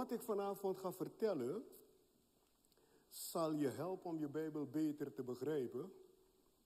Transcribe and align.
Wat 0.00 0.10
ik 0.10 0.22
vanavond 0.22 0.78
ga 0.78 0.92
vertellen, 0.92 1.64
zal 3.08 3.52
je 3.52 3.68
helpen 3.68 4.10
om 4.10 4.18
je 4.18 4.28
Bijbel 4.28 4.66
beter 4.66 5.12
te 5.12 5.22
begrijpen, 5.22 5.92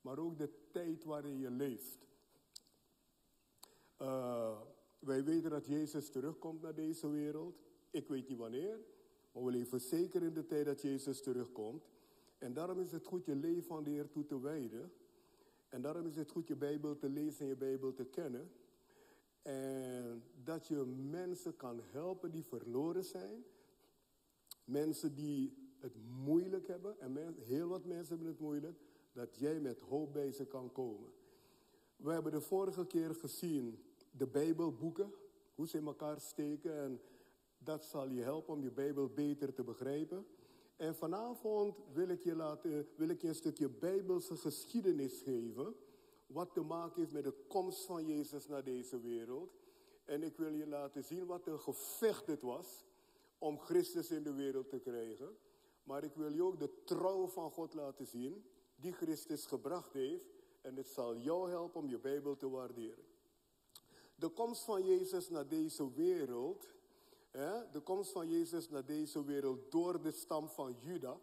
maar 0.01 0.19
ook 0.19 0.39
de 0.39 0.51
tijd 0.71 1.05
waarin 1.05 1.39
je 1.39 1.51
leeft. 1.51 2.07
Uh, 4.01 4.61
wij 4.99 5.25
weten 5.25 5.51
dat 5.51 5.67
Jezus 5.67 6.11
terugkomt 6.11 6.63
naar 6.63 6.75
deze 6.75 7.09
wereld. 7.09 7.63
Ik 7.91 8.09
weet 8.09 8.29
niet 8.29 8.39
wanneer, 8.39 8.79
maar 9.33 9.45
we 9.45 9.51
leven 9.51 9.81
zeker 9.81 10.23
in 10.23 10.35
de 10.35 10.47
tijd 10.47 10.65
dat 10.65 10.83
Jezus 10.83 11.23
terugkomt. 11.23 11.85
En 12.39 12.53
daarom 12.53 12.81
is 12.81 12.93
het 12.93 13.07
goed 13.07 13.25
je 13.25 13.35
leven 13.35 13.77
aan 13.77 13.85
de 13.85 13.91
Heer 13.91 14.11
toe 14.11 14.25
te 14.25 14.41
wijden. 14.41 14.93
En 15.69 15.83
daarom 15.83 16.07
is 16.07 16.17
het 16.17 16.31
goed 16.31 16.47
je 16.47 16.57
Bijbel 16.57 16.97
te 16.97 17.09
lezen 17.09 17.41
en 17.41 17.49
je 17.49 17.57
Bijbel 17.57 17.93
te 17.93 18.05
kennen. 18.05 18.51
En 19.45 20.23
dat 20.45 20.67
je 20.67 20.85
mensen 21.11 21.57
kan 21.57 21.81
helpen 21.91 22.31
die 22.31 22.45
verloren 22.45 23.05
zijn. 23.05 23.45
Mensen 24.65 25.15
die 25.15 25.73
het 25.79 25.97
moeilijk 26.25 26.67
hebben. 26.67 27.01
En 27.01 27.37
heel 27.39 27.69
wat 27.69 27.85
mensen 27.85 28.09
hebben 28.09 28.27
het 28.27 28.41
moeilijk. 28.41 28.79
Dat 29.13 29.37
jij 29.39 29.61
met 29.61 29.81
hoop 29.81 30.19
ze 30.33 30.47
kan 30.47 30.73
komen. 30.73 31.11
We 31.97 32.13
hebben 32.13 32.33
de 32.33 32.41
vorige 32.41 32.87
keer 32.87 33.15
gezien 33.15 33.79
de 34.11 34.27
Bijbelboeken. 34.27 35.13
Hoe 35.55 35.69
ze 35.69 35.79
in 35.79 35.87
elkaar 35.87 36.21
steken. 36.21 36.79
En 36.79 37.01
dat 37.59 37.85
zal 37.85 38.09
je 38.09 38.23
helpen 38.23 38.55
om 38.55 38.63
je 38.63 38.71
Bijbel 38.71 39.09
beter 39.09 39.55
te 39.55 39.63
begrijpen. 39.63 40.27
En 40.77 40.95
vanavond 40.95 41.77
wil 41.93 42.09
ik 42.09 42.23
je, 42.23 42.35
laten, 42.35 42.89
wil 42.97 43.09
ik 43.09 43.21
je 43.21 43.29
een 43.29 43.35
stukje 43.35 43.69
Bijbelse 43.69 44.37
geschiedenis 44.37 45.23
geven. 45.23 45.75
Wat 46.35 46.53
te 46.53 46.61
maken 46.61 47.01
heeft 47.01 47.13
met 47.13 47.25
de 47.25 47.45
komst 47.49 47.85
van 47.85 48.07
Jezus 48.07 48.47
naar 48.47 48.65
deze 48.65 49.01
wereld. 49.01 49.57
En 50.05 50.23
ik 50.23 50.37
wil 50.37 50.53
je 50.53 50.67
laten 50.67 51.05
zien 51.05 51.27
wat 51.27 51.47
een 51.47 51.61
gevecht 51.61 52.27
het 52.27 52.43
was 52.43 52.85
om 53.39 53.59
Christus 53.59 54.11
in 54.11 54.23
de 54.23 54.33
wereld 54.33 54.69
te 54.69 54.79
krijgen. 54.79 55.37
Maar 55.83 56.05
ik 56.05 56.15
wil 56.15 56.33
je 56.33 56.43
ook 56.43 56.59
de 56.59 56.85
trouw 56.85 57.27
van 57.27 57.51
God 57.51 57.75
laten 57.75 58.07
zien 58.07 58.45
die 58.77 58.93
Christus 58.93 59.47
gebracht 59.47 59.93
heeft. 59.93 60.27
En 60.61 60.77
het 60.77 60.89
zal 60.89 61.17
jou 61.17 61.51
helpen 61.51 61.81
om 61.81 61.89
je 61.89 61.99
Bijbel 61.99 62.37
te 62.37 62.49
waarderen. 62.49 63.05
De 64.15 64.29
komst 64.29 64.65
van 64.65 64.85
Jezus 64.85 65.29
naar 65.29 65.49
deze 65.49 65.93
wereld 65.93 66.75
de 67.73 67.81
komst 67.85 68.11
van 68.13 68.29
Jezus 68.29 68.69
naar 68.69 68.85
deze 68.85 69.25
wereld 69.25 69.71
door 69.71 70.01
de 70.01 70.11
stam 70.11 70.49
van 70.49 70.77
Juda. 70.79 71.21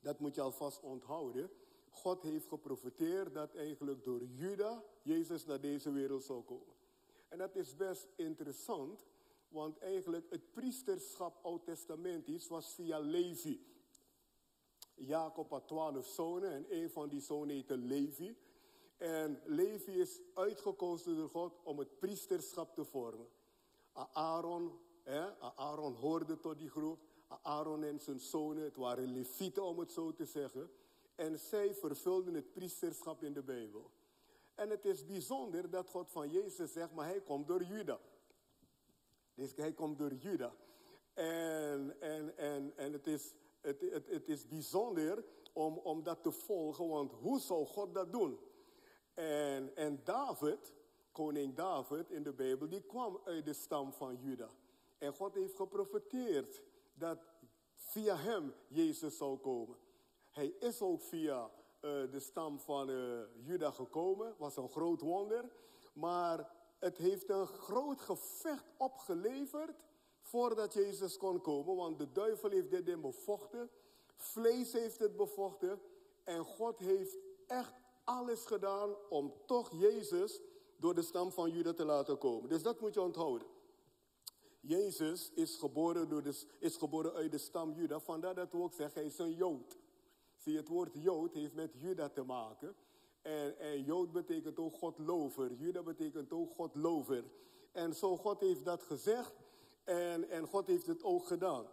Dat 0.00 0.18
moet 0.18 0.34
je 0.34 0.40
alvast 0.40 0.82
onthouden. 0.82 1.50
God 1.94 2.22
heeft 2.22 2.48
geprofiteerd 2.48 3.34
dat 3.34 3.54
eigenlijk 3.54 4.04
door 4.04 4.24
Juda 4.24 4.84
Jezus 5.02 5.44
naar 5.44 5.60
deze 5.60 5.92
wereld 5.92 6.24
zou 6.24 6.42
komen. 6.42 6.74
En 7.28 7.38
dat 7.38 7.56
is 7.56 7.76
best 7.76 8.08
interessant, 8.16 9.06
want 9.48 9.78
eigenlijk 9.78 10.30
het 10.30 10.52
priesterschap 10.52 11.44
oud-testamentisch 11.44 12.48
was 12.48 12.74
via 12.74 12.98
Levi. 12.98 13.66
Jacob 14.94 15.50
had 15.50 15.66
twaalf 15.66 16.06
zonen 16.06 16.50
en 16.50 16.66
een 16.68 16.90
van 16.90 17.08
die 17.08 17.20
zonen 17.20 17.54
heette 17.54 17.76
Levi. 17.76 18.36
En 18.96 19.40
Levi 19.44 20.00
is 20.00 20.20
uitgekozen 20.34 21.16
door 21.16 21.28
God 21.28 21.60
om 21.62 21.78
het 21.78 21.98
priesterschap 21.98 22.74
te 22.74 22.84
vormen. 22.84 23.28
Aaron 24.12 24.78
Aaron 25.56 25.94
hoorde 25.94 26.40
tot 26.40 26.58
die 26.58 26.70
groep. 26.70 26.98
Aaron 27.42 27.82
en 27.84 28.00
zijn 28.00 28.20
zonen, 28.20 28.64
het 28.64 28.76
waren 28.76 29.12
levieten 29.12 29.62
om 29.62 29.78
het 29.78 29.92
zo 29.92 30.12
te 30.12 30.24
zeggen. 30.24 30.70
En 31.14 31.38
zij 31.38 31.74
vervulden 31.74 32.34
het 32.34 32.52
priesterschap 32.52 33.22
in 33.22 33.32
de 33.32 33.42
Bijbel. 33.42 33.90
En 34.54 34.70
het 34.70 34.84
is 34.84 35.06
bijzonder 35.06 35.70
dat 35.70 35.88
God 35.88 36.10
van 36.10 36.30
Jezus 36.30 36.72
zegt, 36.72 36.92
maar 36.92 37.06
hij 37.06 37.20
komt 37.20 37.46
door 37.46 37.62
Juda. 37.62 38.00
Dus 39.34 39.52
hij 39.56 39.72
komt 39.72 39.98
door 39.98 40.14
Juda. 40.14 40.54
En, 41.14 42.00
en, 42.00 42.36
en, 42.36 42.72
en 42.76 42.92
het, 42.92 43.06
is, 43.06 43.34
het, 43.60 43.80
het, 43.80 44.06
het 44.06 44.28
is 44.28 44.48
bijzonder 44.48 45.24
om, 45.52 45.78
om 45.78 46.02
dat 46.02 46.22
te 46.22 46.32
volgen, 46.32 46.88
want 46.88 47.12
hoe 47.12 47.40
zou 47.40 47.66
God 47.66 47.94
dat 47.94 48.12
doen? 48.12 48.38
En, 49.14 49.76
en 49.76 50.00
David, 50.04 50.72
koning 51.12 51.54
David 51.54 52.10
in 52.10 52.22
de 52.22 52.32
Bijbel, 52.32 52.68
die 52.68 52.82
kwam 52.82 53.20
uit 53.24 53.44
de 53.44 53.52
stam 53.52 53.92
van 53.92 54.16
Juda. 54.16 54.50
En 54.98 55.14
God 55.14 55.34
heeft 55.34 55.56
geprofiteerd 55.56 56.62
dat 56.94 57.18
via 57.74 58.16
hem 58.16 58.54
Jezus 58.68 59.16
zou 59.16 59.38
komen. 59.38 59.76
Hij 60.34 60.54
is 60.58 60.80
ook 60.80 61.02
via 61.02 61.44
uh, 61.44 61.50
de 62.10 62.20
stam 62.20 62.60
van 62.60 62.90
uh, 62.90 63.20
Juda 63.42 63.70
gekomen. 63.70 64.34
Was 64.38 64.56
een 64.56 64.68
groot 64.68 65.00
wonder. 65.00 65.44
Maar 65.92 66.50
het 66.78 66.96
heeft 66.96 67.28
een 67.28 67.46
groot 67.46 68.00
gevecht 68.00 68.64
opgeleverd 68.76 69.84
voordat 70.20 70.72
Jezus 70.72 71.16
kon 71.16 71.40
komen. 71.40 71.76
Want 71.76 71.98
de 71.98 72.12
duivel 72.12 72.50
heeft 72.50 72.70
dit 72.70 72.88
in 72.88 73.00
bevochten. 73.00 73.70
Vlees 74.16 74.72
heeft 74.72 74.98
het 74.98 75.16
bevochten. 75.16 75.80
En 76.24 76.44
God 76.44 76.78
heeft 76.78 77.16
echt 77.46 77.72
alles 78.04 78.44
gedaan 78.44 78.94
om 79.08 79.34
toch 79.46 79.70
Jezus 79.70 80.40
door 80.76 80.94
de 80.94 81.02
stam 81.02 81.32
van 81.32 81.50
Juda 81.50 81.72
te 81.72 81.84
laten 81.84 82.18
komen. 82.18 82.48
Dus 82.48 82.62
dat 82.62 82.80
moet 82.80 82.94
je 82.94 83.00
onthouden. 83.00 83.48
Jezus 84.60 85.30
is 85.34 85.56
geboren, 85.56 86.08
door 86.08 86.22
de, 86.22 86.46
is 86.58 86.76
geboren 86.76 87.12
uit 87.12 87.30
de 87.30 87.38
stam 87.38 87.72
Juda. 87.72 88.00
Vandaar 88.00 88.34
dat 88.34 88.52
we 88.52 88.62
ook 88.62 88.72
zeggen, 88.72 89.00
hij 89.00 89.10
is 89.10 89.18
een 89.18 89.34
Jood. 89.34 89.82
Zie, 90.44 90.56
het 90.56 90.68
woord 90.68 90.90
Jood 90.92 91.34
heeft 91.34 91.54
met 91.54 91.70
Juda 91.74 92.08
te 92.08 92.22
maken. 92.22 92.74
En, 93.22 93.58
en 93.58 93.82
Jood 93.82 94.12
betekent 94.12 94.58
ook 94.58 94.74
Godlover. 94.74 95.52
Juda 95.52 95.82
betekent 95.82 96.32
ook 96.32 96.52
Godlover. 96.52 97.24
En 97.72 97.94
zo 97.94 98.16
God 98.16 98.40
heeft 98.40 98.64
dat 98.64 98.82
gezegd. 98.82 99.34
En, 99.84 100.28
en 100.28 100.46
God 100.46 100.66
heeft 100.66 100.86
het 100.86 101.02
ook 101.02 101.26
gedaan. 101.26 101.66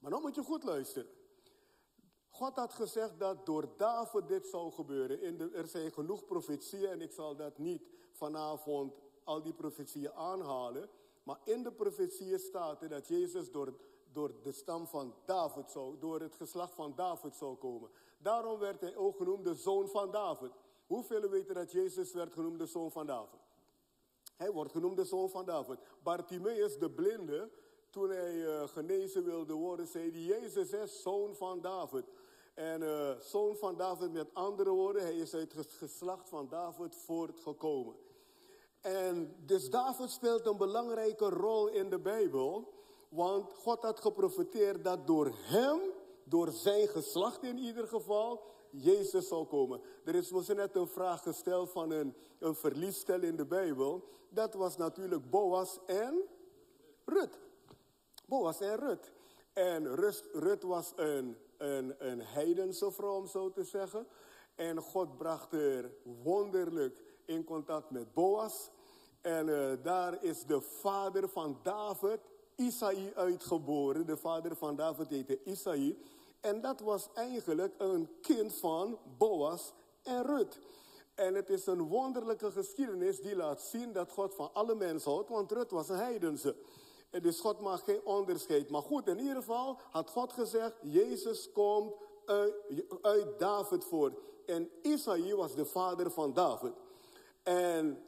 Maar 0.00 0.10
dan 0.10 0.20
moet 0.20 0.34
je 0.34 0.42
goed 0.42 0.64
luisteren. 0.64 1.08
God 2.28 2.56
had 2.56 2.72
gezegd 2.72 3.18
dat 3.18 3.46
door 3.46 3.68
David 3.76 4.28
dit 4.28 4.46
zou 4.46 4.72
gebeuren. 4.72 5.22
In 5.22 5.36
de, 5.36 5.50
er 5.50 5.66
zijn 5.66 5.92
genoeg 5.92 6.24
profetieën 6.24 6.90
en 6.90 7.00
ik 7.00 7.12
zal 7.12 7.36
dat 7.36 7.58
niet 7.58 7.82
vanavond 8.12 8.94
al 9.24 9.42
die 9.42 9.54
profetieën 9.54 10.12
aanhalen. 10.12 10.88
Maar 11.22 11.38
in 11.44 11.62
de 11.62 11.72
profetieën 11.72 12.38
staat 12.38 12.82
er 12.82 12.88
dat 12.88 13.08
Jezus 13.08 13.50
door, 13.50 13.74
door 14.14 14.32
de 14.42 14.52
stam 14.52 14.86
van 14.86 15.14
David 15.24 15.70
zou, 15.70 15.98
door 15.98 16.20
het 16.20 16.34
geslacht 16.34 16.74
van 16.74 16.92
David 16.96 17.36
zou 17.36 17.56
komen. 17.56 17.90
Daarom 18.18 18.58
werd 18.58 18.80
hij 18.80 18.96
ook 18.96 19.16
genoemd 19.16 19.44
de 19.44 19.54
zoon 19.54 19.88
van 19.88 20.10
David. 20.10 20.50
Hoeveel 20.86 21.28
weten 21.28 21.54
dat 21.54 21.72
Jezus 21.72 22.12
werd 22.12 22.32
genoemd 22.32 22.58
de 22.58 22.66
zoon 22.66 22.90
van 22.90 23.06
David? 23.06 23.40
Hij 24.36 24.52
wordt 24.52 24.72
genoemd 24.72 24.96
de 24.96 25.04
zoon 25.04 25.30
van 25.30 25.44
David. 25.44 25.78
Bartimaeus, 26.02 26.78
de 26.78 26.90
blinde, 26.90 27.50
toen 27.90 28.10
hij 28.10 28.34
uh, 28.34 28.68
genezen 28.68 29.24
wilde 29.24 29.52
worden, 29.52 29.86
zei 29.86 30.10
hij, 30.10 30.20
Jezus 30.20 30.70
is 30.70 31.02
zoon 31.02 31.34
van 31.34 31.60
David. 31.60 32.04
En 32.54 32.82
uh, 32.82 33.10
zoon 33.20 33.56
van 33.56 33.76
David, 33.76 34.12
met 34.12 34.34
andere 34.34 34.70
woorden, 34.70 35.02
hij 35.02 35.16
is 35.16 35.34
uit 35.34 35.52
het 35.52 35.72
geslacht 35.72 36.28
van 36.28 36.48
David 36.48 36.94
voortgekomen. 36.96 37.94
En 38.80 39.36
dus 39.46 39.70
David 39.70 40.10
speelt 40.10 40.46
een 40.46 40.56
belangrijke 40.56 41.28
rol 41.28 41.68
in 41.68 41.90
de 41.90 41.98
Bijbel. 41.98 42.73
Want 43.14 43.52
God 43.52 43.82
had 43.82 44.00
geprofiteerd 44.00 44.84
dat 44.84 45.06
door 45.06 45.32
hem, 45.34 45.80
door 46.24 46.50
zijn 46.50 46.88
geslacht 46.88 47.42
in 47.42 47.58
ieder 47.58 47.88
geval, 47.88 48.42
Jezus 48.70 49.28
zou 49.28 49.46
komen. 49.46 49.80
Er 50.04 50.14
is 50.14 50.32
ons 50.32 50.48
net 50.48 50.76
een 50.76 50.88
vraag 50.88 51.22
gesteld 51.22 51.70
van 51.70 51.90
een, 51.90 52.14
een 52.38 52.54
verliesstel 52.54 53.20
in 53.20 53.36
de 53.36 53.46
Bijbel. 53.46 54.08
Dat 54.28 54.54
was 54.54 54.76
natuurlijk 54.76 55.30
Boas 55.30 55.78
en 55.86 56.22
Rut. 57.04 57.38
Boas 58.26 58.60
en 58.60 58.76
Rut. 58.76 59.12
En 59.52 59.94
Rut, 60.32 60.62
was 60.62 60.92
een, 60.96 61.36
een, 61.56 61.94
een 61.98 62.20
heidense 62.20 62.92
vrouw, 62.92 63.16
om 63.16 63.26
zo 63.26 63.50
te 63.50 63.64
zeggen. 63.64 64.06
En 64.54 64.80
God 64.80 65.16
bracht 65.16 65.52
er 65.52 65.94
wonderlijk 66.22 67.02
in 67.24 67.44
contact 67.44 67.90
met 67.90 68.14
Boas. 68.14 68.70
En 69.20 69.48
uh, 69.48 69.72
daar 69.82 70.24
is 70.24 70.44
de 70.44 70.60
vader 70.60 71.28
van 71.28 71.58
David, 71.62 72.20
Isaï, 72.56 73.12
uitgeboren. 73.14 74.06
De 74.06 74.16
vader 74.16 74.56
van 74.56 74.76
David 74.76 75.08
heette 75.08 75.44
Isaï. 75.44 75.98
En 76.40 76.60
dat 76.60 76.80
was 76.80 77.08
eigenlijk 77.14 77.74
een 77.78 78.08
kind 78.20 78.54
van 78.54 78.98
Boas 79.18 79.72
en 80.02 80.22
Rut. 80.22 80.58
En 81.14 81.34
het 81.34 81.50
is 81.50 81.66
een 81.66 81.82
wonderlijke 81.88 82.50
geschiedenis 82.50 83.20
die 83.20 83.36
laat 83.36 83.60
zien 83.60 83.92
dat 83.92 84.12
God 84.12 84.34
van 84.34 84.50
alle 84.52 84.74
mensen 84.74 85.10
houdt, 85.10 85.28
want 85.28 85.52
Rut 85.52 85.70
was 85.70 85.88
een 85.88 85.96
heidense. 85.96 86.56
En 87.10 87.22
dus 87.22 87.40
God 87.40 87.60
maakt 87.60 87.82
geen 87.82 88.04
onderscheid. 88.04 88.70
Maar 88.70 88.82
goed, 88.82 89.08
in 89.08 89.18
ieder 89.18 89.36
geval 89.36 89.78
had 89.90 90.10
God 90.10 90.32
gezegd, 90.32 90.76
Jezus 90.82 91.52
komt 91.52 91.94
uit, 92.26 92.54
uit 93.02 93.38
David 93.38 93.84
voort. 93.84 94.18
En 94.46 94.70
Isaïe 94.82 95.36
was 95.36 95.54
de 95.54 95.64
vader 95.64 96.10
van 96.10 96.32
David. 96.32 96.72
En 97.42 98.02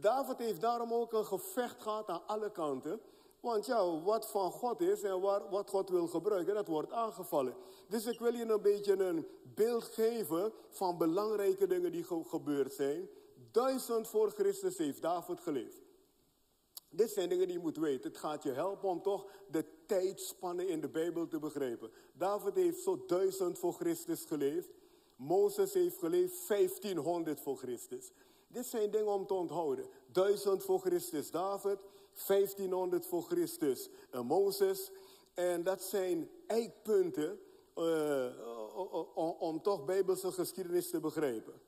David 0.00 0.38
heeft 0.38 0.60
daarom 0.60 0.92
ook 0.92 1.12
een 1.12 1.24
gevecht 1.24 1.82
gehad 1.82 2.08
aan 2.08 2.26
alle 2.26 2.50
kanten. 2.50 3.00
Want 3.42 3.66
ja, 3.66 4.00
wat 4.00 4.30
van 4.30 4.50
God 4.50 4.80
is 4.80 5.02
en 5.02 5.20
wat 5.50 5.70
God 5.70 5.88
wil 5.88 6.06
gebruiken, 6.06 6.54
dat 6.54 6.66
wordt 6.68 6.92
aangevallen. 6.92 7.54
Dus 7.88 8.06
ik 8.06 8.18
wil 8.18 8.34
je 8.34 8.44
een 8.44 8.62
beetje 8.62 9.04
een 9.04 9.26
beeld 9.54 9.84
geven 9.84 10.52
van 10.68 10.98
belangrijke 10.98 11.66
dingen 11.66 11.92
die 11.92 12.04
gebeurd 12.04 12.72
zijn. 12.72 13.08
Duizend 13.50 14.08
voor 14.08 14.30
Christus 14.30 14.78
heeft 14.78 15.02
David 15.02 15.40
geleefd. 15.40 15.82
Dit 16.90 17.10
zijn 17.10 17.28
dingen 17.28 17.46
die 17.46 17.56
je 17.56 17.62
moet 17.62 17.76
weten. 17.76 18.10
Het 18.10 18.20
gaat 18.20 18.42
je 18.42 18.52
helpen 18.52 18.88
om 18.88 19.02
toch 19.02 19.26
de 19.50 19.64
tijdspannen 19.86 20.68
in 20.68 20.80
de 20.80 20.88
Bijbel 20.88 21.28
te 21.28 21.38
begrijpen. 21.38 21.90
David 22.12 22.54
heeft 22.54 22.82
zo 22.82 23.04
duizend 23.06 23.58
voor 23.58 23.72
Christus 23.72 24.24
geleefd. 24.24 24.68
Mozes 25.16 25.74
heeft 25.74 25.98
geleefd 25.98 26.48
1500 26.48 27.40
voor 27.40 27.56
Christus. 27.56 28.12
Dit 28.48 28.66
zijn 28.66 28.90
dingen 28.90 29.12
om 29.12 29.26
te 29.26 29.34
onthouden. 29.34 29.86
1000 30.12 30.64
voor 30.64 30.80
Christus 30.80 31.30
David, 31.30 31.78
1500 32.26 33.06
voor 33.06 33.22
Christus 33.22 33.88
uh, 34.14 34.20
Mozes. 34.20 34.90
En 35.34 35.62
dat 35.62 35.82
zijn 35.82 36.30
eikpunten 36.46 37.40
om, 39.14 39.30
om 39.38 39.62
toch 39.62 39.84
Bijbelse 39.84 40.32
geschiedenis 40.32 40.90
te 40.90 41.00
begrijpen. 41.00 41.60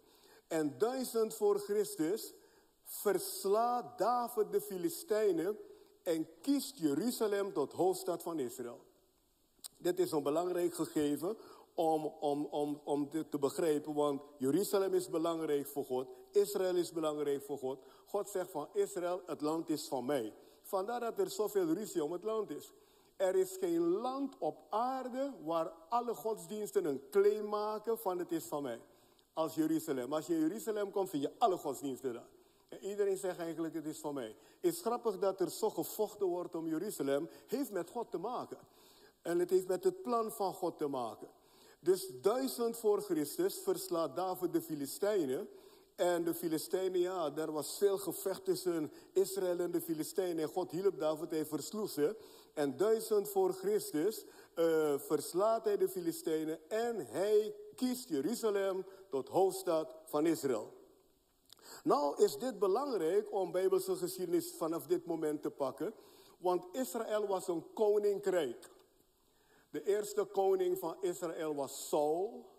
En 0.48 0.78
1000 0.78 1.34
voor 1.34 1.58
Christus 1.58 2.34
verslaat 2.84 3.98
David 3.98 4.52
de 4.52 4.60
Filistijnen 4.60 5.58
en 6.02 6.28
kiest 6.40 6.78
Jeruzalem 6.78 7.52
tot 7.52 7.72
hoofdstad 7.72 8.22
van 8.22 8.38
Israël. 8.38 8.84
Dit 9.78 9.98
is 9.98 10.10
een 10.10 10.22
belangrijk 10.22 10.74
gegeven 10.74 11.36
om, 11.74 12.06
om, 12.06 12.44
om, 12.44 12.80
om 12.84 13.08
dit 13.10 13.30
te 13.30 13.38
begrijpen, 13.38 13.94
want 13.94 14.22
Jeruzalem 14.38 14.94
is 14.94 15.08
belangrijk 15.08 15.66
voor 15.66 15.84
God, 15.84 16.08
Israël 16.34 16.76
is 16.76 16.92
belangrijk 16.92 17.42
voor 17.42 17.58
God. 17.58 17.78
God 18.06 18.28
zegt 18.28 18.50
van 18.50 18.68
Israël, 18.72 19.22
het 19.26 19.40
land 19.40 19.68
is 19.68 19.88
van 19.88 20.04
mij. 20.04 20.32
Vandaar 20.62 21.00
dat 21.00 21.18
er 21.18 21.30
zoveel 21.30 21.66
ruzie 21.66 22.04
om 22.04 22.12
het 22.12 22.24
land 22.24 22.50
is. 22.50 22.72
Er 23.16 23.34
is 23.34 23.56
geen 23.60 23.80
land 23.80 24.38
op 24.38 24.58
aarde 24.70 25.32
waar 25.44 25.72
alle 25.88 26.14
godsdiensten 26.14 26.84
een 26.84 27.02
claim 27.10 27.48
maken 27.48 27.98
van 27.98 28.18
het 28.18 28.32
is 28.32 28.44
van 28.44 28.62
mij. 28.62 28.80
Als 29.32 29.54
Jeruzalem. 29.54 30.12
Als 30.12 30.26
je 30.26 30.34
in 30.34 30.40
Jeruzalem 30.40 30.90
komt, 30.90 31.10
vind 31.10 31.22
je 31.22 31.32
alle 31.38 31.56
godsdiensten 31.56 32.12
daar. 32.12 32.28
En 32.68 32.84
iedereen 32.84 33.16
zegt 33.16 33.38
eigenlijk 33.38 33.74
het 33.74 33.86
is 33.86 33.98
van 33.98 34.14
mij. 34.14 34.36
Het 34.60 34.72
is 34.72 34.80
grappig 34.80 35.18
dat 35.18 35.40
er 35.40 35.50
zo 35.50 35.70
gevochten 35.70 36.26
wordt 36.26 36.54
om 36.54 36.68
Jeruzalem. 36.68 37.28
Heeft 37.46 37.70
met 37.70 37.90
God 37.90 38.10
te 38.10 38.18
maken. 38.18 38.58
En 39.22 39.38
het 39.38 39.50
heeft 39.50 39.68
met 39.68 39.84
het 39.84 40.02
plan 40.02 40.32
van 40.32 40.54
God 40.54 40.78
te 40.78 40.86
maken. 40.86 41.28
Dus 41.80 42.10
duizend 42.20 42.76
voor 42.76 43.02
Christus 43.02 43.58
verslaat 43.58 44.16
David 44.16 44.52
de 44.52 44.62
Filistijnen. 44.62 45.48
En 45.94 46.24
de 46.24 46.34
Filistijnen, 46.34 47.00
ja, 47.00 47.32
er 47.36 47.52
was 47.52 47.78
veel 47.78 47.98
gevecht 47.98 48.44
tussen 48.44 48.92
Israël 49.12 49.58
en 49.58 49.70
de 49.70 49.80
Filistijnen. 49.80 50.42
En 50.42 50.48
God 50.48 50.70
hielp 50.70 50.98
David, 50.98 51.30
hij 51.30 51.46
versloeg 51.46 51.90
ze. 51.90 52.16
En 52.54 52.76
duizend 52.76 53.28
voor 53.28 53.52
Christus 53.52 54.24
uh, 54.54 54.98
verslaat 54.98 55.64
hij 55.64 55.76
de 55.76 55.88
Filistijnen. 55.88 56.70
En 56.70 57.06
hij 57.06 57.54
kiest 57.76 58.08
Jeruzalem 58.08 58.86
tot 59.10 59.28
hoofdstad 59.28 59.94
van 60.04 60.26
Israël. 60.26 60.72
Nou 61.84 62.22
is 62.22 62.38
dit 62.38 62.58
belangrijk 62.58 63.32
om 63.32 63.52
Bijbelse 63.52 63.96
geschiedenis 63.96 64.52
vanaf 64.52 64.86
dit 64.86 65.06
moment 65.06 65.42
te 65.42 65.50
pakken. 65.50 65.94
Want 66.38 66.66
Israël 66.72 67.26
was 67.26 67.48
een 67.48 67.72
koninkrijk. 67.72 68.70
De 69.70 69.84
eerste 69.84 70.24
koning 70.24 70.78
van 70.78 70.96
Israël 71.00 71.54
was 71.54 71.88
Saul. 71.88 72.52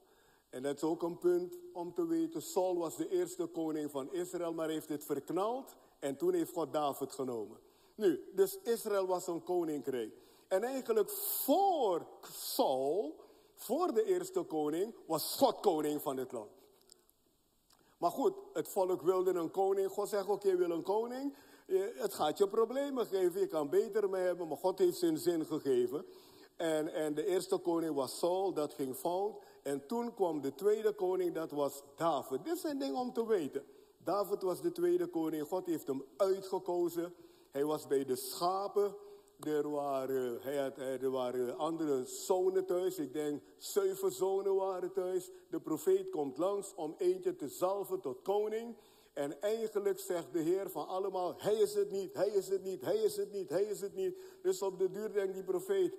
En 0.56 0.62
dat 0.62 0.76
is 0.76 0.84
ook 0.84 1.04
een 1.04 1.18
punt 1.18 1.58
om 1.74 1.94
te 1.94 2.08
weten. 2.08 2.42
Saul 2.42 2.78
was 2.78 2.96
de 2.96 3.10
eerste 3.10 3.46
koning 3.46 3.92
van 3.92 4.14
Israël, 4.14 4.54
maar 4.54 4.70
heeft 4.70 4.90
het 4.90 5.04
verknald. 5.04 5.76
En 6.00 6.18
toen 6.18 6.34
heeft 6.34 6.54
God 6.54 6.74
David 6.74 7.12
genomen. 7.12 7.58
Nu, 7.96 8.30
dus 8.36 8.60
Israël 8.64 9.06
was 9.08 9.28
een 9.28 9.44
koninkrijk. 9.44 10.14
En 10.48 10.64
eigenlijk 10.64 11.10
voor 11.10 12.08
Saul, 12.32 13.16
voor 13.54 13.94
de 13.94 14.04
eerste 14.04 14.44
koning, 14.44 14.94
was 15.06 15.36
God 15.38 15.60
koning 15.60 16.02
van 16.02 16.18
het 16.18 16.32
land. 16.32 16.52
Maar 17.98 18.12
goed, 18.12 18.34
het 18.54 18.68
volk 18.68 19.02
wilde 19.02 19.34
een 19.34 19.52
koning. 19.52 19.92
God 19.92 20.10
zegt, 20.10 20.28
oké, 20.28 20.48
je 20.48 20.56
wil 20.56 20.72
een 20.72 20.84
koning. 20.84 21.36
Het 21.96 22.14
gaat 22.14 22.38
je 22.38 22.48
problemen 22.48 23.06
geven. 23.06 23.40
Je 23.40 23.48
kan 23.48 23.70
beter 23.70 24.10
mee 24.10 24.24
hebben, 24.24 24.48
maar 24.48 24.58
God 24.58 24.80
heeft 24.80 24.98
zijn 24.98 25.18
zin 25.18 25.46
gegeven. 25.46 26.06
En, 26.56 26.94
en 26.94 27.14
de 27.14 27.26
eerste 27.26 27.58
koning 27.58 27.96
was 27.96 28.18
Saul, 28.18 28.54
dat 28.54 28.74
ging 28.74 28.96
fout. 28.96 29.44
En 29.66 29.86
toen 29.86 30.14
kwam 30.14 30.42
de 30.42 30.56
tweede 30.56 30.94
koning, 30.94 31.34
dat 31.34 31.52
was 31.52 31.84
David. 31.96 32.46
Dit 32.46 32.58
zijn 32.58 32.80
dingen 32.80 32.96
om 32.96 33.14
te 33.14 33.28
weten. 33.28 33.64
David 33.98 34.42
was 34.42 34.62
de 34.62 34.72
tweede 34.72 35.08
koning. 35.08 35.48
God 35.48 35.66
heeft 35.66 35.88
hem 35.88 36.04
uitgekozen. 36.18 37.14
Hij 37.52 37.66
was 37.66 37.88
bij 37.88 38.06
de 38.06 38.16
schapen. 38.16 38.96
Er 39.40 39.70
waren, 39.70 40.42
hij 40.42 40.58
had, 40.58 40.78
er 40.78 41.10
waren 41.10 41.58
andere 41.58 42.06
zonen 42.06 42.66
thuis. 42.66 42.98
Ik 42.98 43.14
denk 43.14 43.42
zeven 43.58 44.12
zonen 44.12 44.56
waren 44.56 44.94
thuis. 44.94 45.32
De 45.50 45.60
profeet 45.60 46.10
komt 46.10 46.38
langs 46.38 46.74
om 46.76 46.96
eentje 46.98 47.36
te 47.36 47.48
zalven 47.48 48.00
tot 48.00 48.22
koning. 48.22 48.76
En 49.14 49.42
eigenlijk 49.42 50.00
zegt 50.00 50.34
de 50.34 50.40
Heer 50.40 50.70
van 50.70 50.88
allemaal, 50.88 51.34
hij 51.38 51.56
is 51.56 51.74
het 51.74 51.92
niet, 51.92 52.14
hij 52.14 52.30
is 52.30 52.48
het 52.48 52.64
niet, 52.64 52.82
hij 52.82 52.98
is 52.98 53.18
het 53.18 53.32
niet, 53.32 53.50
hij 53.50 53.64
is 53.64 53.82
het 53.82 53.96
niet. 53.96 54.18
Dus 54.42 54.62
op 54.62 54.80
de 54.80 54.92
duur 54.92 55.14
denkt 55.14 55.34
die 55.34 55.44
profeet, 55.44 55.98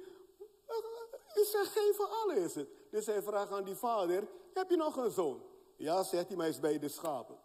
u 1.37 1.44
zegt 1.44 1.69
geen 1.69 1.94
van 1.94 2.11
allen 2.11 2.37
is 2.37 2.55
het. 2.55 2.69
Dus 2.91 3.06
hij 3.06 3.23
vraagt 3.23 3.53
aan 3.53 3.65
die 3.65 3.75
vader, 3.75 4.29
heb 4.55 4.71
je 4.71 4.77
nog 4.77 4.97
een 4.97 5.11
zoon? 5.11 5.43
Ja, 5.77 6.03
zegt 6.03 6.27
hij, 6.27 6.37
maar 6.37 6.47
hij 6.47 6.55
is 6.55 6.61
bij 6.61 6.79
de 6.79 6.88
schapen. 6.88 7.37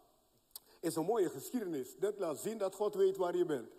Is 0.80 0.96
een 0.96 1.06
mooie 1.06 1.30
geschiedenis. 1.30 1.96
Dat 1.98 2.20
laat 2.20 2.38
zien 2.38 2.58
dat 2.58 2.76
God 2.76 2.96
weet 2.96 3.18
waar 3.18 3.36
je 3.36 3.46
bent. 3.46 3.70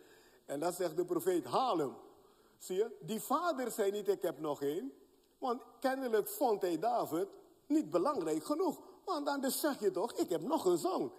En 0.47 0.61
dan 0.61 0.73
zegt 0.73 0.97
de 0.97 1.05
profeet, 1.05 1.45
haal 1.45 1.79
hem. 1.79 1.95
Zie 2.59 2.77
je? 2.77 2.91
Die 3.01 3.21
vader 3.21 3.71
zei 3.71 3.91
niet, 3.91 4.09
ik 4.09 4.23
heb 4.23 4.39
nog 4.39 4.63
één. 4.63 4.93
Want 5.39 5.63
kennelijk 5.81 6.29
vond 6.29 6.63
hij 6.63 6.79
David 6.79 7.29
niet 7.67 7.91
belangrijk 7.91 8.45
genoeg. 8.45 8.81
Want 9.05 9.27
dan 9.27 9.51
zeg 9.51 9.81
je 9.81 9.91
toch, 9.91 10.13
ik 10.13 10.29
heb 10.29 10.43
nog 10.43 10.65
een 10.65 10.79
zoon. 10.79 11.13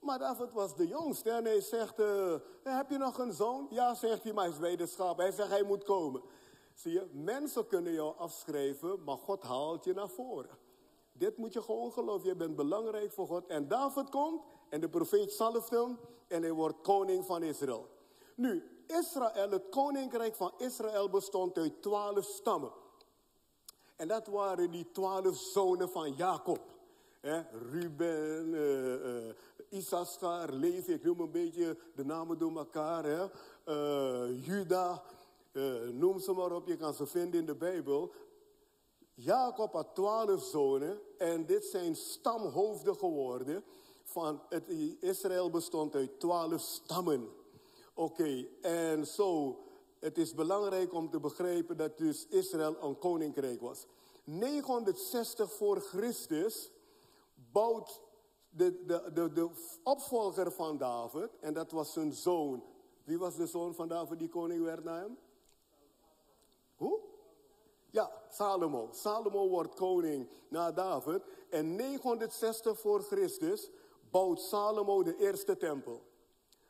Maar 0.00 0.18
David 0.18 0.52
was 0.52 0.76
de 0.76 0.86
jongste 0.86 1.30
en 1.30 1.44
hij 1.44 1.60
zegt, 1.60 2.00
uh, 2.00 2.34
heb 2.62 2.90
je 2.90 2.98
nog 2.98 3.18
een 3.18 3.32
zoon? 3.32 3.66
Ja, 3.70 3.94
zegt 3.94 4.22
hij, 4.22 4.32
maar 4.32 4.44
hij 4.44 4.52
is 4.52 4.58
bij 4.58 4.76
de 4.76 4.86
schaap. 4.86 5.16
Hij 5.16 5.32
zegt, 5.32 5.48
hij 5.48 5.62
moet 5.62 5.84
komen. 5.84 6.22
Zie 6.76 6.92
je, 6.92 7.06
mensen 7.12 7.66
kunnen 7.66 7.92
jou 7.92 8.16
afschrijven, 8.16 9.04
maar 9.04 9.16
God 9.16 9.42
haalt 9.42 9.84
je 9.84 9.92
naar 9.92 10.08
voren. 10.08 10.58
Dit 11.12 11.36
moet 11.36 11.52
je 11.52 11.62
gewoon 11.62 11.92
geloven. 11.92 12.28
Je 12.28 12.36
bent 12.36 12.56
belangrijk 12.56 13.12
voor 13.12 13.26
God. 13.26 13.46
En 13.46 13.68
David 13.68 14.08
komt 14.08 14.42
en 14.68 14.80
de 14.80 14.88
profeet 14.88 15.32
zalft 15.32 15.70
hem 15.70 15.98
en 16.28 16.42
hij 16.42 16.52
wordt 16.52 16.80
koning 16.80 17.24
van 17.24 17.42
Israël. 17.42 17.88
Nu, 18.34 18.82
Israël, 18.86 19.50
het 19.50 19.68
koninkrijk 19.68 20.34
van 20.34 20.52
Israël 20.58 21.10
bestond 21.10 21.58
uit 21.58 21.82
twaalf 21.82 22.24
stammen. 22.24 22.72
En 23.96 24.08
dat 24.08 24.26
waren 24.26 24.70
die 24.70 24.90
twaalf 24.90 25.36
zonen 25.36 25.88
van 25.88 26.12
Jacob. 26.12 26.74
Ruben, 27.70 28.54
uh, 28.54 29.78
Issachar, 29.78 30.52
Levi, 30.52 30.92
ik 30.92 31.04
noem 31.04 31.20
een 31.20 31.30
beetje 31.30 31.76
de 31.94 32.04
namen 32.04 32.38
door 32.38 32.56
elkaar. 32.56 33.04
Hè? 33.04 33.26
Uh, 33.68 34.46
Juda, 34.46 35.02
noem 35.92 36.18
ze 36.18 36.32
maar 36.32 36.52
op, 36.52 36.66
je 36.66 36.76
kan 36.76 36.94
ze 36.94 37.06
vinden 37.06 37.40
in 37.40 37.46
de 37.46 37.54
Bijbel. 37.54 38.12
Jacob 39.14 39.72
had 39.72 39.94
twaalf 39.94 40.42
zonen 40.42 41.00
en 41.18 41.46
dit 41.46 41.64
zijn 41.64 41.96
stamhoofden 41.96 42.96
geworden. 42.96 43.64
Van 44.02 44.42
het 44.48 44.68
Israël 45.00 45.50
bestond 45.50 45.94
uit 45.94 46.20
twaalf 46.20 46.60
stammen. 46.60 47.28
Oké, 47.94 48.46
en 48.60 49.06
zo, 49.06 49.58
het 49.98 50.18
is 50.18 50.34
belangrijk 50.34 50.92
om 50.92 51.10
te 51.10 51.20
begrijpen 51.20 51.76
dat 51.76 51.98
dus 51.98 52.26
Israël 52.28 52.76
een 52.82 52.98
koninkrijk 52.98 53.60
was. 53.60 53.86
960 54.24 55.52
voor 55.52 55.80
Christus 55.80 56.70
bouwt 57.34 58.00
de, 58.48 58.84
de, 58.86 59.10
de, 59.14 59.32
de 59.32 59.48
opvolger 59.82 60.52
van 60.52 60.78
David, 60.78 61.30
en 61.40 61.54
dat 61.54 61.70
was 61.70 61.92
zijn 61.92 62.12
zoon. 62.12 62.64
Wie 63.04 63.18
was 63.18 63.36
de 63.36 63.46
zoon 63.46 63.74
van 63.74 63.88
David 63.88 64.18
die 64.18 64.28
koning 64.28 64.62
werd 64.62 64.84
na 64.84 64.98
hem? 64.98 65.18
Hoe? 66.76 67.00
Ja, 67.90 68.22
Salomo. 68.30 68.88
Salomo 68.92 69.48
wordt 69.48 69.74
koning 69.74 70.28
na 70.48 70.72
David. 70.72 71.22
En 71.50 71.76
960 71.76 72.80
voor 72.80 73.02
Christus 73.02 73.70
bouwt 74.10 74.40
Salomo 74.40 75.02
de 75.02 75.16
eerste 75.16 75.56
tempel. 75.56 76.02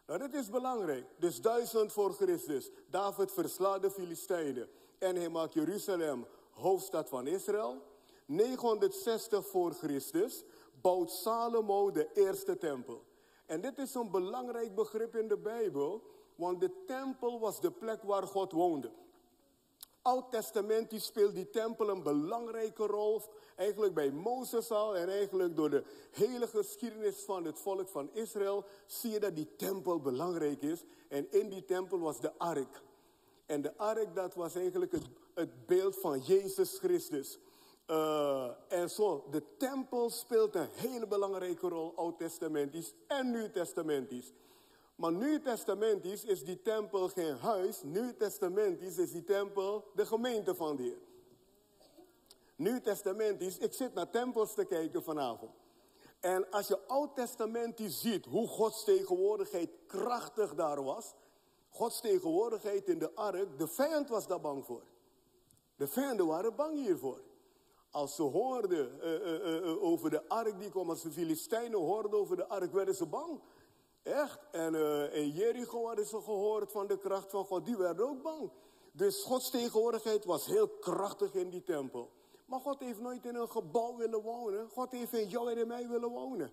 Nou, 0.06 0.18
dit 0.18 0.34
is 0.34 0.50
belangrijk. 0.50 1.06
Dus 1.18 1.40
duizend 1.40 1.92
voor 1.92 2.12
Christus. 2.12 2.70
David 2.90 3.32
verslaat 3.32 3.82
de 3.82 3.90
Filistijnen. 3.90 4.68
En 4.98 5.16
hij 5.16 5.28
maakt 5.28 5.52
Jeruzalem 5.52 6.26
hoofdstad 6.50 7.08
van 7.08 7.26
Israël. 7.26 7.82
960 8.26 9.46
voor 9.46 9.72
Christus 9.72 10.44
bouwt 10.80 11.10
Salomo 11.10 11.90
de 11.90 12.08
eerste 12.14 12.58
tempel. 12.58 13.02
En 13.46 13.60
dit 13.60 13.78
is 13.78 13.94
een 13.94 14.10
belangrijk 14.10 14.74
begrip 14.74 15.16
in 15.16 15.28
de 15.28 15.38
Bijbel, 15.38 16.02
want 16.34 16.60
de 16.60 16.84
tempel 16.86 17.40
was 17.40 17.60
de 17.60 17.70
plek 17.70 18.02
waar 18.02 18.26
God 18.26 18.52
woonde. 18.52 18.90
Oud-testament 20.06 20.92
speelt 20.96 21.34
die 21.34 21.50
tempel 21.50 21.88
een 21.88 22.02
belangrijke 22.02 22.86
rol. 22.86 23.22
Eigenlijk 23.56 23.94
bij 23.94 24.10
Mozes 24.10 24.70
al 24.70 24.96
en 24.96 25.08
eigenlijk 25.08 25.56
door 25.56 25.70
de 25.70 25.84
hele 26.10 26.46
geschiedenis 26.46 27.22
van 27.22 27.44
het 27.44 27.58
volk 27.58 27.88
van 27.88 28.10
Israël 28.12 28.64
zie 28.86 29.10
je 29.10 29.20
dat 29.20 29.36
die 29.36 29.56
tempel 29.56 30.00
belangrijk 30.00 30.62
is. 30.62 30.82
En 31.08 31.32
in 31.32 31.48
die 31.48 31.64
tempel 31.64 31.98
was 31.98 32.20
de 32.20 32.38
ark. 32.38 32.82
En 33.46 33.62
de 33.62 33.76
ark 33.76 34.14
dat 34.14 34.34
was 34.34 34.54
eigenlijk 34.54 34.92
het, 34.92 35.04
het 35.34 35.66
beeld 35.66 35.96
van 35.96 36.20
Jezus 36.20 36.78
Christus. 36.78 37.38
Uh, 37.90 38.50
en 38.68 38.90
zo, 38.90 39.24
de 39.30 39.42
tempel 39.56 40.10
speelt 40.10 40.54
een 40.54 40.68
hele 40.72 41.06
belangrijke 41.06 41.68
rol, 41.68 41.92
oud-testamentisch 41.96 42.94
en 43.06 43.30
nieuw-testamentisch. 43.30 44.32
Maar 44.96 45.12
nu 45.12 45.40
testamentisch 45.40 46.24
is 46.24 46.44
die 46.44 46.62
tempel 46.62 47.08
geen 47.08 47.36
huis. 47.36 47.82
Nu 47.82 48.16
testamentisch 48.16 48.98
is 48.98 49.10
die 49.10 49.24
tempel 49.24 49.84
de 49.94 50.06
gemeente 50.06 50.54
van 50.54 50.76
de 50.76 50.82
Heer. 50.82 50.98
Nu 52.56 52.80
testamentisch, 52.80 53.58
ik 53.58 53.72
zit 53.72 53.94
naar 53.94 54.10
tempels 54.10 54.54
te 54.54 54.64
kijken 54.64 55.02
vanavond. 55.02 55.50
En 56.20 56.50
als 56.50 56.68
je 56.68 56.78
oud-testamentisch 56.86 58.00
ziet 58.00 58.24
hoe 58.24 58.48
Gods 58.48 58.84
tegenwoordigheid 58.84 59.70
krachtig 59.86 60.54
daar 60.54 60.82
was. 60.84 61.14
Gods 61.68 62.00
tegenwoordigheid 62.00 62.88
in 62.88 62.98
de 62.98 63.14
ark, 63.14 63.58
de 63.58 63.68
vijand 63.68 64.08
was 64.08 64.26
daar 64.26 64.40
bang 64.40 64.64
voor. 64.64 64.82
De 65.76 65.86
vijanden 65.86 66.26
waren 66.26 66.56
bang 66.56 66.74
hiervoor. 66.74 67.20
Als 67.90 68.14
ze 68.14 68.22
hoorden 68.22 68.98
uh, 69.02 69.12
uh, 69.12 69.64
uh, 69.64 69.82
over 69.82 70.10
de 70.10 70.28
ark 70.28 70.58
die 70.58 70.70
kwam, 70.70 70.90
als 70.90 71.02
de 71.02 71.10
Filistijnen 71.10 71.78
hoorden 71.78 72.12
over 72.12 72.36
de 72.36 72.46
ark, 72.46 72.72
werden 72.72 72.94
ze 72.94 73.06
bang. 73.06 73.40
Echt. 74.06 74.38
En 74.50 74.74
in 75.12 75.30
Jericho 75.30 75.86
hadden 75.86 76.06
ze 76.06 76.20
gehoord 76.20 76.72
van 76.72 76.86
de 76.86 76.98
kracht 76.98 77.30
van 77.30 77.44
God, 77.44 77.66
die 77.66 77.76
werden 77.76 78.08
ook 78.08 78.22
bang. 78.22 78.50
Dus 78.92 79.22
Gods 79.22 79.50
tegenwoordigheid 79.50 80.24
was 80.24 80.46
heel 80.46 80.68
krachtig 80.68 81.34
in 81.34 81.50
die 81.50 81.62
tempel. 81.62 82.10
Maar 82.46 82.60
God 82.60 82.80
heeft 82.80 83.00
nooit 83.00 83.24
in 83.24 83.34
een 83.34 83.48
gebouw 83.48 83.96
willen 83.96 84.22
wonen. 84.22 84.68
God 84.68 84.92
heeft 84.92 85.12
in 85.12 85.28
jou 85.28 85.50
en 85.50 85.58
in 85.58 85.66
mij 85.66 85.88
willen 85.88 86.10
wonen. 86.10 86.50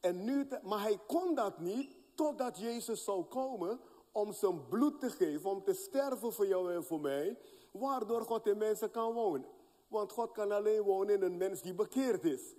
En 0.00 0.24
nu, 0.24 0.48
maar 0.62 0.80
hij 0.80 0.98
kon 1.06 1.34
dat 1.34 1.58
niet 1.58 1.96
totdat 2.14 2.58
Jezus 2.58 3.04
zou 3.04 3.24
komen 3.24 3.80
om 4.12 4.32
zijn 4.32 4.68
bloed 4.68 5.00
te 5.00 5.10
geven, 5.10 5.50
om 5.50 5.62
te 5.62 5.74
sterven 5.74 6.32
voor 6.32 6.46
jou 6.46 6.72
en 6.72 6.84
voor 6.84 7.00
mij, 7.00 7.38
waardoor 7.70 8.22
God 8.22 8.46
in 8.46 8.58
mensen 8.58 8.90
kan 8.90 9.12
wonen. 9.12 9.48
Want 9.88 10.12
God 10.12 10.32
kan 10.32 10.52
alleen 10.52 10.82
wonen 10.82 11.14
in 11.14 11.22
een 11.22 11.36
mens 11.36 11.62
die 11.62 11.74
bekeerd 11.74 12.24
is. 12.24 12.54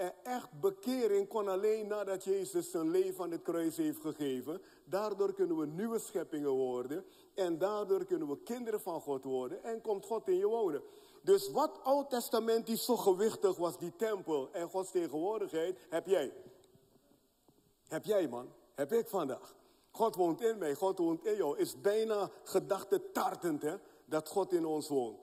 En 0.00 0.12
echt 0.22 0.60
bekering 0.60 1.28
kon 1.28 1.48
alleen 1.48 1.86
nadat 1.86 2.24
Jezus 2.24 2.70
zijn 2.70 2.90
leven 2.90 3.24
aan 3.24 3.30
het 3.30 3.42
kruis 3.42 3.76
heeft 3.76 4.00
gegeven. 4.00 4.62
Daardoor 4.84 5.34
kunnen 5.34 5.56
we 5.56 5.66
nieuwe 5.66 5.98
scheppingen 5.98 6.50
worden. 6.50 7.04
En 7.34 7.58
daardoor 7.58 8.04
kunnen 8.04 8.28
we 8.28 8.42
kinderen 8.42 8.80
van 8.80 9.00
God 9.00 9.24
worden. 9.24 9.64
En 9.64 9.80
komt 9.80 10.06
God 10.06 10.28
in 10.28 10.36
je 10.36 10.46
wonen. 10.46 10.82
Dus 11.22 11.50
wat 11.50 11.80
Oud 11.82 12.10
Testament 12.10 12.68
is 12.68 12.84
zo 12.84 12.96
gewichtig 12.96 13.56
was, 13.56 13.78
die 13.78 13.96
tempel 13.96 14.48
en 14.52 14.68
Gods 14.68 14.90
tegenwoordigheid, 14.90 15.78
heb 15.88 16.06
jij. 16.06 16.32
Heb 17.88 18.04
jij 18.04 18.28
man, 18.28 18.52
heb 18.74 18.92
ik 18.92 19.08
vandaag. 19.08 19.54
God 19.90 20.14
woont 20.14 20.40
in 20.40 20.58
mij, 20.58 20.74
God 20.74 20.98
woont 20.98 21.26
in 21.26 21.36
jou. 21.36 21.58
Is 21.58 21.80
bijna 21.80 22.30
gedachte 22.44 23.10
tartend 23.12 23.62
hè, 23.62 23.76
dat 24.04 24.28
God 24.28 24.52
in 24.52 24.66
ons 24.66 24.88
woont. 24.88 25.18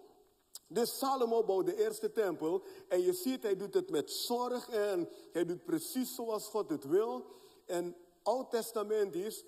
Dus 0.68 0.98
Salomo 0.98 1.44
bouwt 1.44 1.66
de 1.66 1.84
eerste 1.84 2.12
tempel 2.12 2.64
en 2.88 3.02
je 3.02 3.14
ziet 3.14 3.44
hij 3.44 3.56
doet 3.56 3.74
het 3.74 3.90
met 3.90 4.12
zorg 4.12 4.70
en 4.70 5.10
hij 5.32 5.46
doet 5.46 5.64
precies 5.64 6.16
zoals 6.16 6.48
God 6.48 6.70
het 6.70 6.88
wil. 6.88 7.26
En 7.66 7.96
Oud 8.24 8.52
Testamentisch 8.52 9.44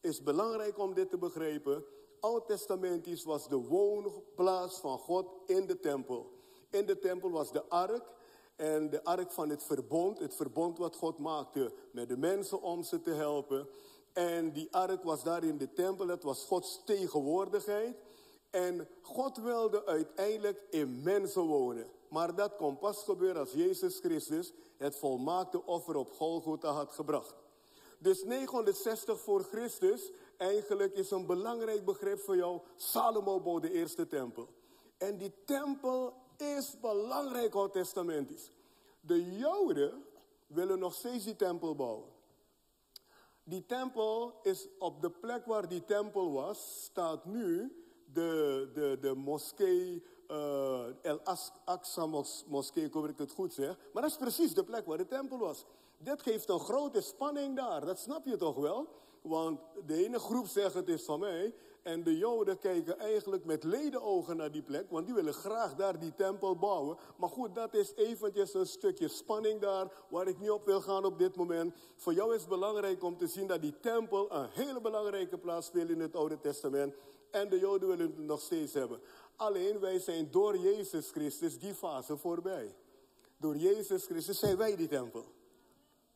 is 0.00 0.22
belangrijk 0.22 0.78
om 0.78 0.94
dit 0.94 1.10
te 1.10 1.18
begrijpen. 1.18 1.84
Oud-testamentisch 2.20 3.24
was 3.24 3.48
de 3.48 3.56
woonplaats 3.56 4.78
van 4.78 4.98
God 4.98 5.26
in 5.46 5.66
de 5.66 5.80
tempel. 5.80 6.32
In 6.70 6.86
de 6.86 6.98
tempel 6.98 7.30
was 7.30 7.52
de 7.52 7.68
ark 7.68 8.12
en 8.56 8.90
de 8.90 9.04
ark 9.04 9.32
van 9.32 9.48
het 9.48 9.62
verbond. 9.62 10.18
Het 10.18 10.34
verbond 10.34 10.78
wat 10.78 10.96
God 10.96 11.18
maakte 11.18 11.72
met 11.92 12.08
de 12.08 12.16
mensen 12.16 12.62
om 12.62 12.82
ze 12.82 13.00
te 13.00 13.10
helpen. 13.10 13.68
En 14.12 14.52
die 14.52 14.68
ark 14.70 15.02
was 15.02 15.22
daar 15.22 15.44
in 15.44 15.58
de 15.58 15.72
tempel, 15.72 16.06
dat 16.06 16.22
was 16.22 16.44
Gods 16.44 16.82
tegenwoordigheid. 16.84 17.96
En 18.54 18.88
God 19.02 19.36
wilde 19.36 19.86
uiteindelijk 19.86 20.62
in 20.70 21.02
mensen 21.02 21.42
wonen. 21.42 21.86
Maar 22.08 22.34
dat 22.34 22.56
kon 22.56 22.78
pas 22.78 23.02
gebeuren 23.02 23.40
als 23.40 23.52
Jezus 23.52 23.98
Christus 23.98 24.52
het 24.76 24.96
volmaakte 24.96 25.66
offer 25.66 25.96
op 25.96 26.12
Golgotha 26.12 26.70
had 26.70 26.92
gebracht. 26.92 27.34
Dus 27.98 28.24
960 28.24 29.20
voor 29.20 29.42
Christus 29.42 30.10
eigenlijk 30.36 30.94
is 30.94 31.10
een 31.10 31.26
belangrijk 31.26 31.84
begrip 31.84 32.18
voor 32.18 32.36
jou. 32.36 32.60
Salomo 32.76 33.40
bouwde 33.40 33.68
de 33.68 33.74
eerste 33.74 34.06
tempel. 34.06 34.48
En 34.98 35.18
die 35.18 35.32
tempel 35.44 36.14
is 36.36 36.80
belangrijk 36.80 37.54
oud-testamentisch. 37.54 38.50
De 39.00 39.36
Joden 39.36 40.04
willen 40.46 40.78
nog 40.78 40.94
steeds 40.94 41.24
die 41.24 41.36
tempel 41.36 41.74
bouwen. 41.74 42.08
Die 43.44 43.66
tempel 43.66 44.38
is 44.42 44.68
op 44.78 45.00
de 45.00 45.10
plek 45.10 45.46
waar 45.46 45.68
die 45.68 45.84
tempel 45.84 46.32
was, 46.32 46.84
staat 46.84 47.24
nu 47.24 47.78
de, 48.14 48.68
de, 48.74 48.98
de 49.00 49.14
moskee, 49.14 50.02
uh, 50.30 51.04
El 51.04 51.20
Aqsa 51.64 52.06
moskee, 52.46 52.84
ik 52.84 52.92
hoop 52.92 53.08
ik 53.08 53.18
het 53.18 53.32
goed 53.32 53.52
zeg. 53.52 53.76
Maar 53.92 54.02
dat 54.02 54.10
is 54.10 54.16
precies 54.16 54.54
de 54.54 54.64
plek 54.64 54.86
waar 54.86 54.98
de 54.98 55.06
tempel 55.06 55.38
was. 55.38 55.64
Dit 55.98 56.22
geeft 56.22 56.48
een 56.48 56.60
grote 56.60 57.00
spanning 57.00 57.56
daar, 57.56 57.84
dat 57.84 57.98
snap 57.98 58.26
je 58.26 58.36
toch 58.36 58.56
wel? 58.56 58.88
Want 59.22 59.60
de 59.86 60.04
ene 60.04 60.18
groep 60.18 60.46
zegt 60.46 60.74
het 60.74 60.88
is 60.88 61.04
van 61.04 61.20
mij. 61.20 61.54
En 61.82 62.02
de 62.02 62.16
Joden 62.16 62.58
kijken 62.58 62.98
eigenlijk 62.98 63.44
met 63.44 63.64
ledenogen 63.64 64.36
naar 64.36 64.50
die 64.50 64.62
plek. 64.62 64.90
Want 64.90 65.06
die 65.06 65.14
willen 65.14 65.34
graag 65.34 65.74
daar 65.74 65.98
die 65.98 66.14
tempel 66.14 66.56
bouwen. 66.56 66.96
Maar 67.16 67.28
goed, 67.28 67.54
dat 67.54 67.74
is 67.74 67.92
eventjes 67.94 68.54
een 68.54 68.66
stukje 68.66 69.08
spanning 69.08 69.60
daar. 69.60 69.92
Waar 70.08 70.28
ik 70.28 70.38
niet 70.38 70.50
op 70.50 70.64
wil 70.64 70.80
gaan 70.80 71.04
op 71.04 71.18
dit 71.18 71.36
moment. 71.36 71.74
Voor 71.96 72.14
jou 72.14 72.34
is 72.34 72.40
het 72.40 72.48
belangrijk 72.48 73.02
om 73.02 73.16
te 73.16 73.26
zien 73.26 73.46
dat 73.46 73.62
die 73.62 73.80
tempel 73.80 74.32
een 74.32 74.48
hele 74.50 74.80
belangrijke 74.80 75.38
plaats 75.38 75.66
speelt 75.66 75.90
in 75.90 76.00
het 76.00 76.16
Oude 76.16 76.40
Testament. 76.40 76.94
En 77.34 77.48
de 77.48 77.58
Joden 77.58 77.88
willen 77.88 78.06
het 78.06 78.18
nog 78.18 78.40
steeds 78.40 78.72
hebben. 78.72 79.00
Alleen 79.36 79.80
wij 79.80 79.98
zijn 79.98 80.30
door 80.30 80.56
Jezus 80.56 81.10
Christus 81.10 81.58
die 81.58 81.74
fase 81.74 82.16
voorbij. 82.16 82.74
Door 83.36 83.56
Jezus 83.56 84.04
Christus 84.04 84.38
zijn 84.38 84.56
wij 84.56 84.76
die 84.76 84.88
tempel. 84.88 85.24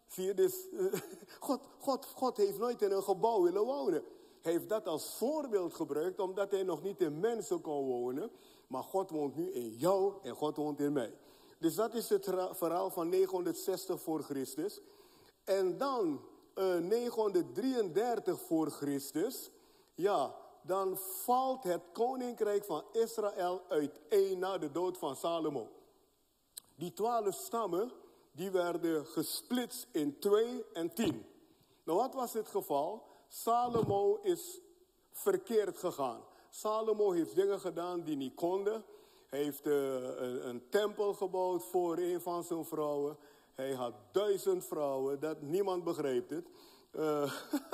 Zie 0.06 0.24
je, 0.24 0.34
dus 0.34 0.54
God, 1.40 1.60
God, 1.78 2.06
God 2.06 2.36
heeft 2.36 2.58
nooit 2.58 2.82
in 2.82 2.90
een 2.90 3.02
gebouw 3.02 3.42
willen 3.42 3.64
wonen. 3.64 4.04
Hij 4.40 4.52
heeft 4.52 4.68
dat 4.68 4.86
als 4.86 5.14
voorbeeld 5.16 5.74
gebruikt, 5.74 6.18
omdat 6.18 6.50
hij 6.50 6.62
nog 6.62 6.82
niet 6.82 7.00
in 7.00 7.20
mensen 7.20 7.60
kon 7.60 7.86
wonen. 7.86 8.30
Maar 8.66 8.82
God 8.82 9.10
woont 9.10 9.36
nu 9.36 9.50
in 9.52 9.68
jou 9.68 10.12
en 10.22 10.34
God 10.34 10.56
woont 10.56 10.80
in 10.80 10.92
mij. 10.92 11.14
Dus 11.58 11.74
dat 11.74 11.94
is 11.94 12.08
het 12.08 12.24
verhaal 12.52 12.90
van 12.90 13.08
960 13.08 14.00
voor 14.00 14.22
Christus. 14.22 14.80
En 15.44 15.78
dan 15.78 16.20
uh, 16.54 16.76
eh, 16.76 16.82
933 16.82 18.40
voor 18.40 18.70
Christus. 18.70 19.50
Ja, 19.94 20.34
dan 20.68 20.96
valt 20.96 21.64
het 21.64 21.82
koninkrijk 21.92 22.64
van 22.64 22.84
Israël 22.92 23.62
uiteen 23.68 24.38
na 24.38 24.58
de 24.58 24.70
dood 24.70 24.98
van 24.98 25.16
Salomo. 25.16 25.68
Die 26.74 26.92
twaalf 26.92 27.34
stammen 27.34 27.92
die 28.32 28.50
werden 28.50 29.06
gesplitst 29.06 29.86
in 29.92 30.18
twee 30.18 30.64
en 30.72 30.94
tien. 30.94 31.26
Nou, 31.84 31.98
wat 31.98 32.14
was 32.14 32.32
het 32.32 32.48
geval? 32.48 33.02
Salomo 33.28 34.18
is 34.22 34.60
verkeerd 35.10 35.78
gegaan. 35.78 36.20
Salomo 36.50 37.10
heeft 37.10 37.34
dingen 37.34 37.60
gedaan 37.60 38.02
die 38.02 38.16
niet 38.16 38.34
konden. 38.34 38.84
Hij 39.28 39.42
heeft 39.42 39.66
uh, 39.66 39.92
een, 39.94 40.48
een, 40.48 40.68
tempel 40.68 41.14
gebouwd 41.14 41.64
voor 41.64 41.96
een 41.96 42.20
van 42.20 42.44
zijn 42.44 42.64
vrouwen. 42.64 43.16
Hij 43.54 43.72
had 43.72 43.94
duizend 44.12 44.64
vrouwen, 44.64 45.20
dat, 45.20 45.42
niemand 45.42 45.84
begreep 45.84 46.30
het. 46.30 46.46
Uh, 46.92 47.32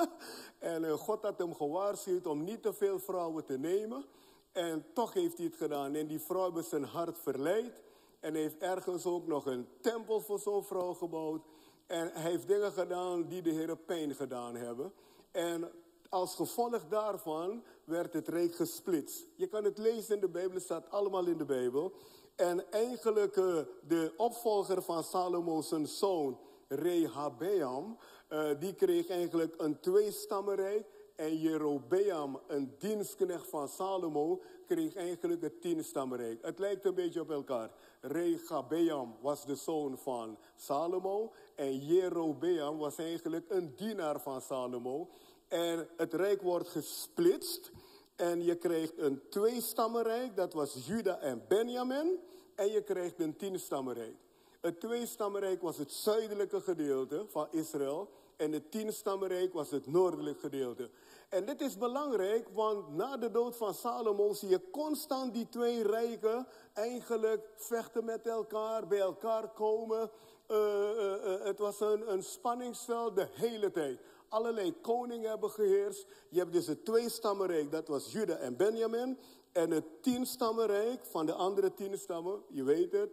en 0.59 0.83
uh, 0.83 0.93
God 0.93 1.21
had 1.21 1.37
hem 1.37 1.55
gewaarschuwd 1.55 2.27
om 2.27 2.43
niet 2.43 2.61
te 2.61 2.73
veel 2.73 2.99
vrouwen 2.99 3.45
te 3.45 3.57
nemen. 3.57 4.05
En 4.51 4.85
toch 4.93 5.13
heeft 5.13 5.37
hij 5.37 5.45
het 5.45 5.55
gedaan. 5.55 5.95
En 5.95 6.07
die 6.07 6.19
vrouw 6.19 6.43
hebben 6.43 6.63
zijn 6.63 6.83
hart 6.83 7.17
verleid. 7.17 7.83
En 8.19 8.35
heeft 8.35 8.57
ergens 8.57 9.05
ook 9.05 9.27
nog 9.27 9.45
een 9.45 9.67
tempel 9.81 10.21
voor 10.21 10.39
zo'n 10.39 10.63
vrouw 10.63 10.93
gebouwd. 10.93 11.41
En 11.85 12.11
hij 12.13 12.31
heeft 12.31 12.47
dingen 12.47 12.71
gedaan 12.71 13.27
die 13.27 13.41
de 13.41 13.51
Heer 13.51 13.77
pijn 13.77 14.15
gedaan 14.15 14.55
hebben. 14.55 14.93
En 15.31 15.71
als 16.09 16.35
gevolg 16.35 16.87
daarvan 16.89 17.63
werd 17.83 18.13
het 18.13 18.27
rijk 18.27 18.55
gesplitst. 18.55 19.25
Je 19.35 19.47
kan 19.47 19.63
het 19.63 19.77
lezen 19.77 20.15
in 20.15 20.21
de 20.21 20.29
Bijbel, 20.29 20.53
het 20.53 20.63
staat 20.63 20.89
allemaal 20.89 21.25
in 21.25 21.37
de 21.37 21.45
Bijbel. 21.45 21.93
En 22.35 22.71
eigenlijk 22.71 23.35
uh, 23.35 23.59
de 23.87 24.13
opvolger 24.17 24.81
van 24.81 25.03
Salomo, 25.03 25.61
zijn 25.61 25.87
zoon, 25.87 26.39
Rehabeam, 26.67 27.97
uh, 28.29 28.49
die 28.59 28.73
kreeg 28.73 29.09
eigenlijk 29.09 29.53
een 29.57 29.79
tweestammenrijk. 29.79 30.87
En 31.15 31.37
Jerobeam, 31.37 32.39
een 32.47 32.75
dienstknecht 32.77 33.47
van 33.47 33.67
Salomo, 33.67 34.41
kreeg 34.65 34.95
eigenlijk 34.95 35.41
het 35.41 35.61
tienstammenrijk. 35.61 36.45
Het 36.45 36.59
lijkt 36.59 36.85
een 36.85 36.93
beetje 36.93 37.21
op 37.21 37.29
elkaar. 37.29 37.71
Regabeam 38.01 39.15
was 39.21 39.45
de 39.45 39.55
zoon 39.55 39.97
van 39.97 40.37
Salomo. 40.55 41.33
En 41.55 41.77
Jerobeam 41.77 42.77
was 42.77 42.97
eigenlijk 42.97 43.45
een 43.49 43.73
dienaar 43.75 44.19
van 44.21 44.41
Salomo. 44.41 45.09
En 45.47 45.87
het 45.97 46.13
rijk 46.13 46.41
wordt 46.41 46.67
gesplitst. 46.67 47.71
En 48.15 48.43
je 48.43 48.55
krijgt 48.55 48.97
een 48.97 49.21
tweestammenrijk, 49.29 50.35
dat 50.35 50.53
was 50.53 50.85
Juda 50.85 51.19
en 51.19 51.43
Benjamin. 51.47 52.19
En 52.55 52.71
je 52.71 52.81
krijgt 52.81 53.19
een 53.19 53.35
tienstammenrijk. 53.35 54.24
Het 54.65 54.79
tweestammenrijk 54.79 55.61
was 55.61 55.77
het 55.77 55.91
zuidelijke 55.91 56.61
gedeelte 56.61 57.25
van 57.27 57.47
Israël. 57.51 58.09
En 58.35 58.51
het 58.51 58.71
tienstammenrijk 58.71 59.53
was 59.53 59.71
het 59.71 59.87
noordelijke 59.87 60.39
gedeelte. 60.39 60.89
En 61.29 61.45
dit 61.45 61.61
is 61.61 61.77
belangrijk, 61.77 62.47
want 62.53 62.95
na 62.95 63.17
de 63.17 63.31
dood 63.31 63.55
van 63.55 63.73
Salomo 63.73 64.33
zie 64.33 64.49
je 64.49 64.69
constant 64.71 65.33
die 65.33 65.49
twee 65.49 65.83
rijken 65.83 66.47
eigenlijk 66.73 67.47
vechten 67.55 68.05
met 68.05 68.27
elkaar, 68.27 68.87
bij 68.87 68.99
elkaar 68.99 69.49
komen. 69.49 70.11
Uh, 70.51 70.57
uh, 70.57 71.05
uh, 71.25 71.43
het 71.43 71.59
was 71.59 71.79
een, 71.79 72.11
een 72.11 72.23
spanningsveld 72.23 73.15
de 73.15 73.27
hele 73.31 73.71
tijd. 73.71 73.99
allerlei 74.29 74.81
koningen 74.81 75.29
hebben 75.29 75.49
geheerst. 75.49 76.05
Je 76.29 76.39
hebt 76.39 76.53
dus 76.53 76.67
het 76.67 76.85
tweestammenrijk, 76.85 77.71
dat 77.71 77.87
was 77.87 78.11
Juda 78.11 78.35
en 78.35 78.57
Benjamin. 78.57 79.17
En 79.51 79.71
het 79.71 80.03
tienstammenrijk 80.03 81.05
van 81.05 81.25
de 81.25 81.33
andere 81.33 81.73
tien 81.73 81.97
stammen, 81.97 82.43
je 82.49 82.63
weet 82.63 82.91
het, 82.91 83.09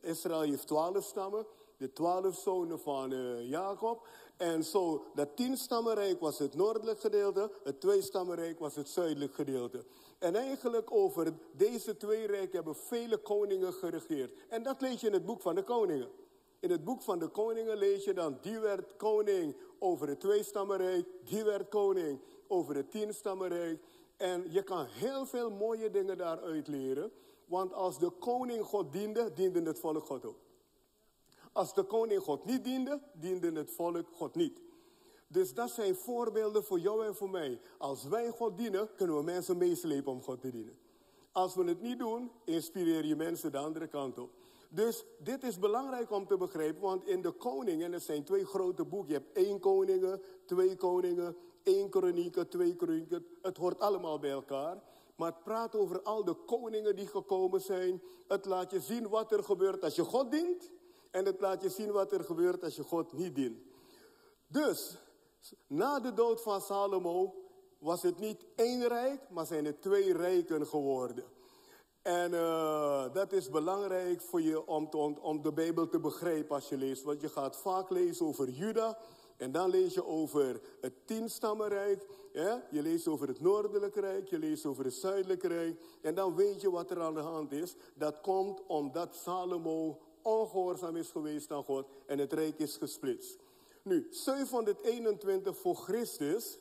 Israël 0.00 0.40
heeft 0.40 0.66
twaalf 0.66 1.04
stammen, 1.04 1.46
de 1.76 1.92
twaalf 1.92 2.38
zonen 2.38 2.80
van 2.80 3.12
uh, 3.12 3.48
Jacob. 3.48 4.06
En 4.36 4.64
zo, 4.64 5.04
dat 5.14 5.36
tienstammenrijk 5.36 6.20
was 6.20 6.38
het 6.38 6.54
noordelijk 6.54 7.00
gedeelte, 7.00 7.50
het 7.64 7.80
tweestammenrijk 7.80 8.58
was 8.58 8.74
het 8.74 8.88
zuidelijk 8.88 9.34
gedeelte. 9.34 9.84
En 10.18 10.34
eigenlijk 10.36 10.92
over 10.92 11.32
deze 11.52 11.96
twee 11.96 12.26
rijken 12.26 12.54
hebben 12.54 12.76
vele 12.76 13.18
koningen 13.18 13.72
geregeerd. 13.72 14.32
En 14.48 14.62
dat 14.62 14.80
lees 14.80 15.00
je 15.00 15.06
in 15.06 15.12
het 15.12 15.24
boek 15.24 15.40
van 15.40 15.54
de 15.54 15.62
koningen. 15.62 16.08
In 16.60 16.70
het 16.70 16.84
boek 16.84 17.02
van 17.02 17.18
de 17.18 17.28
koningen 17.28 17.76
lees 17.76 18.04
je 18.04 18.14
dan, 18.14 18.38
die 18.40 18.58
werd 18.58 18.96
koning 18.96 19.56
over 19.78 20.08
het 20.08 20.20
tweestammenrijk, 20.20 21.06
die 21.24 21.44
werd 21.44 21.68
koning 21.68 22.20
over 22.48 22.76
het 22.76 22.90
tienstammenrijk. 22.90 23.82
En 24.16 24.46
je 24.50 24.62
kan 24.62 24.86
heel 24.86 25.26
veel 25.26 25.50
mooie 25.50 25.90
dingen 25.90 26.18
daaruit 26.18 26.68
leren. 26.68 27.12
Want 27.50 27.72
als 27.72 27.98
de 27.98 28.10
koning 28.10 28.64
God 28.64 28.92
diende, 28.92 29.32
diende 29.32 29.62
het 29.62 29.78
volk 29.78 30.06
God 30.06 30.24
ook. 30.24 30.38
Als 31.52 31.74
de 31.74 31.82
koning 31.82 32.22
God 32.22 32.44
niet 32.44 32.64
diende, 32.64 33.00
diende 33.12 33.52
het 33.52 33.70
volk 33.70 34.06
God 34.12 34.34
niet. 34.34 34.60
Dus 35.26 35.54
dat 35.54 35.70
zijn 35.70 35.94
voorbeelden 35.94 36.64
voor 36.64 36.78
jou 36.78 37.06
en 37.06 37.14
voor 37.14 37.30
mij. 37.30 37.60
Als 37.78 38.04
wij 38.04 38.30
God 38.30 38.58
dienen, 38.58 38.94
kunnen 38.94 39.16
we 39.16 39.22
mensen 39.22 39.56
meeslepen 39.56 40.12
om 40.12 40.22
God 40.22 40.40
te 40.40 40.50
dienen. 40.50 40.78
Als 41.32 41.54
we 41.54 41.64
het 41.64 41.80
niet 41.80 41.98
doen, 41.98 42.30
inspireer 42.44 43.04
je 43.04 43.16
mensen 43.16 43.52
de 43.52 43.58
andere 43.58 43.86
kant 43.86 44.18
op. 44.18 44.30
Dus 44.68 45.04
dit 45.18 45.42
is 45.42 45.58
belangrijk 45.58 46.10
om 46.10 46.26
te 46.26 46.36
begrijpen, 46.36 46.82
want 46.82 47.06
in 47.06 47.22
de 47.22 47.30
koningen, 47.30 47.92
er 47.92 48.00
zijn 48.00 48.24
twee 48.24 48.44
grote 48.44 48.84
boeken. 48.84 49.08
Je 49.08 49.14
hebt 49.14 49.36
één 49.36 49.60
koningen, 49.60 50.22
twee 50.44 50.76
koningen, 50.76 51.36
één 51.62 51.88
kronieken, 51.88 52.48
twee 52.48 52.76
kronieken. 52.76 53.26
Het 53.42 53.56
hoort 53.56 53.80
allemaal 53.80 54.18
bij 54.18 54.30
elkaar. 54.30 54.82
Maar 55.20 55.32
het 55.32 55.42
praat 55.42 55.76
over 55.76 56.02
al 56.02 56.24
de 56.24 56.34
koningen 56.34 56.96
die 56.96 57.06
gekomen 57.06 57.60
zijn. 57.60 58.02
Het 58.28 58.44
laat 58.44 58.70
je 58.70 58.80
zien 58.80 59.08
wat 59.08 59.32
er 59.32 59.44
gebeurt 59.44 59.84
als 59.84 59.94
je 59.94 60.04
God 60.04 60.30
dient. 60.30 60.70
En 61.10 61.24
het 61.24 61.40
laat 61.40 61.62
je 61.62 61.68
zien 61.68 61.92
wat 61.92 62.12
er 62.12 62.24
gebeurt 62.24 62.64
als 62.64 62.76
je 62.76 62.82
God 62.82 63.12
niet 63.12 63.34
dient. 63.34 63.58
Dus, 64.46 64.96
na 65.66 66.00
de 66.00 66.12
dood 66.12 66.42
van 66.42 66.60
Salomo 66.60 67.34
was 67.78 68.02
het 68.02 68.18
niet 68.18 68.44
één 68.56 68.88
rijk, 68.88 69.30
maar 69.30 69.46
zijn 69.46 69.64
het 69.64 69.82
twee 69.82 70.12
rijken 70.12 70.66
geworden. 70.66 71.24
En 72.02 72.32
uh, 72.32 73.12
dat 73.12 73.32
is 73.32 73.50
belangrijk 73.50 74.20
voor 74.20 74.42
je 74.42 74.66
om, 74.66 74.88
om, 75.20 75.42
de 75.42 75.52
Bijbel 75.52 75.88
te 75.88 76.00
begrijpen 76.00 76.54
als 76.54 76.68
je 76.68 76.76
leest. 76.76 77.02
Want 77.02 77.20
je 77.20 77.28
gaat 77.28 77.56
vaak 77.56 77.90
lezen 77.90 78.26
over 78.26 78.48
Juda. 78.48 78.98
En 79.40 79.52
dan 79.52 79.70
lees 79.70 79.94
je 79.94 80.06
over 80.06 80.60
het 80.80 81.06
tienstammenrijk. 81.06 82.06
Ja? 82.32 82.66
Je 82.70 82.82
leest 82.82 83.08
over 83.08 83.28
het 83.28 83.40
noordelijke 83.40 84.00
rijk. 84.00 84.28
Je 84.28 84.38
leest 84.38 84.66
over 84.66 84.84
het 84.84 84.94
zuidelijke 84.94 85.48
rijk. 85.48 85.80
En 86.00 86.14
dan 86.14 86.34
weet 86.34 86.60
je 86.60 86.70
wat 86.70 86.90
er 86.90 87.00
aan 87.00 87.14
de 87.14 87.20
hand 87.20 87.52
is. 87.52 87.74
Dat 87.94 88.20
komt 88.20 88.66
omdat 88.66 89.14
Salomo 89.14 89.98
ongehoorzaam 90.22 90.96
is 90.96 91.10
geweest 91.10 91.50
aan 91.50 91.64
God. 91.64 91.86
En 92.06 92.18
het 92.18 92.32
rijk 92.32 92.58
is 92.58 92.76
gesplitst. 92.76 93.38
Nu, 93.82 94.06
721 94.10 95.56
voor 95.56 95.76
Christus. 95.76 96.58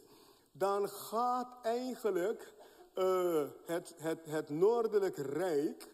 Dan 0.51 0.89
gaat 0.89 1.57
eigenlijk 1.63 2.53
uh, 2.95 3.43
het, 3.65 3.93
het, 3.97 4.19
het 4.25 4.49
Noordelijk 4.49 5.17
Rijk 5.17 5.87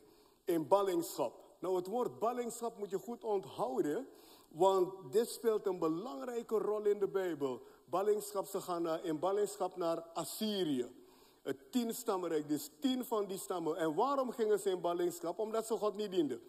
in 0.43 0.67
ballingschap. 0.67 1.43
Nou, 1.59 1.75
het 1.75 1.87
woord 1.87 2.19
ballingschap 2.19 2.77
moet 2.77 2.89
je 2.89 2.99
goed 2.99 3.23
onthouden, 3.23 4.07
want 4.55 5.11
dit 5.11 5.29
speelt 5.29 5.65
een 5.65 5.79
belangrijke 5.79 6.57
rol 6.57 6.85
in 6.85 6.99
de 6.99 7.07
Bijbel. 7.07 7.61
Ballingschap, 7.85 8.45
ze 8.45 8.61
gaan 8.61 9.03
in 9.03 9.19
ballingschap 9.19 9.75
naar 9.77 10.01
Assyrië. 10.13 10.95
Het 11.41 11.71
tienstammenrijk, 11.71 12.49
dus 12.49 12.69
tien 12.79 13.05
van 13.05 13.25
die 13.25 13.37
stammen. 13.37 13.77
En 13.77 13.95
waarom 13.95 14.31
gingen 14.31 14.59
ze 14.59 14.69
in 14.69 14.81
ballingschap? 14.81 15.39
Omdat 15.39 15.65
ze 15.65 15.73
God 15.73 15.95
niet 15.95 16.11
dienden. 16.11 16.41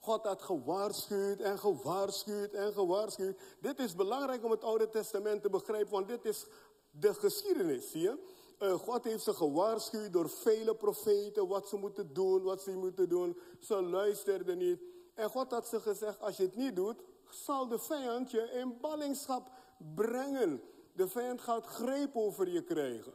God 0.00 0.24
had 0.24 0.42
gewaarschuwd 0.42 1.40
en 1.40 1.58
gewaarschuwd 1.58 2.52
en 2.52 2.72
gewaarschuwd. 2.72 3.40
Dit 3.60 3.78
is 3.78 3.94
belangrijk 3.94 4.44
om 4.44 4.50
het 4.50 4.64
Oude 4.64 4.88
Testament 4.88 5.42
te 5.42 5.50
begrijpen, 5.50 5.92
want 5.92 6.08
dit 6.08 6.24
is 6.24 6.46
de 6.90 7.14
geschiedenis, 7.14 7.90
zie 7.90 8.00
je? 8.00 8.18
Uh, 8.58 8.72
God 8.72 9.04
heeft 9.04 9.22
ze 9.22 9.34
gewaarschuwd 9.34 10.12
door 10.12 10.30
vele 10.30 10.74
profeten 10.74 11.48
wat 11.48 11.68
ze 11.68 11.76
moeten 11.76 12.14
doen, 12.14 12.42
wat 12.42 12.62
ze 12.62 12.70
moeten 12.70 13.08
doen. 13.08 13.38
Ze 13.60 13.82
luisterden 13.82 14.58
niet. 14.58 14.91
En 15.14 15.30
God 15.30 15.50
had 15.50 15.66
ze 15.66 15.80
gezegd, 15.80 16.20
als 16.20 16.36
je 16.36 16.42
het 16.42 16.56
niet 16.56 16.76
doet, 16.76 17.02
zal 17.30 17.68
de 17.68 17.78
vijand 17.78 18.30
je 18.30 18.50
in 18.52 18.78
ballingschap 18.80 19.50
brengen. 19.94 20.62
De 20.92 21.08
vijand 21.08 21.40
gaat 21.40 21.66
greep 21.66 22.16
over 22.16 22.48
je 22.48 22.62
krijgen. 22.62 23.12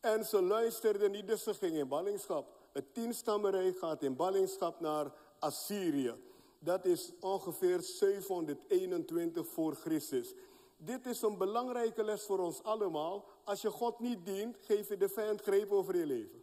En 0.00 0.24
ze 0.24 0.42
luisterden 0.42 1.10
niet, 1.10 1.26
dus 1.26 1.42
ze 1.42 1.54
gingen 1.54 1.80
in 1.80 1.88
ballingschap. 1.88 2.58
Het 2.72 2.94
tienstammenrijk 2.94 3.78
gaat 3.78 4.02
in 4.02 4.16
ballingschap 4.16 4.80
naar 4.80 5.12
Assyrië. 5.38 6.14
Dat 6.58 6.84
is 6.84 7.12
ongeveer 7.20 7.80
721 7.80 9.46
voor 9.46 9.74
Christus. 9.74 10.34
Dit 10.76 11.06
is 11.06 11.22
een 11.22 11.38
belangrijke 11.38 12.04
les 12.04 12.22
voor 12.22 12.38
ons 12.38 12.62
allemaal. 12.62 13.24
Als 13.44 13.62
je 13.62 13.70
God 13.70 13.98
niet 13.98 14.26
dient, 14.26 14.56
geef 14.60 14.88
je 14.88 14.96
de 14.96 15.08
vijand 15.08 15.40
greep 15.40 15.72
over 15.72 15.96
je 15.96 16.06
leven. 16.06 16.42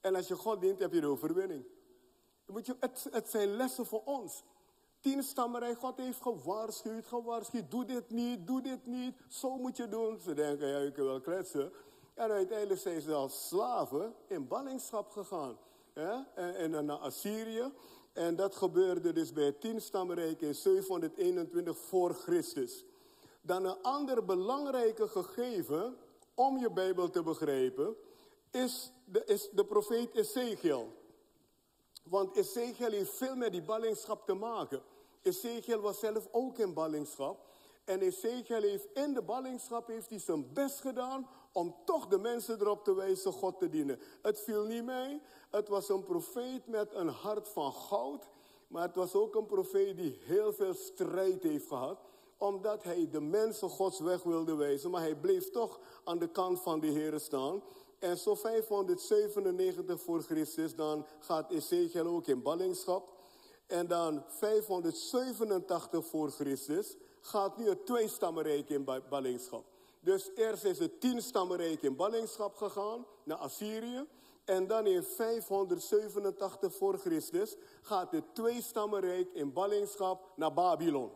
En 0.00 0.14
als 0.14 0.28
je 0.28 0.34
God 0.34 0.60
dient, 0.60 0.78
heb 0.78 0.92
je 0.92 1.00
de 1.00 1.06
overwinning. 1.06 1.64
Moet 2.52 2.66
je, 2.66 2.76
het, 3.10 3.28
zijn 3.28 3.56
lessen 3.56 3.86
voor 3.86 4.02
ons. 4.04 4.42
Tien 5.00 5.22
stammerij, 5.22 5.74
God 5.74 5.96
heeft 5.96 6.22
gewaarschuwd, 6.22 7.06
gewaarschuwd. 7.06 7.70
Doe 7.70 7.84
dit 7.84 8.10
niet, 8.10 8.46
doe 8.46 8.62
dit 8.62 8.86
niet. 8.86 9.16
Zo 9.28 9.56
moet 9.56 9.76
je 9.76 9.88
doen. 9.88 10.18
Ze 10.20 10.34
denken, 10.34 10.68
ja, 10.68 10.78
je 10.78 10.92
kunt 10.92 11.06
wel 11.06 11.20
kletsen. 11.20 11.72
En 12.14 12.30
uiteindelijk 12.30 12.80
zijn 12.80 13.00
ze 13.00 13.12
als 13.12 13.48
slaven 13.48 14.14
in 14.26 14.48
ballingschap 14.48 15.10
gegaan. 15.10 15.58
Ja? 15.94 16.26
En, 16.34 16.84
naar 16.84 16.96
Assyrië. 16.96 17.72
En 18.12 18.36
dat 18.36 18.56
gebeurde 18.56 19.12
dus 19.12 19.32
bij 19.32 19.44
het 19.44 19.60
tien 19.60 19.80
stammenrijk 19.80 20.40
in 20.40 20.54
721 20.54 21.78
voor 21.78 22.14
Christus. 22.14 22.84
Dan 23.42 23.64
een 23.64 23.82
ander 23.82 24.24
belangrijke 24.24 25.08
gegeven 25.08 25.96
om 26.34 26.58
je 26.58 26.70
Bijbel 26.70 27.10
te 27.10 27.22
begrijpen 27.22 27.96
is 28.50 28.92
de, 29.04 29.24
is 29.24 29.48
de 29.50 29.64
profeet 29.64 30.14
Ezekiel. 30.14 30.99
Want 32.10 32.36
Ezekiel 32.36 32.90
heeft 32.90 33.14
veel 33.14 33.36
met 33.36 33.52
die 33.52 33.62
ballingschap 33.62 34.26
te 34.26 34.34
maken. 34.34 34.82
Ezekiel 35.22 35.80
was 35.80 35.98
zelf 35.98 36.28
ook 36.30 36.58
in 36.58 36.74
ballingschap. 36.74 37.46
En 37.84 38.00
Ezekiel 38.00 38.62
heeft 38.62 38.86
in 38.94 39.14
de 39.14 39.22
ballingschap 39.22 39.86
heeft 39.86 40.10
hij 40.10 40.18
zijn 40.18 40.52
best 40.52 40.80
gedaan 40.80 41.28
om 41.52 41.76
toch 41.84 42.06
de 42.06 42.18
mensen 42.18 42.60
erop 42.60 42.84
te 42.84 42.94
wijzen 42.94 43.32
God 43.32 43.58
te 43.58 43.68
dienen. 43.68 44.00
Het 44.22 44.40
viel 44.40 44.64
niet 44.64 44.84
mee. 44.84 45.20
Het 45.50 45.68
was 45.68 45.88
een 45.88 46.02
profeet 46.02 46.66
met 46.66 46.94
een 46.94 47.08
hart 47.08 47.48
van 47.48 47.72
goud. 47.72 48.28
Maar 48.68 48.82
het 48.82 48.96
was 48.96 49.14
ook 49.14 49.34
een 49.34 49.46
profeet 49.46 49.96
die 49.96 50.18
heel 50.20 50.52
veel 50.52 50.74
strijd 50.74 51.42
heeft 51.42 51.66
gehad 51.66 51.98
omdat 52.40 52.82
hij 52.82 53.08
de 53.10 53.20
mensen 53.20 53.68
Gods 53.68 54.00
weg 54.00 54.22
wilde 54.22 54.54
wijzen. 54.54 54.90
Maar 54.90 55.00
hij 55.00 55.16
bleef 55.16 55.50
toch 55.50 55.80
aan 56.04 56.18
de 56.18 56.28
kant 56.28 56.60
van 56.60 56.80
de 56.80 56.86
Heer 56.86 57.20
staan. 57.20 57.62
En 58.00 58.18
zo 58.18 58.34
597 58.34 60.00
voor 60.00 60.22
Christus, 60.22 60.74
dan 60.74 61.06
gaat 61.18 61.50
Ezekiel 61.50 62.06
ook 62.06 62.26
in 62.26 62.42
ballingschap. 62.42 63.18
En 63.66 63.86
dan 63.86 64.24
587 64.26 66.06
voor 66.06 66.30
Christus 66.30 66.96
gaat 67.20 67.56
nu 67.56 67.68
het 67.68 67.86
tweestammenrijk 67.86 68.68
in 68.68 68.84
ballingschap. 69.08 69.64
Dus 70.00 70.30
eerst 70.34 70.64
is 70.64 70.78
het 70.78 71.00
tienstammenrijk 71.00 71.82
in 71.82 71.96
ballingschap 71.96 72.56
gegaan 72.56 73.06
naar 73.24 73.36
Assyrië. 73.36 74.06
En 74.44 74.66
dan 74.66 74.86
in 74.86 75.02
587 75.02 76.74
voor 76.74 76.98
Christus 76.98 77.56
gaat 77.82 78.12
het 78.12 78.34
tweestammenrijk 78.34 79.32
in 79.32 79.52
ballingschap 79.52 80.32
naar 80.36 80.52
Babylon 80.52 81.10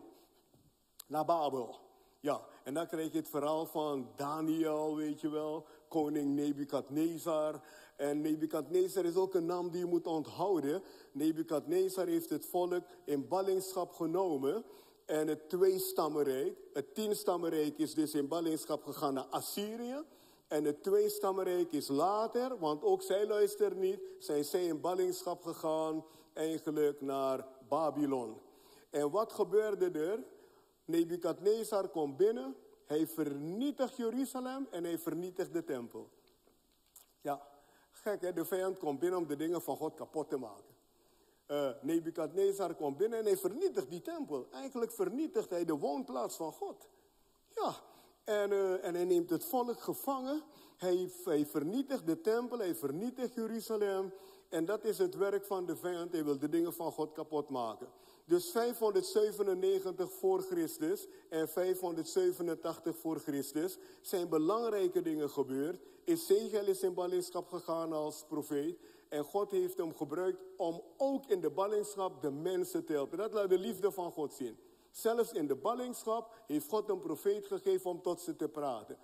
naar 1.07 1.25
Babel. 1.25 1.79
Ja, 2.19 2.41
en 2.65 2.73
dan 2.73 2.87
krijg 2.87 3.11
je 3.11 3.17
het 3.17 3.29
verhaal 3.29 3.65
van 3.65 4.09
Daniel, 4.15 4.95
weet 4.95 5.21
je 5.21 5.29
wel, 5.29 5.65
koning 5.87 6.35
Nebukadnezar. 6.35 7.61
En 7.95 8.21
Nebukadnezar 8.21 9.05
is 9.05 9.15
ook 9.15 9.33
een 9.33 9.45
naam 9.45 9.69
die 9.69 9.79
je 9.79 9.85
moet 9.85 10.07
onthouden. 10.07 10.81
Nebukadnezar 11.11 12.07
heeft 12.07 12.29
het 12.29 12.45
volk 12.45 12.83
in 13.03 13.27
ballingschap 13.27 13.91
genomen. 13.91 14.63
En 15.05 15.27
het 15.27 15.49
tweestammenrijk, 15.49 16.57
het 16.73 16.95
tienstammenrijk 16.95 17.77
is 17.77 17.93
dus 17.93 18.13
in 18.13 18.27
ballingschap 18.27 18.83
gegaan 18.83 19.13
naar 19.13 19.27
Assyrië. 19.29 20.03
En 20.47 20.63
het 20.63 20.83
tweestammenrijk 20.83 21.71
is 21.71 21.87
later, 21.87 22.59
want 22.59 22.83
ook 22.83 23.01
zij 23.01 23.27
luisteren 23.27 23.79
niet, 23.79 23.99
zijn 24.19 24.45
zij 24.45 24.65
in 24.65 24.81
ballingschap 24.81 25.43
gegaan 25.43 26.05
eigenlijk 26.33 27.01
naar 27.01 27.47
Babylon. 27.67 28.37
En 28.89 29.11
wat 29.11 29.33
gebeurde 29.33 29.99
er? 29.99 30.23
Nebukadnezar 30.85 31.87
komt 31.87 32.17
binnen, 32.17 32.55
hij 32.85 33.07
vernietigt 33.07 33.95
Jeruzalem 33.95 34.67
en 34.71 34.83
hij 34.83 34.99
vernietigt 34.99 35.53
de 35.53 35.63
tempel. 35.63 36.09
Ja, 37.21 37.47
gek 37.91 38.21
hè, 38.21 38.33
de 38.33 38.45
vijand 38.45 38.77
komt 38.77 38.99
binnen 38.99 39.19
om 39.19 39.27
de 39.27 39.35
dingen 39.35 39.61
van 39.61 39.77
God 39.77 39.95
kapot 39.95 40.29
te 40.29 40.37
maken. 40.37 40.73
Uh, 41.47 41.69
Nebukadnezar 41.81 42.75
komt 42.75 42.97
binnen 42.97 43.19
en 43.19 43.25
hij 43.25 43.37
vernietigt 43.37 43.89
die 43.89 44.01
tempel. 44.01 44.47
Eigenlijk 44.51 44.91
vernietigt 44.91 45.49
hij 45.49 45.65
de 45.65 45.77
woonplaats 45.77 46.35
van 46.35 46.53
God. 46.53 46.87
Ja, 47.55 47.75
En, 48.23 48.51
uh, 48.51 48.85
en 48.85 48.95
hij 48.95 49.05
neemt 49.05 49.29
het 49.29 49.43
volk 49.43 49.79
gevangen. 49.79 50.41
Hij 50.77 51.45
vernietigt 51.45 52.05
de 52.05 52.21
tempel, 52.21 52.57
hij 52.57 52.75
vernietigt 52.75 53.33
Jeruzalem. 53.33 54.13
En 54.49 54.65
dat 54.65 54.83
is 54.83 54.97
het 54.97 55.15
werk 55.15 55.45
van 55.45 55.65
de 55.65 55.75
vijand. 55.75 56.11
Hij 56.11 56.23
wil 56.23 56.39
de 56.39 56.49
dingen 56.49 56.73
van 56.73 56.91
God 56.91 57.11
kapot 57.11 57.49
maken. 57.49 57.87
Dus 58.27 58.51
597 58.51 60.11
voor 60.11 60.41
Christus 60.41 61.07
en 61.29 61.49
587 61.49 62.97
voor 62.97 63.19
Christus 63.19 63.77
zijn 64.01 64.29
belangrijke 64.29 65.01
dingen 65.01 65.29
gebeurd. 65.29 65.79
Ezekiel 66.03 66.65
is 66.65 66.81
in 66.81 66.93
ballingschap 66.93 67.47
gegaan 67.47 67.93
als 67.93 68.23
profeet. 68.27 68.77
En 69.09 69.23
God 69.23 69.51
heeft 69.51 69.77
hem 69.77 69.95
gebruikt 69.95 70.41
om 70.57 70.81
ook 70.97 71.25
in 71.25 71.41
de 71.41 71.49
ballingschap 71.49 72.21
de 72.21 72.31
mensen 72.31 72.85
te 72.85 72.93
helpen. 72.93 73.17
Dat 73.17 73.33
laat 73.33 73.49
de 73.49 73.57
liefde 73.57 73.91
van 73.91 74.11
God 74.11 74.33
zien. 74.33 74.57
Zelfs 74.91 75.31
in 75.31 75.47
de 75.47 75.55
ballingschap 75.55 76.33
heeft 76.47 76.69
God 76.69 76.89
een 76.89 76.99
profeet 76.99 77.47
gegeven 77.47 77.89
om 77.89 78.01
tot 78.01 78.21
ze 78.21 78.35
te 78.35 78.49
praten. 78.49 78.97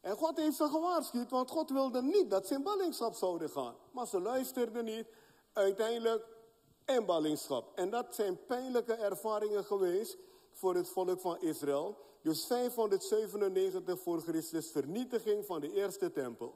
En 0.00 0.16
God 0.16 0.36
heeft 0.36 0.56
ze 0.56 0.68
gewaarschuwd, 0.68 1.30
want 1.30 1.50
God 1.50 1.70
wilde 1.70 2.02
niet 2.02 2.30
dat 2.30 2.46
ze 2.46 2.54
in 2.54 2.62
ballingschap 2.62 3.14
zouden 3.14 3.50
gaan. 3.50 3.74
Maar 3.90 4.06
ze 4.06 4.20
luisterden 4.20 4.84
niet. 4.84 5.06
Uiteindelijk 5.52 6.26
in 6.86 7.04
ballingschap. 7.04 7.78
En 7.78 7.90
dat 7.90 8.14
zijn 8.14 8.46
pijnlijke 8.46 8.92
ervaringen 8.92 9.64
geweest 9.64 10.16
voor 10.52 10.74
het 10.74 10.88
volk 10.88 11.20
van 11.20 11.40
Israël. 11.40 11.96
Dus 12.22 12.46
597 12.46 14.00
voor 14.00 14.20
Christus, 14.20 14.70
vernietiging 14.70 15.46
van 15.46 15.60
de 15.60 15.72
eerste 15.72 16.12
tempel. 16.12 16.54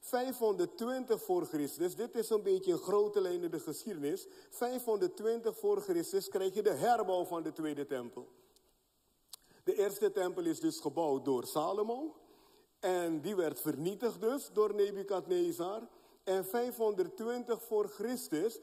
520 0.00 1.22
voor 1.22 1.46
Christus, 1.46 1.96
dit 1.96 2.14
is 2.14 2.30
een 2.30 2.42
beetje 2.42 2.72
een 2.72 2.78
grote 2.78 3.20
lijn 3.20 3.42
in 3.42 3.50
de 3.50 3.60
geschiedenis. 3.60 4.26
520 4.50 5.58
voor 5.58 5.80
Christus 5.80 6.28
krijg 6.28 6.54
je 6.54 6.62
de 6.62 6.70
herbouw 6.70 7.24
van 7.24 7.42
de 7.42 7.52
tweede 7.52 7.86
tempel. 7.86 8.28
De 9.64 9.74
eerste 9.74 10.12
tempel 10.12 10.44
is 10.44 10.60
dus 10.60 10.80
gebouwd 10.80 11.24
door 11.24 11.46
Salomo. 11.46 12.16
En 12.80 13.20
die 13.20 13.36
werd 13.36 13.60
vernietigd 13.60 14.20
dus 14.20 14.50
door 14.52 14.74
Nebukadnezar. 14.74 15.88
En 16.24 16.44
520 16.44 17.62
voor 17.62 17.88
Christus 17.88 18.58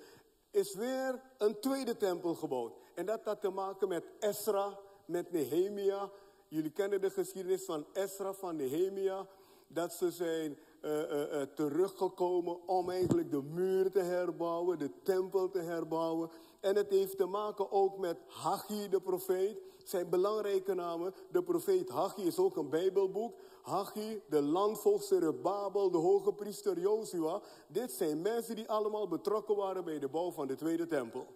is 0.51 0.73
weer 0.73 1.21
een 1.37 1.59
tweede 1.59 1.97
tempel 1.97 2.35
gebouwd. 2.35 2.73
En 2.93 3.05
dat 3.05 3.23
had 3.23 3.41
te 3.41 3.49
maken 3.49 3.87
met 3.87 4.03
Esra, 4.19 4.79
met 5.05 5.31
Nehemia. 5.31 6.09
Jullie 6.47 6.71
kennen 6.71 7.01
de 7.01 7.09
geschiedenis 7.09 7.65
van 7.65 7.85
Esra, 7.93 8.33
van 8.33 8.55
Nehemia. 8.55 9.27
Dat 9.67 9.93
ze 9.93 10.11
zijn 10.11 10.57
uh, 10.81 11.11
uh, 11.11 11.41
teruggekomen 11.41 12.67
om 12.67 12.89
eigenlijk 12.89 13.31
de 13.31 13.41
muur 13.41 13.91
te 13.91 13.99
herbouwen, 13.99 14.79
de 14.79 14.91
tempel 15.03 15.49
te 15.49 15.59
herbouwen. 15.59 16.29
En 16.59 16.75
het 16.75 16.89
heeft 16.89 17.17
te 17.17 17.25
maken 17.25 17.71
ook 17.71 17.97
met 17.97 18.17
Haggai, 18.27 18.89
de 18.89 19.01
profeet. 19.01 19.57
Zijn 19.83 20.09
belangrijke 20.09 20.73
namen. 20.73 21.13
De 21.31 21.43
profeet 21.43 21.89
Haggai 21.89 22.27
is 22.27 22.39
ook 22.39 22.55
een 22.55 22.69
bijbelboek. 22.69 23.37
Haggai, 23.67 24.21
de 24.29 24.41
landvolkser 24.41 25.41
Babel, 25.41 25.91
de 25.91 25.97
hoge 25.97 26.33
priester 26.33 26.79
Jozua. 26.79 27.41
Dit 27.67 27.91
zijn 27.91 28.21
mensen 28.21 28.55
die 28.55 28.69
allemaal 28.69 29.07
betrokken 29.07 29.55
waren 29.55 29.83
bij 29.83 29.99
de 29.99 30.07
bouw 30.07 30.31
van 30.31 30.47
de 30.47 30.55
tweede 30.55 30.87
tempel. 30.87 31.27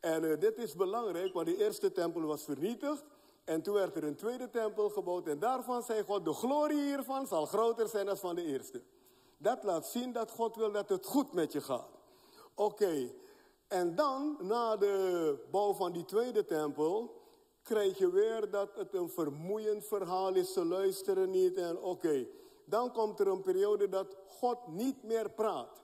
En 0.00 0.24
uh, 0.24 0.40
dit 0.40 0.58
is 0.58 0.74
belangrijk, 0.74 1.32
want 1.32 1.46
de 1.46 1.56
eerste 1.56 1.92
tempel 1.92 2.20
was 2.22 2.44
vernietigd. 2.44 3.04
En 3.44 3.62
toen 3.62 3.74
werd 3.74 3.96
er 3.96 4.04
een 4.04 4.16
tweede 4.16 4.50
tempel 4.50 4.90
gebouwd. 4.90 5.26
En 5.26 5.38
daarvan 5.38 5.82
zei 5.82 6.02
God, 6.02 6.24
de 6.24 6.32
glorie 6.32 6.82
hiervan 6.82 7.26
zal 7.26 7.46
groter 7.46 7.88
zijn 7.88 8.06
dan 8.06 8.16
van 8.16 8.34
de 8.34 8.44
eerste. 8.44 8.82
Dat 9.38 9.62
laat 9.62 9.86
zien 9.86 10.12
dat 10.12 10.30
God 10.30 10.56
wil 10.56 10.72
dat 10.72 10.88
het 10.88 11.06
goed 11.06 11.32
met 11.32 11.52
je 11.52 11.60
gaat. 11.60 11.90
Oké, 12.54 13.12
en 13.68 13.94
dan, 13.94 14.36
na 14.40 14.76
de 14.76 15.34
bouw 15.50 15.74
van 15.74 15.92
die 15.92 16.04
tweede 16.04 16.44
tempel, 16.44 17.22
krijg 17.66 17.98
je 17.98 18.10
weer 18.10 18.50
dat 18.50 18.74
het 18.74 18.94
een 18.94 19.08
vermoeiend 19.08 19.84
verhaal 19.84 20.34
is. 20.34 20.52
Ze 20.52 20.64
luisteren 20.64 21.30
niet 21.30 21.56
en 21.56 21.78
oké. 21.78 22.26
Dan 22.64 22.92
komt 22.92 23.20
er 23.20 23.26
een 23.26 23.42
periode 23.42 23.88
dat 23.88 24.16
God 24.26 24.66
niet 24.66 25.02
meer 25.02 25.30
praat. 25.30 25.82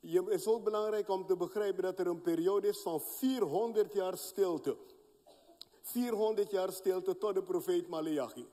Het 0.00 0.28
is 0.28 0.46
ook 0.46 0.64
belangrijk 0.64 1.08
om 1.08 1.26
te 1.26 1.36
begrijpen 1.36 1.82
dat 1.82 1.98
er 1.98 2.06
een 2.06 2.20
periode 2.20 2.68
is 2.68 2.78
van 2.78 3.00
400 3.00 3.92
jaar 3.92 4.16
stilte. 4.16 4.76
400 5.82 6.50
jaar 6.50 6.72
stilte 6.72 7.18
tot 7.18 7.34
de 7.34 7.42
profeet 7.42 7.88
Malachi. 7.88 8.48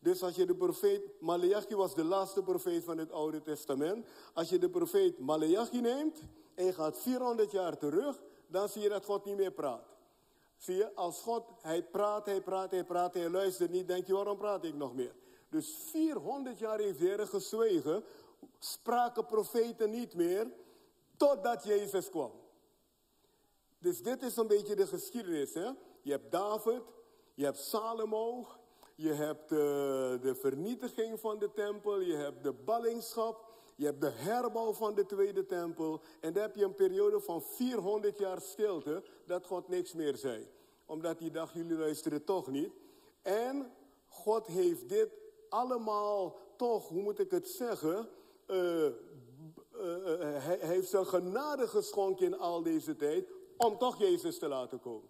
Dus 0.00 0.22
als 0.22 0.36
je 0.36 0.46
de 0.46 0.54
profeet, 0.54 1.02
Malachi 1.20 1.74
was 1.74 1.94
de 1.94 2.04
laatste 2.04 2.42
profeet 2.42 2.84
van 2.84 2.98
het 2.98 3.12
Oude 3.12 3.42
Testament. 3.42 4.06
Als 4.34 4.48
je 4.48 4.58
de 4.58 4.70
profeet 4.70 5.18
Malachi 5.18 5.80
neemt 5.80 6.20
en 6.54 6.64
je 6.64 6.72
gaat 6.72 6.98
400 6.98 7.50
jaar 7.50 7.78
terug, 7.78 8.22
dan 8.46 8.68
zie 8.68 8.82
je 8.82 8.88
dat 8.88 9.04
God 9.04 9.24
niet 9.24 9.36
meer 9.36 9.52
praat. 9.52 9.97
Zie 10.58 10.76
je, 10.76 10.94
als 10.94 11.20
God, 11.20 11.44
hij 11.62 11.82
praat, 11.82 12.26
hij 12.26 12.40
praat, 12.40 12.70
hij 12.70 12.84
praat, 12.84 13.14
hij 13.14 13.30
luistert 13.30 13.70
niet, 13.70 13.88
denk 13.88 14.06
je, 14.06 14.12
waarom 14.12 14.36
praat 14.36 14.64
ik 14.64 14.74
nog 14.74 14.94
meer? 14.94 15.14
Dus 15.48 15.76
400 15.90 16.58
jaar 16.58 16.78
heeft 16.78 16.98
de 16.98 17.26
gezwegen, 17.26 18.04
spraken 18.58 19.26
profeten 19.26 19.90
niet 19.90 20.14
meer, 20.14 20.52
totdat 21.16 21.64
Jezus 21.64 22.10
kwam. 22.10 22.32
Dus 23.78 24.02
dit 24.02 24.22
is 24.22 24.36
een 24.36 24.46
beetje 24.46 24.76
de 24.76 24.86
geschiedenis, 24.86 25.54
hè? 25.54 25.70
Je 26.02 26.10
hebt 26.10 26.32
David, 26.32 26.82
je 27.34 27.44
hebt 27.44 27.58
Salomo, 27.58 28.46
je 28.94 29.12
hebt 29.12 29.52
eh, 29.52 29.58
de 30.20 30.34
vernietiging 30.40 31.20
van 31.20 31.38
de 31.38 31.52
tempel, 31.52 32.00
je 32.00 32.14
hebt 32.14 32.42
de 32.42 32.52
ballingschap, 32.52 33.48
je 33.76 33.84
hebt 33.84 34.00
de 34.00 34.10
herbouw 34.10 34.72
van 34.72 34.94
de 34.94 35.06
tweede 35.06 35.46
tempel. 35.46 36.00
En 36.20 36.32
dan 36.32 36.42
heb 36.42 36.56
je 36.56 36.64
een 36.64 36.74
periode 36.74 37.20
van 37.20 37.42
400 37.42 38.18
jaar 38.18 38.40
stilte 38.40 39.02
dat 39.28 39.46
God 39.46 39.68
niks 39.68 39.92
meer 39.92 40.16
zei. 40.16 40.48
Omdat 40.86 41.18
hij 41.18 41.30
dacht, 41.30 41.54
jullie 41.54 41.76
luisteren 41.76 42.24
toch 42.24 42.46
niet. 42.46 42.72
En 43.22 43.72
God 44.06 44.46
heeft 44.46 44.88
dit 44.88 45.08
allemaal 45.48 46.36
toch, 46.56 46.88
hoe 46.88 47.02
moet 47.02 47.18
ik 47.18 47.30
het 47.30 47.48
zeggen, 47.48 48.08
uh, 48.46 48.84
uh, 48.84 48.92
hij 50.44 50.58
heeft 50.60 50.88
zijn 50.88 51.06
genade 51.06 51.68
geschonken 51.68 52.26
in 52.26 52.38
al 52.38 52.62
deze 52.62 52.96
tijd 52.96 53.28
om 53.56 53.78
toch 53.78 53.98
Jezus 53.98 54.38
te 54.38 54.48
laten 54.48 54.80
komen. 54.80 55.08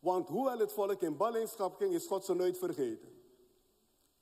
Want 0.00 0.28
hoewel 0.28 0.58
het 0.58 0.72
volk 0.72 1.00
in 1.00 1.16
ballingschap 1.16 1.76
ging, 1.76 1.92
is 1.92 2.06
God 2.06 2.24
ze 2.24 2.34
nooit 2.34 2.58
vergeten. 2.58 3.08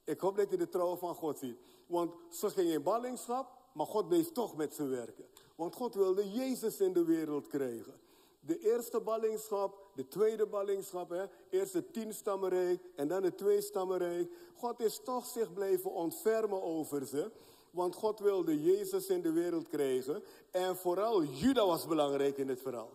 Ik 0.04 0.20
hoop 0.20 0.36
dat 0.36 0.50
je 0.50 0.56
de 0.56 0.68
trouw 0.68 0.96
van 0.96 1.14
God 1.14 1.38
ziet. 1.38 1.58
Want 1.86 2.14
ze 2.30 2.50
gingen 2.50 2.72
in 2.72 2.82
ballingschap, 2.82 3.52
maar 3.72 3.86
God 3.86 4.08
bleef 4.08 4.32
toch 4.32 4.56
met 4.56 4.74
ze 4.74 4.86
werken. 4.86 5.24
Want 5.54 5.74
God 5.74 5.94
wilde 5.94 6.30
Jezus 6.30 6.80
in 6.80 6.92
de 6.92 7.04
wereld 7.04 7.46
krijgen. 7.46 8.00
De 8.46 8.58
eerste 8.58 9.00
ballingschap, 9.00 9.90
de 9.94 10.08
tweede 10.08 10.46
ballingschap, 10.46 11.10
hè? 11.10 11.24
eerst 11.50 11.72
het 11.72 11.92
tienstammenrijk 11.92 12.82
en 12.94 13.08
dan 13.08 13.22
het 13.22 13.38
tweestammenrijk. 13.38 14.32
God 14.54 14.80
is 14.80 15.00
toch 15.04 15.26
zich 15.26 15.52
blijven 15.52 15.90
ontfermen 15.90 16.62
over 16.62 17.06
ze. 17.06 17.30
Want 17.70 17.94
God 17.94 18.18
wilde 18.18 18.62
Jezus 18.62 19.06
in 19.06 19.22
de 19.22 19.32
wereld 19.32 19.68
krijgen. 19.68 20.22
En 20.50 20.76
vooral 20.76 21.24
Juda 21.24 21.66
was 21.66 21.86
belangrijk 21.86 22.38
in 22.38 22.48
het 22.48 22.60
verhaal. 22.60 22.90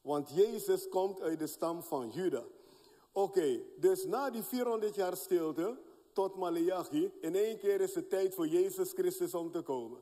Want 0.00 0.30
Jezus 0.34 0.88
komt 0.88 1.20
uit 1.20 1.38
de 1.38 1.46
stam 1.46 1.82
van 1.82 2.10
Juda. 2.10 2.44
Oké, 3.12 3.60
dus 3.76 4.04
na 4.04 4.30
die 4.30 4.42
400 4.42 4.94
jaar 4.94 5.16
stilte 5.16 5.78
tot 6.12 6.36
Malachi, 6.36 7.12
in 7.20 7.34
één 7.34 7.58
keer 7.58 7.80
is 7.80 7.94
het 7.94 8.10
tijd 8.10 8.34
voor 8.34 8.46
Jezus 8.46 8.92
Christus 8.92 9.34
om 9.34 9.50
te 9.50 9.62
komen. 9.62 10.00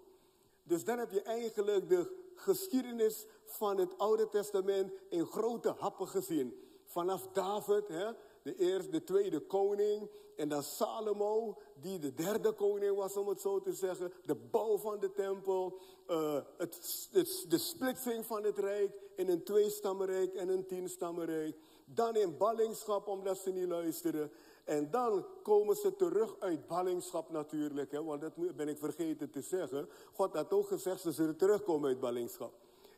Dus 0.62 0.84
dan 0.84 0.98
heb 0.98 1.10
je 1.10 1.22
eigenlijk 1.22 1.88
de 1.88 2.24
geschiedenis 2.34 3.26
van 3.46 3.78
het 3.78 3.98
Oude 3.98 4.28
Testament 4.28 4.92
in 5.08 5.26
grote 5.26 5.74
happen 5.78 6.08
gezien. 6.08 6.60
Vanaf 6.84 7.28
David, 7.32 7.88
hè, 7.88 8.12
de 8.42 8.56
eerste, 8.56 8.90
de 8.90 9.04
tweede 9.04 9.40
koning. 9.40 10.10
En 10.36 10.48
dan 10.48 10.62
Salomo, 10.62 11.58
die 11.80 11.98
de 11.98 12.14
derde 12.14 12.52
koning 12.52 12.96
was, 12.96 13.16
om 13.16 13.28
het 13.28 13.40
zo 13.40 13.60
te 13.60 13.72
zeggen. 13.72 14.12
De 14.24 14.34
bouw 14.34 14.78
van 14.78 15.00
de 15.00 15.12
tempel. 15.12 15.78
Uh, 16.10 16.34
het, 16.56 17.08
het, 17.12 17.44
de 17.48 17.58
splitsing 17.58 18.26
van 18.26 18.44
het 18.44 18.58
rijk 18.58 18.92
in 19.16 19.28
een 19.28 19.44
tweestammenrijk 19.44 20.34
en 20.34 20.48
een 20.48 20.66
tienstammenrijk. 20.66 21.56
Dan 21.84 22.16
in 22.16 22.36
ballingschap, 22.36 23.06
omdat 23.06 23.38
ze 23.38 23.50
niet 23.50 23.68
luisteren. 23.68 24.30
En 24.64 24.90
dan 24.90 25.26
komen 25.42 25.76
ze 25.76 25.96
terug 25.96 26.36
uit 26.38 26.66
ballingschap 26.66 27.30
natuurlijk. 27.30 27.90
Hè, 27.90 28.04
want 28.04 28.20
dat 28.20 28.56
ben 28.56 28.68
ik 28.68 28.78
vergeten 28.78 29.30
te 29.30 29.40
zeggen. 29.40 29.88
God 30.12 30.34
had 30.34 30.52
ook 30.52 30.66
gezegd, 30.66 31.00
ze 31.00 31.12
zullen 31.12 31.36
terugkomen 31.36 31.88
uit 31.88 32.00
ballingschap. 32.00 32.52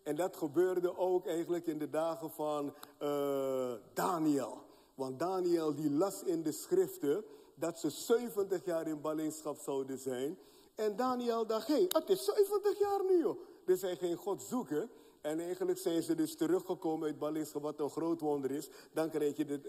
En 0.08 0.16
dat 0.16 0.36
gebeurde 0.36 0.98
ook 0.98 1.26
eigenlijk 1.26 1.66
in 1.66 1.78
de 1.78 1.90
dagen 1.90 2.30
van 2.30 2.74
uh, 3.02 3.72
Daniel. 3.94 4.58
Want 4.94 5.18
Daniel 5.18 5.74
die 5.74 5.90
las 5.90 6.22
in 6.22 6.42
de 6.42 6.52
schriften 6.52 7.24
dat 7.54 7.78
ze 7.78 7.90
70 7.90 8.64
jaar 8.64 8.86
in 8.86 9.00
ballingschap 9.00 9.58
zouden 9.58 9.98
zijn. 9.98 10.38
En 10.74 10.96
Daniel 10.96 11.46
dacht, 11.46 11.66
hé, 11.66 11.86
het 11.88 12.08
is 12.08 12.24
70 12.24 12.78
jaar 12.78 13.04
nu. 13.04 13.26
Dus 13.64 13.80
hij 13.80 13.96
ging 13.96 14.18
God 14.18 14.42
zoeken. 14.42 14.90
En 15.20 15.40
eigenlijk 15.40 15.78
zijn 15.78 16.02
ze 16.02 16.14
dus 16.14 16.36
teruggekomen 16.36 17.06
uit 17.06 17.18
ballingschap, 17.18 17.62
wat 17.62 17.80
een 17.80 17.90
groot 17.90 18.20
wonder 18.20 18.50
is. 18.50 18.70
Dan 18.92 19.10
krijg 19.10 19.36
je 19.36 19.44
de, 19.44 19.60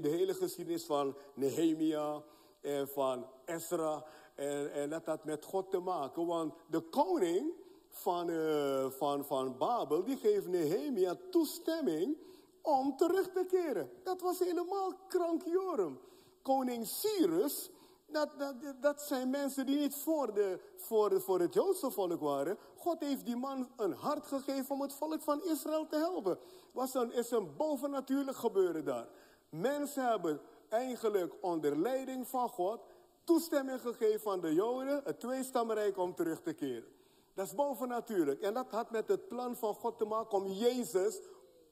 de 0.00 0.08
hele 0.08 0.34
geschiedenis 0.34 0.84
van 0.84 1.16
Nehemia 1.34 2.22
en 2.60 2.88
van 2.88 3.26
Ezra. 3.44 4.04
En, 4.34 4.72
en 4.72 4.90
dat 4.90 5.04
had 5.04 5.24
met 5.24 5.44
God 5.44 5.70
te 5.70 5.78
maken. 5.78 6.26
Want 6.26 6.54
de 6.70 6.80
koning 6.80 7.52
van, 7.96 8.30
uh, 8.30 8.90
van, 8.90 9.24
van 9.24 9.56
Babel, 9.58 10.04
die 10.04 10.16
geeft 10.16 10.46
Nehemia 10.46 11.16
toestemming 11.30 12.16
om 12.62 12.96
terug 12.96 13.30
te 13.30 13.44
keren. 13.48 13.90
Dat 14.02 14.20
was 14.20 14.38
helemaal 14.38 14.92
krankjorum. 15.08 16.00
Koning 16.42 16.86
Cyrus, 16.86 17.70
Dat, 18.06 18.38
dat, 18.38 18.54
dat 18.80 19.02
zijn 19.02 19.30
mensen 19.30 19.66
die 19.66 19.78
niet 19.78 19.94
voor, 19.94 20.34
de, 20.34 20.60
voor, 20.76 21.20
voor 21.20 21.40
het 21.40 21.54
Joodse 21.54 21.90
volk 21.90 22.20
waren. 22.20 22.58
God 22.76 23.00
heeft 23.00 23.24
die 23.24 23.36
man 23.36 23.68
een 23.76 23.92
hart 23.92 24.26
gegeven 24.26 24.74
om 24.74 24.80
het 24.80 24.94
volk 24.94 25.22
van 25.22 25.44
Israël 25.44 25.86
te 25.86 25.96
helpen. 25.96 26.38
Was 26.72 26.94
een, 26.94 27.12
is 27.12 27.30
een 27.30 27.56
bovennatuurlijk 27.56 28.36
gebeuren 28.36 28.84
daar. 28.84 29.08
Mensen 29.48 30.08
hebben 30.08 30.40
eigenlijk 30.68 31.34
onder 31.40 31.78
leiding 31.78 32.28
van 32.28 32.48
God 32.48 32.80
toestemming 33.24 33.80
gegeven 33.80 34.30
aan 34.30 34.40
de 34.40 34.54
Joden 34.54 35.00
het 35.04 35.20
tweestammenrijk 35.20 35.98
om 35.98 36.14
terug 36.14 36.40
te 36.42 36.52
keren. 36.52 36.95
Dat 37.36 37.46
is 37.46 37.54
bovennatuurlijk. 37.54 38.40
En 38.40 38.54
dat 38.54 38.70
had 38.70 38.90
met 38.90 39.08
het 39.08 39.28
plan 39.28 39.56
van 39.56 39.74
God 39.74 39.98
te 39.98 40.04
maken 40.04 40.38
om 40.38 40.46
Jezus 40.46 41.20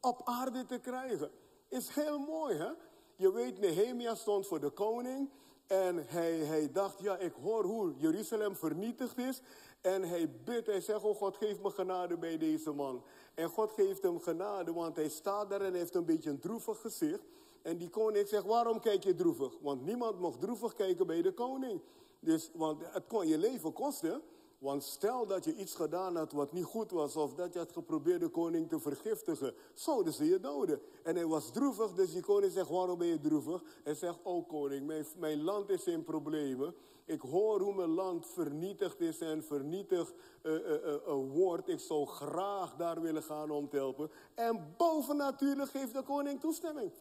op 0.00 0.20
aarde 0.24 0.66
te 0.66 0.78
krijgen. 0.78 1.30
Is 1.68 1.88
heel 1.88 2.18
mooi, 2.18 2.56
hè? 2.56 2.70
Je 3.16 3.32
weet, 3.32 3.58
Nehemia 3.58 4.14
stond 4.14 4.46
voor 4.46 4.60
de 4.60 4.70
koning. 4.70 5.30
En 5.66 6.06
hij, 6.06 6.36
hij 6.36 6.72
dacht, 6.72 7.00
ja, 7.00 7.16
ik 7.16 7.32
hoor 7.42 7.64
hoe 7.64 7.94
Jeruzalem 7.96 8.56
vernietigd 8.56 9.18
is. 9.18 9.40
En 9.80 10.02
hij 10.02 10.30
bidt, 10.44 10.66
hij 10.66 10.80
zegt, 10.80 11.04
oh 11.04 11.16
God, 11.16 11.36
geef 11.36 11.60
me 11.60 11.70
genade 11.70 12.16
bij 12.18 12.38
deze 12.38 12.72
man. 12.72 13.02
En 13.34 13.48
God 13.48 13.72
geeft 13.72 14.02
hem 14.02 14.20
genade, 14.20 14.72
want 14.72 14.96
hij 14.96 15.08
staat 15.08 15.50
daar 15.50 15.60
en 15.60 15.74
heeft 15.74 15.94
een 15.94 16.04
beetje 16.04 16.30
een 16.30 16.40
droevig 16.40 16.80
gezicht. 16.80 17.24
En 17.62 17.76
die 17.76 17.88
koning 17.88 18.28
zegt, 18.28 18.44
waarom 18.44 18.80
kijk 18.80 19.04
je 19.04 19.14
droevig? 19.14 19.58
Want 19.60 19.84
niemand 19.84 20.20
mocht 20.20 20.40
droevig 20.40 20.74
kijken 20.74 21.06
bij 21.06 21.22
de 21.22 21.32
koning. 21.32 21.80
Dus, 22.20 22.50
want 22.54 22.82
het 22.92 23.06
kon 23.06 23.26
je 23.26 23.38
leven 23.38 23.72
kosten. 23.72 24.22
Want 24.64 24.82
stel 24.82 25.26
dat 25.26 25.44
je 25.44 25.54
iets 25.54 25.74
gedaan 25.74 26.16
had 26.16 26.32
wat 26.32 26.52
niet 26.52 26.64
goed 26.64 26.90
was, 26.90 27.16
of 27.16 27.34
dat 27.34 27.52
je 27.52 27.58
had 27.58 27.72
geprobeerd 27.72 28.20
de 28.20 28.28
koning 28.28 28.68
te 28.68 28.80
vergiftigen, 28.80 29.54
zouden 29.74 30.12
ze 30.12 30.24
je 30.24 30.40
doden. 30.40 30.80
En 31.02 31.14
hij 31.14 31.26
was 31.26 31.52
droevig, 31.52 31.92
dus 31.92 32.12
die 32.12 32.22
koning 32.22 32.52
zegt, 32.52 32.68
waarom 32.68 32.98
ben 32.98 33.06
je 33.06 33.20
droevig? 33.20 33.62
Hij 33.82 33.94
zegt, 33.94 34.18
oh 34.22 34.48
koning, 34.48 34.86
mijn, 34.86 35.06
mijn 35.18 35.42
land 35.42 35.70
is 35.70 35.84
in 35.84 36.04
problemen. 36.04 36.74
Ik 37.04 37.20
hoor 37.20 37.60
hoe 37.60 37.74
mijn 37.74 37.88
land 37.88 38.26
vernietigd 38.26 39.00
is 39.00 39.18
en 39.18 39.44
vernietigd 39.44 40.14
uh, 40.42 40.52
uh, 40.52 40.98
wordt. 41.32 41.68
Ik 41.68 41.80
zou 41.80 42.06
graag 42.06 42.76
daar 42.76 43.00
willen 43.00 43.22
gaan 43.22 43.50
om 43.50 43.68
te 43.68 43.76
helpen. 43.76 44.10
En 44.34 44.74
bovennatuurlijk 44.76 45.70
geeft 45.70 45.92
de 45.92 46.02
koning 46.02 46.40
toestemming. 46.40 46.92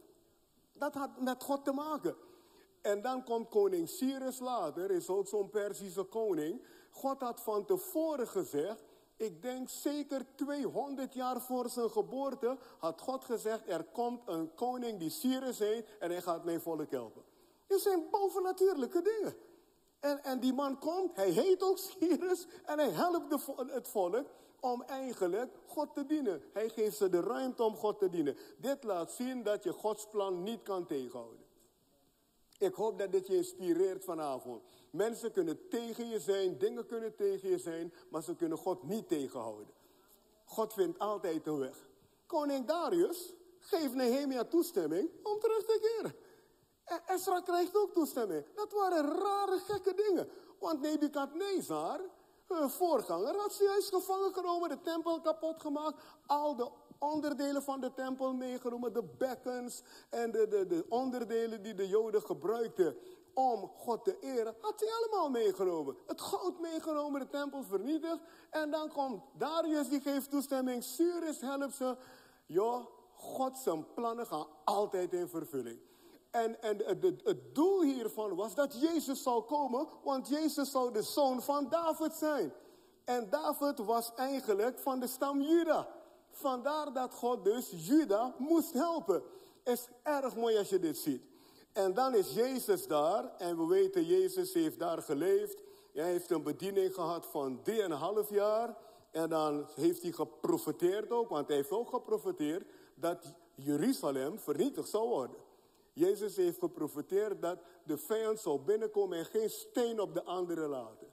Dat 0.73 0.93
had 0.93 1.21
met 1.21 1.43
God 1.43 1.63
te 1.63 1.71
maken. 1.71 2.15
En 2.81 3.01
dan 3.01 3.23
komt 3.23 3.49
koning 3.49 3.89
Cyrus 3.89 4.39
later, 4.39 4.91
is 4.91 5.09
ook 5.09 5.27
zo'n 5.27 5.49
Persische 5.49 6.03
koning. 6.03 6.61
God 6.93 7.19
had 7.19 7.41
van 7.41 7.65
tevoren 7.65 8.27
gezegd, 8.27 8.83
ik 9.15 9.41
denk 9.41 9.69
zeker 9.69 10.25
200 10.35 11.13
jaar 11.13 11.41
voor 11.41 11.69
zijn 11.69 11.89
geboorte, 11.89 12.57
had 12.77 13.01
God 13.01 13.23
gezegd, 13.23 13.69
er 13.69 13.83
komt 13.83 14.21
een 14.25 14.53
koning 14.55 14.99
die 14.99 15.09
Cyrus 15.09 15.59
heet 15.59 15.87
en 15.99 16.11
hij 16.11 16.21
gaat 16.21 16.43
mijn 16.43 16.61
volk 16.61 16.91
helpen. 16.91 17.23
Dit 17.67 17.81
zijn 17.81 18.03
bovennatuurlijke 18.11 19.01
dingen. 19.01 19.35
En, 19.99 20.23
en 20.23 20.39
die 20.39 20.53
man 20.53 20.79
komt, 20.79 21.15
hij 21.15 21.29
heet 21.29 21.63
ook 21.63 21.77
Cyrus 21.77 22.47
en 22.65 22.77
hij 22.77 22.89
helpt 22.89 23.29
de, 23.29 23.65
het 23.67 23.87
volk 23.87 24.25
om 24.59 24.81
eigenlijk 24.81 25.55
God 25.65 25.93
te 25.93 26.05
dienen. 26.05 26.41
Hij 26.53 26.69
geeft 26.69 26.97
ze 26.97 27.09
de 27.09 27.21
ruimte 27.21 27.63
om 27.63 27.75
God 27.75 27.99
te 27.99 28.09
dienen. 28.09 28.37
Dit 28.57 28.83
laat 28.83 29.11
zien 29.11 29.43
dat 29.43 29.63
je 29.63 29.71
Gods 29.71 30.07
plan 30.09 30.43
niet 30.43 30.63
kan 30.63 30.85
tegenhouden. 30.85 31.42
Ik 32.63 32.73
hoop 32.73 32.99
dat 32.99 33.11
dit 33.11 33.27
je 33.27 33.35
inspireert 33.35 34.03
vanavond. 34.03 34.63
Mensen 34.89 35.31
kunnen 35.31 35.69
tegen 35.69 36.07
je 36.07 36.19
zijn, 36.19 36.57
dingen 36.57 36.85
kunnen 36.85 37.15
tegen 37.15 37.49
je 37.49 37.57
zijn, 37.57 37.93
maar 38.09 38.23
ze 38.23 38.35
kunnen 38.35 38.57
God 38.57 38.83
niet 38.83 39.07
tegenhouden. 39.07 39.73
God 40.45 40.73
vindt 40.73 40.99
altijd 40.99 41.47
een 41.47 41.59
weg. 41.59 41.87
Koning 42.25 42.65
Darius 42.65 43.33
geeft 43.59 43.93
Nehemia 43.93 44.43
toestemming 44.43 45.09
om 45.23 45.39
terug 45.39 45.65
te 45.65 45.79
keren. 45.81 46.15
En 46.83 47.01
Esra 47.05 47.41
krijgt 47.41 47.77
ook 47.77 47.93
toestemming. 47.93 48.45
Dat 48.55 48.71
waren 48.71 49.19
rare, 49.19 49.59
gekke 49.59 49.93
dingen. 49.93 50.29
Want 50.59 50.81
Nebukadnezar, 50.81 52.01
hun 52.47 52.69
voorganger, 52.69 53.35
had 53.35 53.53
ze 53.53 53.63
juist 53.63 53.89
gevangen 53.89 54.33
genomen, 54.33 54.69
de 54.69 54.81
tempel 54.81 55.21
kapot 55.21 55.61
gemaakt, 55.61 56.03
al 56.25 56.55
de 56.55 56.69
onderdelen 57.03 57.63
van 57.63 57.81
de 57.81 57.93
tempel 57.93 58.33
meegenomen, 58.33 58.93
de 58.93 59.03
bekkens 59.17 59.81
en 60.09 60.31
de, 60.31 60.47
de, 60.47 60.65
de 60.67 60.85
onderdelen 60.89 61.63
die 61.63 61.73
de 61.73 61.87
Joden 61.87 62.21
gebruikten 62.21 62.97
om 63.33 63.71
God 63.77 64.03
te 64.03 64.19
eren, 64.19 64.55
had 64.61 64.79
hij 64.79 64.89
allemaal 64.93 65.29
meegenomen. 65.29 65.95
Het 66.07 66.21
goud 66.21 66.59
meegenomen, 66.59 67.19
de 67.19 67.27
tempel 67.27 67.63
vernietigd. 67.63 68.19
En 68.49 68.71
dan 68.71 68.89
komt 68.89 69.21
Darius, 69.37 69.89
die 69.89 70.01
geeft 70.01 70.29
toestemming, 70.29 70.83
Cyrus 70.83 71.41
helpt 71.41 71.75
ze. 71.75 71.97
Ja, 72.45 72.87
God 73.13 73.57
zijn 73.57 73.93
plannen 73.93 74.27
gaan 74.27 74.47
altijd 74.63 75.13
in 75.13 75.27
vervulling. 75.27 75.79
En, 76.31 76.61
en 76.61 76.77
het, 76.77 77.03
het, 77.03 77.21
het 77.23 77.55
doel 77.55 77.81
hiervan 77.81 78.35
was 78.35 78.55
dat 78.55 78.81
Jezus 78.81 79.23
zou 79.23 79.43
komen, 79.43 79.87
want 80.03 80.27
Jezus 80.27 80.71
zou 80.71 80.93
de 80.93 81.01
zoon 81.01 81.41
van 81.41 81.69
David 81.69 82.13
zijn. 82.13 82.53
En 83.05 83.29
David 83.29 83.77
was 83.77 84.13
eigenlijk 84.15 84.79
van 84.79 84.99
de 84.99 85.07
stam 85.07 85.41
Juda. 85.41 85.87
Vandaar 86.33 86.93
dat 86.93 87.13
God 87.13 87.43
dus 87.43 87.73
Juda 87.75 88.35
moest 88.37 88.73
helpen. 88.73 89.23
Is 89.63 89.87
erg 90.03 90.35
mooi 90.35 90.57
als 90.57 90.69
je 90.69 90.79
dit 90.79 90.97
ziet. 90.97 91.21
En 91.73 91.93
dan 91.93 92.15
is 92.15 92.33
Jezus 92.33 92.87
daar. 92.87 93.35
En 93.37 93.57
we 93.57 93.65
weten, 93.65 94.05
Jezus 94.05 94.53
heeft 94.53 94.79
daar 94.79 95.01
geleefd. 95.01 95.61
Hij 95.93 96.11
heeft 96.11 96.31
een 96.31 96.43
bediening 96.43 96.93
gehad 96.93 97.25
van 97.25 97.59
half 97.91 98.29
jaar. 98.29 98.77
En 99.11 99.29
dan 99.29 99.67
heeft 99.75 100.01
hij 100.01 100.11
geprofiteerd 100.11 101.11
ook, 101.11 101.29
want 101.29 101.47
hij 101.47 101.55
heeft 101.55 101.71
ook 101.71 101.89
geprofiteerd 101.89 102.67
dat 102.95 103.33
Jeruzalem 103.55 104.39
vernietigd 104.39 104.89
zou 104.89 105.07
worden. 105.07 105.37
Jezus 105.93 106.35
heeft 106.35 106.59
geprofiteerd 106.59 107.41
dat 107.41 107.59
de 107.83 107.97
vijand 107.97 108.39
zou 108.39 108.59
binnenkomen 108.59 109.17
en 109.17 109.25
geen 109.25 109.49
steen 109.49 109.99
op 109.99 110.13
de 110.13 110.23
andere 110.23 110.67
laten. 110.67 111.07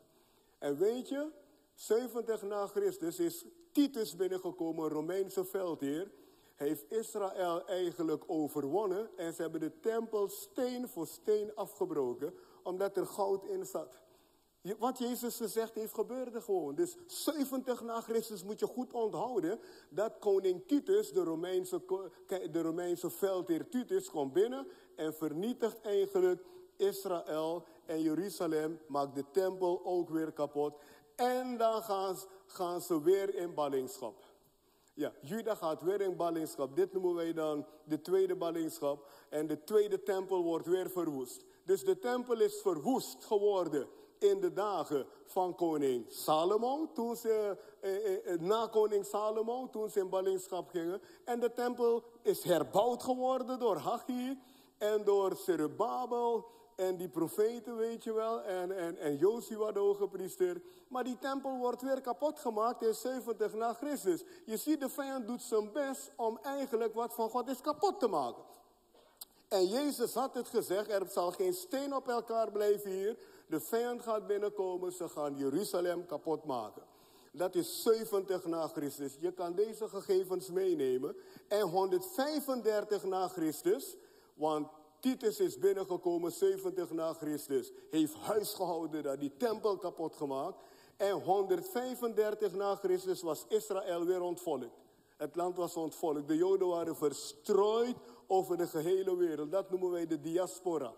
En 0.59 0.78
weet 0.78 1.09
je, 1.09 1.28
70 1.74 2.42
na 2.42 2.66
Christus 2.66 3.18
is 3.18 3.44
Titus 3.72 4.16
binnengekomen, 4.16 4.88
Romeinse 4.88 5.44
veldheer. 5.44 6.11
Heeft 6.54 6.92
Israël 6.92 7.66
eigenlijk 7.66 8.24
overwonnen 8.26 9.11
en 9.16 9.33
ze 9.33 9.42
hebben 9.42 9.61
de 9.61 9.80
tempel 9.80 10.28
steen 10.28 10.88
voor 10.88 11.06
steen 11.06 11.54
afgebroken, 11.54 12.35
omdat 12.62 12.96
er 12.96 13.06
goud 13.06 13.44
in 13.44 13.66
zat. 13.66 14.02
Wat 14.78 14.98
Jezus 14.98 15.37
gezegd 15.37 15.74
heeft, 15.74 15.94
gebeurde 15.94 16.40
gewoon. 16.40 16.74
Dus 16.74 16.96
70 17.06 17.83
na 17.83 18.00
Christus 18.00 18.44
moet 18.44 18.61
je 18.61 18.66
goed 18.66 18.92
onthouden 18.92 19.61
dat 19.88 20.18
koning 20.18 20.66
Titus, 20.66 21.12
de 21.12 21.22
Romeinse, 21.22 21.83
de 22.26 22.62
Romeinse 22.62 23.11
veldheer 23.11 23.68
Titus, 23.68 24.11
komt 24.11 24.33
binnen 24.33 24.66
en 24.96 25.14
vernietigt 25.14 25.80
eigenlijk 25.80 26.42
Israël 26.76 27.64
en 27.87 28.02
Jeruzalem, 28.02 28.80
maakt 28.87 29.14
de 29.14 29.24
tempel 29.30 29.85
ook 29.85 30.11
weer 30.11 30.33
kapot. 30.33 30.74
En 31.16 31.56
dan 31.56 31.83
gaan 31.83 32.16
gaan 32.52 32.80
ze 32.80 33.02
weer 33.02 33.34
in 33.34 33.54
ballingschap. 33.54 34.24
Ja, 34.94 35.12
Juda 35.20 35.54
gaat 35.54 35.82
weer 35.82 36.00
in 36.00 36.16
ballingschap. 36.16 36.76
Dit 36.76 36.92
noemen 36.92 37.14
wij 37.14 37.32
dan 37.32 37.66
de 37.84 38.00
tweede 38.00 38.36
ballingschap. 38.36 39.08
En 39.28 39.46
de 39.46 39.64
tweede 39.64 40.02
tempel 40.02 40.42
wordt 40.42 40.66
weer 40.66 40.90
verwoest. 40.90 41.44
Dus 41.64 41.84
de 41.84 41.98
tempel 41.98 42.40
is 42.40 42.60
verwoest 42.60 43.24
geworden 43.24 43.88
in 44.18 44.40
de 44.40 44.52
dagen 44.52 45.06
van 45.24 45.54
koning 45.54 46.04
Salomo, 46.08 46.90
toen 46.92 47.16
ze, 47.16 47.56
eh, 47.80 47.96
eh, 47.96 48.32
eh, 48.32 48.40
na 48.40 48.66
koning 48.66 49.04
Salomo, 49.04 49.68
toen 49.70 49.90
ze 49.90 50.00
in 50.00 50.08
ballingschap 50.08 50.68
gingen. 50.68 51.00
En 51.24 51.40
de 51.40 51.52
tempel 51.52 52.02
is 52.22 52.42
herbouwd 52.42 53.02
geworden 53.02 53.58
door 53.58 53.76
Haggai 53.76 54.38
en 54.78 55.04
door 55.04 55.36
Zerubbabel 55.36 56.50
en 56.80 56.96
die 56.96 57.08
profeten, 57.08 57.76
weet 57.76 58.04
je 58.04 58.12
wel, 58.12 58.42
en, 58.42 58.76
en, 58.76 58.98
en 58.98 59.16
Joshua 59.16 59.72
de 59.72 59.78
hoge 59.78 60.08
priester. 60.08 60.60
Maar 60.88 61.04
die 61.04 61.18
tempel 61.18 61.56
wordt 61.56 61.82
weer 61.82 62.00
kapot 62.00 62.38
gemaakt 62.38 62.82
in 62.82 62.94
70 62.94 63.54
na 63.54 63.72
Christus. 63.72 64.24
Je 64.44 64.56
ziet, 64.56 64.80
de 64.80 64.88
vijand 64.88 65.26
doet 65.26 65.42
zijn 65.42 65.72
best 65.72 66.10
om 66.16 66.38
eigenlijk 66.42 66.94
wat 66.94 67.14
van 67.14 67.30
God 67.30 67.48
is 67.48 67.60
kapot 67.60 68.00
te 68.00 68.08
maken. 68.08 68.42
En 69.48 69.66
Jezus 69.66 70.14
had 70.14 70.34
het 70.34 70.48
gezegd, 70.48 70.90
er 70.90 71.06
zal 71.08 71.30
geen 71.30 71.54
steen 71.54 71.94
op 71.94 72.08
elkaar 72.08 72.50
blijven 72.50 72.90
hier. 72.90 73.16
De 73.46 73.60
vijand 73.60 74.02
gaat 74.02 74.26
binnenkomen, 74.26 74.92
ze 74.92 75.08
gaan 75.08 75.36
Jeruzalem 75.36 76.06
kapot 76.06 76.44
maken. 76.44 76.82
Dat 77.32 77.54
is 77.54 77.82
70 77.82 78.44
na 78.44 78.68
Christus. 78.68 79.16
Je 79.18 79.32
kan 79.32 79.54
deze 79.54 79.88
gegevens 79.88 80.50
meenemen. 80.50 81.16
En 81.48 81.60
135 81.60 83.04
na 83.04 83.28
Christus, 83.28 83.96
want 84.34 84.68
Titus 85.00 85.40
is 85.40 85.58
binnengekomen 85.58 86.32
70 86.32 86.90
na 86.90 87.12
Christus. 87.12 87.72
Heeft 87.90 88.14
huis 88.14 88.54
gehouden 88.54 89.02
daar, 89.02 89.18
die 89.18 89.36
tempel 89.36 89.76
kapot 89.76 90.16
gemaakt. 90.16 90.62
En 90.96 91.12
135 91.12 92.52
na 92.54 92.74
Christus 92.76 93.22
was 93.22 93.44
Israël 93.48 94.04
weer 94.04 94.20
ontvolkt. 94.20 94.78
Het 95.16 95.36
land 95.36 95.56
was 95.56 95.76
ontvolkt. 95.76 96.28
De 96.28 96.36
Joden 96.36 96.68
waren 96.68 96.96
verstrooid 96.96 97.96
over 98.26 98.56
de 98.56 98.66
gehele 98.66 99.16
wereld. 99.16 99.50
Dat 99.50 99.70
noemen 99.70 99.90
wij 99.90 100.06
de 100.06 100.20
diaspora. 100.20 100.92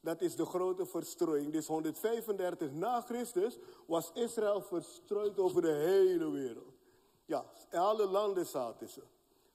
Dat 0.00 0.20
is 0.20 0.36
de 0.36 0.44
grote 0.44 0.86
verstrooiing. 0.86 1.52
Dus 1.52 1.66
135 1.66 2.72
na 2.72 3.00
Christus 3.00 3.58
was 3.86 4.10
Israël 4.14 4.62
verstrooid 4.62 5.38
over 5.38 5.62
de 5.62 5.72
hele 5.72 6.30
wereld. 6.30 6.72
Ja, 7.26 7.44
alle 7.70 8.06
landen 8.06 8.46
zaten 8.46 8.88
ze. 8.88 9.02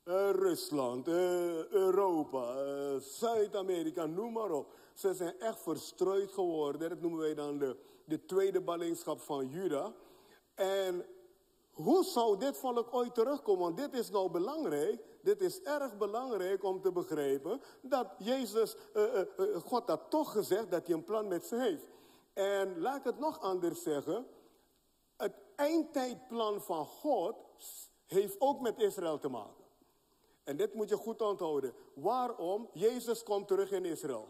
uh, 0.06 0.30
Rusland, 0.32 1.08
uh, 1.08 1.68
Europa, 1.72 2.59
Zuid-Amerika, 3.02 4.06
noem 4.06 4.34
maar 4.34 4.52
op. 4.52 4.74
Ze 4.94 5.14
zijn 5.14 5.40
echt 5.40 5.62
verstrooid 5.62 6.32
geworden. 6.32 6.90
Dat 6.90 7.02
noemen 7.02 7.20
wij 7.20 7.34
dan 7.34 7.58
de, 7.58 7.78
de 8.06 8.26
tweede 8.26 8.62
ballingschap 8.62 9.22
van 9.22 9.48
Juda. 9.48 9.94
En 10.56 11.06
hoe 11.72 12.04
zou 12.04 12.38
dit 12.38 12.58
volk 12.58 12.94
ooit 12.94 13.14
terugkomen? 13.14 13.62
Want 13.62 13.78
dit 13.78 13.94
is 13.94 14.10
nou 14.10 14.30
belangrijk. 14.30 15.04
Dit 15.22 15.42
is 15.42 15.62
erg 15.62 15.98
belangrijk 15.98 16.64
om 16.64 16.82
te 16.82 16.92
begrijpen. 16.92 17.62
Dat 17.82 18.08
Jezus, 18.18 18.76
God 19.64 19.88
had 19.88 20.10
toch 20.10 20.32
gezegd 20.32 20.72
dat 20.72 20.88
hij 20.88 20.96
een 20.96 21.04
plan 21.04 21.28
met 21.28 21.46
ze 21.46 21.56
heeft. 21.56 21.86
En 22.34 22.80
laat 22.80 22.98
ik 22.98 23.04
het 23.04 23.20
nog 23.20 23.40
anders 23.40 23.84
zeggen. 23.84 24.28
Het 25.18 25.34
eindtijdplan 25.56 26.62
van 26.62 26.86
God 26.86 27.36
heeft 28.06 28.36
ook 28.40 28.60
met 28.60 28.80
Israël 28.80 29.20
te 29.20 29.30
maken. 29.30 29.59
En 30.50 30.58
dit 30.58 30.74
moet 30.74 30.90
je 30.90 30.96
goed 30.96 31.22
onthouden. 31.22 31.74
Waarom? 31.94 32.70
Jezus 32.74 33.24
komt 33.24 33.48
terug 33.48 33.72
in 33.72 33.86
Israël. 33.86 34.28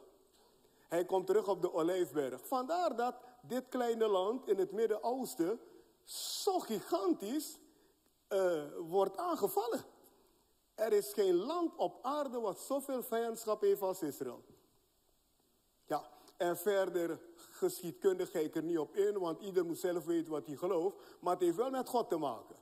Hij 0.87 1.05
komt 1.05 1.25
terug 1.27 1.47
op 1.47 1.61
de 1.61 1.73
Olijfberg. 1.73 2.47
Vandaar 2.47 2.95
dat 2.95 3.15
dit 3.41 3.63
kleine 3.69 4.07
land 4.07 4.47
in 4.47 4.57
het 4.57 4.71
Midden-Oosten 4.71 5.59
zo 6.03 6.59
gigantisch 6.59 7.57
uh, 8.29 8.63
wordt 8.77 9.17
aangevallen. 9.17 9.83
Er 10.75 10.93
is 10.93 11.13
geen 11.13 11.35
land 11.35 11.75
op 11.75 11.99
aarde 12.01 12.39
wat 12.39 12.59
zoveel 12.59 13.03
vijandschap 13.03 13.61
heeft 13.61 13.81
als 13.81 14.01
Israël. 14.01 14.43
Ja, 15.85 16.09
en 16.37 16.57
verder 16.57 17.19
geschiedkundig 17.35 18.31
ga 18.31 18.39
ik 18.39 18.55
er 18.55 18.63
niet 18.63 18.79
op 18.79 18.95
in, 18.95 19.19
want 19.19 19.41
ieder 19.41 19.65
moet 19.65 19.79
zelf 19.79 20.05
weten 20.05 20.31
wat 20.31 20.45
hij 20.45 20.55
gelooft. 20.55 20.95
Maar 21.19 21.33
het 21.33 21.43
heeft 21.43 21.57
wel 21.57 21.69
met 21.69 21.89
God 21.89 22.09
te 22.09 22.17
maken. 22.17 22.55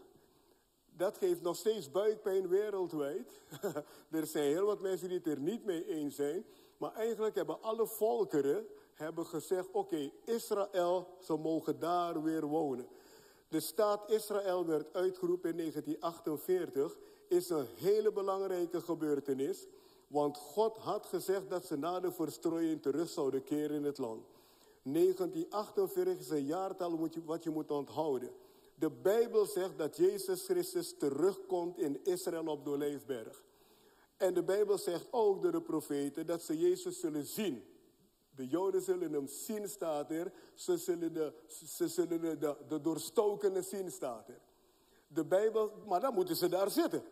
Dat 0.90 1.18
geeft 1.18 1.42
nog 1.42 1.56
steeds 1.56 1.90
buikpijn 1.90 2.48
wereldwijd. 2.48 3.40
er 4.10 4.26
zijn 4.26 4.44
heel 4.44 4.66
wat 4.66 4.80
mensen 4.80 5.08
die 5.08 5.16
het 5.16 5.26
er 5.26 5.40
niet 5.40 5.64
mee 5.64 5.86
eens 5.86 6.14
zijn. 6.14 6.44
Maar 6.76 6.94
eigenlijk 6.94 7.34
hebben 7.34 7.62
alle 7.62 7.86
volkeren 7.86 8.66
hebben 8.94 9.26
gezegd: 9.26 9.68
oké, 9.72 10.10
Israël, 10.24 11.16
ze 11.20 11.36
mogen 11.36 11.78
daar 11.78 12.22
weer 12.22 12.46
wonen. 12.46 12.88
De 13.48 13.60
staat 13.60 14.10
Israël 14.10 14.66
werd 14.66 14.94
uitgeroepen 14.94 15.50
in 15.50 15.56
1948. 15.56 16.98
Is 17.28 17.48
een 17.48 17.66
hele 17.76 18.12
belangrijke 18.12 18.80
gebeurtenis. 18.80 19.66
Want 20.06 20.36
God 20.36 20.76
had 20.76 21.06
gezegd 21.06 21.50
dat 21.50 21.64
ze 21.64 21.76
na 21.76 22.00
de 22.00 22.12
verstrooiing 22.12 22.82
terug 22.82 23.08
zouden 23.08 23.44
keren 23.44 23.76
in 23.76 23.84
het 23.84 23.98
land. 23.98 24.26
1948 24.92 26.18
is 26.18 26.30
een 26.30 26.44
jaartal 26.44 27.08
wat 27.24 27.42
je 27.44 27.50
moet 27.50 27.70
onthouden. 27.70 28.30
De 28.74 28.90
Bijbel 28.90 29.46
zegt 29.46 29.78
dat 29.78 29.96
Jezus 29.96 30.44
Christus 30.44 30.96
terugkomt 30.98 31.78
in 31.78 32.04
Israël 32.04 32.46
op 32.46 32.64
de 32.64 32.70
Olijfberg. 32.70 33.44
En 34.16 34.34
de 34.34 34.42
Bijbel 34.42 34.78
zegt 34.78 35.06
ook 35.10 35.42
door 35.42 35.52
de 35.52 35.62
profeten 35.62 36.26
dat 36.26 36.42
ze 36.42 36.58
Jezus 36.58 37.00
zullen 37.00 37.26
zien. 37.26 37.64
De 38.30 38.46
Joden 38.46 38.82
zullen 38.82 39.12
hem 39.12 39.26
zien, 39.26 39.68
staat 39.68 40.10
er. 40.10 40.32
Ze 40.54 40.76
zullen 40.76 41.12
de, 41.12 41.32
ze 41.66 41.88
zullen 41.88 42.20
de, 42.20 42.38
de, 42.38 42.56
de 42.68 42.80
doorstokenen 42.80 43.64
zien, 43.64 43.90
staat 43.90 44.28
er. 44.28 44.40
De 45.06 45.24
Bijbel, 45.24 45.72
maar 45.86 46.00
dan 46.00 46.14
moeten 46.14 46.36
ze 46.36 46.48
daar 46.48 46.70
zitten. 46.70 47.02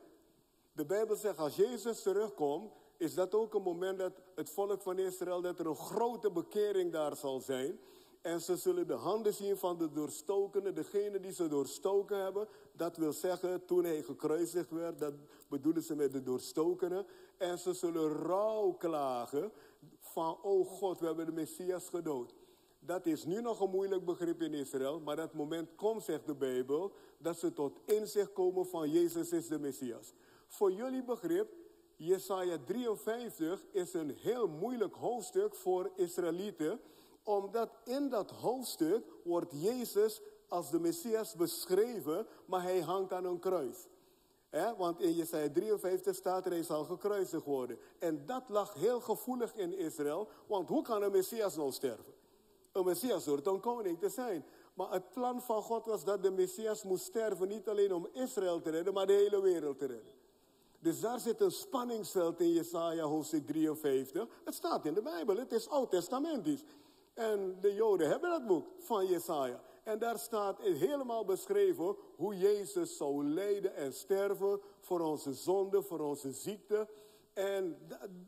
De 0.72 0.84
Bijbel 0.84 1.16
zegt 1.16 1.38
als 1.38 1.56
Jezus 1.56 2.02
terugkomt, 2.02 2.72
is 2.98 3.14
dat 3.14 3.34
ook 3.34 3.54
een 3.54 3.62
moment 3.62 3.98
dat 3.98 4.12
het 4.34 4.50
volk 4.50 4.82
van 4.82 4.98
Israël, 4.98 5.40
dat 5.40 5.58
er 5.58 5.66
een 5.66 5.76
grote 5.76 6.30
bekering 6.30 6.92
daar 6.92 7.16
zal 7.16 7.40
zijn. 7.40 7.78
En 8.20 8.40
ze 8.40 8.56
zullen 8.56 8.86
de 8.86 8.94
handen 8.94 9.34
zien 9.34 9.56
van 9.56 9.78
de 9.78 9.92
doorstokenen, 9.92 10.74
degene 10.74 11.20
die 11.20 11.32
ze 11.32 11.48
doorstoken 11.48 12.22
hebben. 12.22 12.48
Dat 12.72 12.96
wil 12.96 13.12
zeggen, 13.12 13.64
toen 13.64 13.84
hij 13.84 14.02
gekruisigd 14.02 14.70
werd, 14.70 14.98
dat 14.98 15.14
bedoelen 15.48 15.82
ze 15.82 15.94
met 15.94 16.12
de 16.12 16.22
doorstokenen. 16.22 17.06
En 17.36 17.58
ze 17.58 17.72
zullen 17.72 18.12
rouw 18.12 18.72
klagen 18.72 19.52
van, 20.00 20.38
oh 20.42 20.68
God, 20.68 20.98
we 20.98 21.06
hebben 21.06 21.26
de 21.26 21.32
Messias 21.32 21.88
gedood. 21.88 22.34
Dat 22.78 23.06
is 23.06 23.24
nu 23.24 23.40
nog 23.40 23.60
een 23.60 23.70
moeilijk 23.70 24.04
begrip 24.04 24.42
in 24.42 24.54
Israël, 24.54 25.00
maar 25.00 25.16
dat 25.16 25.34
moment 25.34 25.74
komt, 25.74 26.02
zegt 26.02 26.26
de 26.26 26.34
Bijbel, 26.34 26.92
dat 27.18 27.38
ze 27.38 27.52
tot 27.52 27.78
inzicht 27.84 28.32
komen 28.32 28.66
van 28.66 28.90
Jezus 28.90 29.32
is 29.32 29.48
de 29.48 29.58
Messias. 29.58 30.12
Voor 30.46 30.72
jullie 30.72 31.04
begrip 31.04 31.54
Jesaja 31.96 32.58
53 32.64 33.64
is 33.70 33.94
een 33.94 34.10
heel 34.10 34.48
moeilijk 34.48 34.94
hoofdstuk 34.94 35.54
voor 35.54 35.90
Israëlieten, 35.94 36.80
omdat 37.22 37.70
in 37.84 38.08
dat 38.08 38.30
hoofdstuk 38.30 39.04
wordt 39.24 39.52
Jezus 39.52 40.20
als 40.48 40.70
de 40.70 40.80
Messias 40.80 41.34
beschreven, 41.34 42.26
maar 42.46 42.62
hij 42.62 42.80
hangt 42.80 43.12
aan 43.12 43.24
een 43.24 43.38
kruis. 43.38 43.86
want 44.76 45.00
in 45.00 45.12
Jesaja 45.12 45.50
53 45.50 46.16
staat 46.16 46.44
er, 46.44 46.50
hij 46.50 46.62
zal 46.62 46.84
gekruisigd 46.84 47.44
worden. 47.44 47.78
En 47.98 48.26
dat 48.26 48.42
lag 48.48 48.74
heel 48.74 49.00
gevoelig 49.00 49.54
in 49.54 49.78
Israël, 49.78 50.28
want 50.46 50.68
hoe 50.68 50.82
kan 50.82 51.02
een 51.02 51.12
Messias 51.12 51.56
nou 51.56 51.72
sterven? 51.72 52.14
Een 52.72 52.84
Messias 52.84 53.26
hoort 53.26 53.46
een 53.46 53.60
koning 53.60 53.98
te 53.98 54.08
zijn. 54.08 54.44
Maar 54.74 54.92
het 54.92 55.10
plan 55.10 55.42
van 55.42 55.62
God 55.62 55.84
was 55.86 56.04
dat 56.04 56.22
de 56.22 56.30
Messias 56.30 56.82
moest 56.82 57.04
sterven, 57.04 57.48
niet 57.48 57.68
alleen 57.68 57.94
om 57.94 58.08
Israël 58.12 58.60
te 58.60 58.70
redden, 58.70 58.94
maar 58.94 59.06
de 59.06 59.12
hele 59.12 59.40
wereld 59.40 59.78
te 59.78 59.86
redden. 59.86 60.15
Dus 60.80 61.00
daar 61.00 61.20
zit 61.20 61.40
een 61.40 61.50
spanningsveld 61.50 62.40
in 62.40 62.52
Jesaja 62.52 63.04
hoofdstuk 63.04 63.46
53. 63.46 64.26
Het 64.44 64.54
staat 64.54 64.84
in 64.84 64.94
de 64.94 65.02
Bijbel, 65.02 65.36
het 65.36 65.52
is 65.52 65.68
oud-testamentisch. 65.68 66.62
En 67.14 67.58
de 67.60 67.74
Joden 67.74 68.08
hebben 68.08 68.30
dat 68.30 68.46
boek 68.46 68.66
van 68.78 69.06
Jesaja. 69.06 69.60
En 69.82 69.98
daar 69.98 70.18
staat 70.18 70.60
helemaal 70.60 71.24
beschreven 71.24 71.96
hoe 72.16 72.36
Jezus 72.36 72.96
zou 72.96 73.24
lijden 73.24 73.74
en 73.74 73.92
sterven 73.92 74.60
voor 74.80 75.00
onze 75.00 75.32
zonde, 75.32 75.82
voor 75.82 76.00
onze 76.00 76.32
ziekte. 76.32 76.88
En 77.32 77.78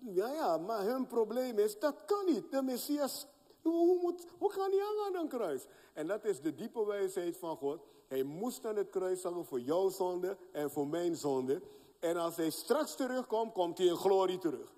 ja, 0.00 0.32
ja, 0.32 0.56
maar 0.56 0.84
hun 0.84 1.06
probleem 1.06 1.58
is, 1.58 1.78
dat 1.78 2.04
kan 2.04 2.24
niet. 2.26 2.50
De 2.50 2.62
Messias, 2.62 3.26
hoe, 3.62 3.98
moet, 4.00 4.26
hoe 4.38 4.50
kan 4.50 4.70
hij 4.70 4.80
hangen 4.80 5.06
aan 5.06 5.22
een 5.22 5.28
kruis? 5.28 5.66
En 5.92 6.06
dat 6.06 6.24
is 6.24 6.40
de 6.40 6.54
diepe 6.54 6.86
wijsheid 6.86 7.36
van 7.36 7.56
God. 7.56 7.80
Hij 8.06 8.22
moest 8.22 8.66
aan 8.66 8.76
het 8.76 8.90
kruis 8.90 9.22
hangen 9.22 9.44
voor 9.44 9.60
jouw 9.60 9.88
zonde 9.88 10.36
en 10.52 10.70
voor 10.70 10.86
mijn 10.86 11.16
zonde. 11.16 11.62
En 11.98 12.16
als 12.16 12.36
hij 12.36 12.50
straks 12.50 12.94
terugkomt, 12.94 13.52
komt 13.52 13.78
hij 13.78 13.86
in 13.86 13.96
glorie 13.96 14.38
terug. 14.38 14.72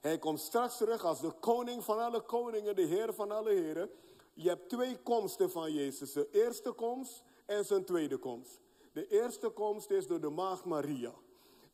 Hij 0.00 0.18
komt 0.18 0.40
straks 0.40 0.76
terug 0.76 1.04
als 1.04 1.20
de 1.20 1.32
koning 1.40 1.84
van 1.84 1.98
alle 1.98 2.20
koningen, 2.20 2.76
de 2.76 2.82
heer 2.82 3.14
van 3.14 3.30
alle 3.30 3.50
heren. 3.50 3.90
Je 4.34 4.48
hebt 4.48 4.68
twee 4.68 4.96
komsten 5.02 5.50
van 5.50 5.72
Jezus. 5.72 6.12
Zijn 6.12 6.26
eerste 6.32 6.72
komst 6.72 7.22
en 7.46 7.64
zijn 7.64 7.84
tweede 7.84 8.16
komst. 8.16 8.60
De 8.92 9.06
eerste 9.06 9.48
komst 9.48 9.90
is 9.90 10.06
door 10.06 10.20
de 10.20 10.28
maagd 10.28 10.64
Maria. 10.64 11.12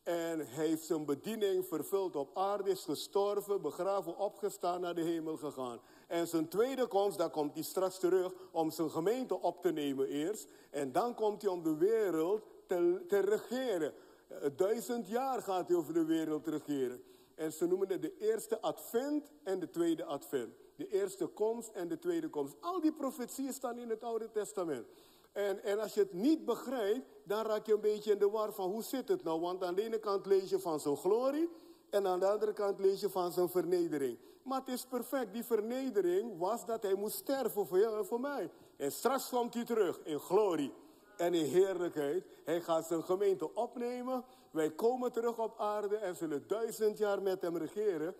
En 0.02 0.38
hij 0.48 0.66
heeft 0.66 0.84
zijn 0.84 1.04
bediening 1.04 1.66
vervuld 1.66 2.16
op 2.16 2.38
aarde, 2.38 2.70
is 2.70 2.84
gestorven, 2.84 3.62
begraven, 3.62 4.16
opgestaan, 4.16 4.80
naar 4.80 4.94
de 4.94 5.02
hemel 5.02 5.36
gegaan. 5.36 5.80
En 6.06 6.28
zijn 6.28 6.48
tweede 6.48 6.86
komst, 6.86 7.18
daar 7.18 7.30
komt 7.30 7.54
hij 7.54 7.62
straks 7.62 7.98
terug 7.98 8.32
om 8.50 8.70
zijn 8.70 8.90
gemeente 8.90 9.40
op 9.40 9.62
te 9.62 9.72
nemen 9.72 10.08
eerst. 10.08 10.48
En 10.70 10.92
dan 10.92 11.14
komt 11.14 11.42
hij 11.42 11.50
om 11.50 11.62
de 11.62 11.76
wereld 11.76 12.42
te, 12.66 13.04
te 13.08 13.18
regeren. 13.18 13.94
Eh, 14.40 14.50
duizend 14.56 15.08
jaar 15.08 15.42
gaat 15.42 15.68
hij 15.68 15.76
over 15.76 15.94
de 15.94 16.04
wereld 16.04 16.46
regeren. 16.46 17.02
En 17.34 17.52
ze 17.52 17.66
noemen 17.66 17.88
het 17.88 18.02
de 18.02 18.18
eerste 18.18 18.60
advent 18.60 19.32
en 19.42 19.58
de 19.58 19.70
tweede 19.70 20.04
advent. 20.04 20.54
De 20.76 20.88
eerste 20.88 21.26
komst 21.26 21.70
en 21.70 21.88
de 21.88 21.98
tweede 21.98 22.28
komst. 22.28 22.54
Al 22.60 22.80
die 22.80 22.92
profetieën 22.92 23.52
staan 23.52 23.78
in 23.78 23.90
het 23.90 24.04
Oude 24.04 24.30
Testament. 24.30 24.86
En, 25.32 25.64
en 25.64 25.80
als 25.80 25.94
je 25.94 26.00
het 26.00 26.12
niet 26.12 26.44
begrijpt, 26.44 27.06
dan 27.24 27.46
raak 27.46 27.66
je 27.66 27.72
een 27.72 27.80
beetje 27.80 28.12
in 28.12 28.18
de 28.18 28.30
war 28.30 28.52
van 28.52 28.70
hoe 28.70 28.82
zit 28.82 29.08
het 29.08 29.22
nou? 29.22 29.40
Want 29.40 29.64
aan 29.64 29.74
de 29.74 29.82
ene 29.82 29.98
kant 29.98 30.26
lees 30.26 30.50
je 30.50 30.58
van 30.58 30.80
zijn 30.80 30.96
glorie. 30.96 31.48
En 31.90 32.06
aan 32.06 32.20
de 32.20 32.26
andere 32.26 32.52
kant 32.52 32.78
lees 32.78 33.00
je 33.00 33.10
van 33.10 33.32
zijn 33.32 33.48
vernedering. 33.48 34.18
Maar 34.42 34.60
het 34.60 34.68
is 34.68 34.84
perfect. 34.84 35.32
Die 35.32 35.44
vernedering 35.44 36.38
was 36.38 36.66
dat 36.66 36.82
hij 36.82 36.94
moest 36.94 37.16
sterven 37.16 37.66
voor 37.66 37.78
jou 37.78 37.98
en 37.98 38.06
voor 38.06 38.20
mij. 38.20 38.50
En 38.76 38.92
straks 38.92 39.28
komt 39.28 39.54
hij 39.54 39.64
terug 39.64 40.00
in 40.04 40.18
glorie 40.18 40.72
en 41.16 41.34
in 41.34 41.44
heerlijkheid. 41.44 42.24
Hij 42.44 42.60
gaat 42.60 42.86
zijn 42.86 43.02
gemeente 43.02 43.54
opnemen. 43.54 44.24
Wij 44.50 44.70
komen 44.70 45.12
terug 45.12 45.38
op 45.38 45.58
aarde 45.58 45.96
en 45.96 46.16
zullen 46.16 46.44
duizend 46.46 46.98
jaar 46.98 47.22
met 47.22 47.40
hem 47.40 47.56
regeren. 47.56 48.14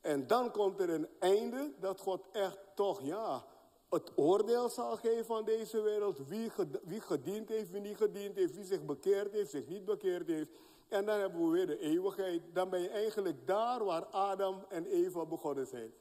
En 0.00 0.26
dan 0.26 0.50
komt 0.50 0.80
er 0.80 0.90
een 0.90 1.08
einde 1.18 1.72
dat 1.80 2.00
God 2.00 2.24
echt 2.32 2.58
toch, 2.74 3.02
ja, 3.02 3.44
het 3.90 4.12
oordeel 4.14 4.68
zal 4.68 4.96
geven 4.96 5.34
aan 5.34 5.44
deze 5.44 5.80
wereld. 5.80 6.28
Wie, 6.28 6.50
wie 6.84 7.00
gediend 7.00 7.48
heeft, 7.48 7.70
wie 7.70 7.80
niet 7.80 7.96
gediend 7.96 8.36
heeft, 8.36 8.54
wie 8.54 8.64
zich 8.64 8.84
bekeerd 8.84 9.32
heeft, 9.32 9.50
zich 9.50 9.68
niet 9.68 9.84
bekeerd 9.84 10.26
heeft. 10.26 10.50
En 10.88 11.06
dan 11.06 11.18
hebben 11.18 11.44
we 11.44 11.50
weer 11.50 11.66
de 11.66 11.78
eeuwigheid. 11.78 12.42
Dan 12.52 12.70
ben 12.70 12.80
je 12.80 12.88
eigenlijk 12.88 13.46
daar 13.46 13.84
waar 13.84 14.04
Adam 14.04 14.64
en 14.68 14.86
Eva 14.86 15.24
begonnen 15.24 15.66
zijn. 15.66 15.92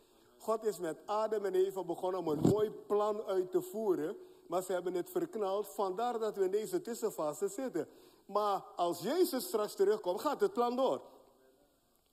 God 0.45 0.65
is 0.65 0.79
met 0.79 0.97
Adam 1.05 1.45
en 1.45 1.55
Eva 1.55 1.83
begonnen 1.83 2.19
om 2.19 2.27
een 2.27 2.49
mooi 2.51 2.71
plan 2.71 3.21
uit 3.21 3.51
te 3.51 3.61
voeren. 3.61 4.17
Maar 4.47 4.63
ze 4.63 4.71
hebben 4.71 4.93
het 4.93 5.09
verknald. 5.09 5.67
Vandaar 5.67 6.19
dat 6.19 6.35
we 6.35 6.43
in 6.43 6.51
deze 6.51 6.81
tussenfase 6.81 7.47
zitten. 7.47 7.87
Maar 8.25 8.63
als 8.75 9.01
Jezus 9.01 9.45
straks 9.45 9.75
terugkomt, 9.75 10.21
gaat 10.21 10.41
het 10.41 10.53
plan 10.53 10.75
door. 10.75 11.01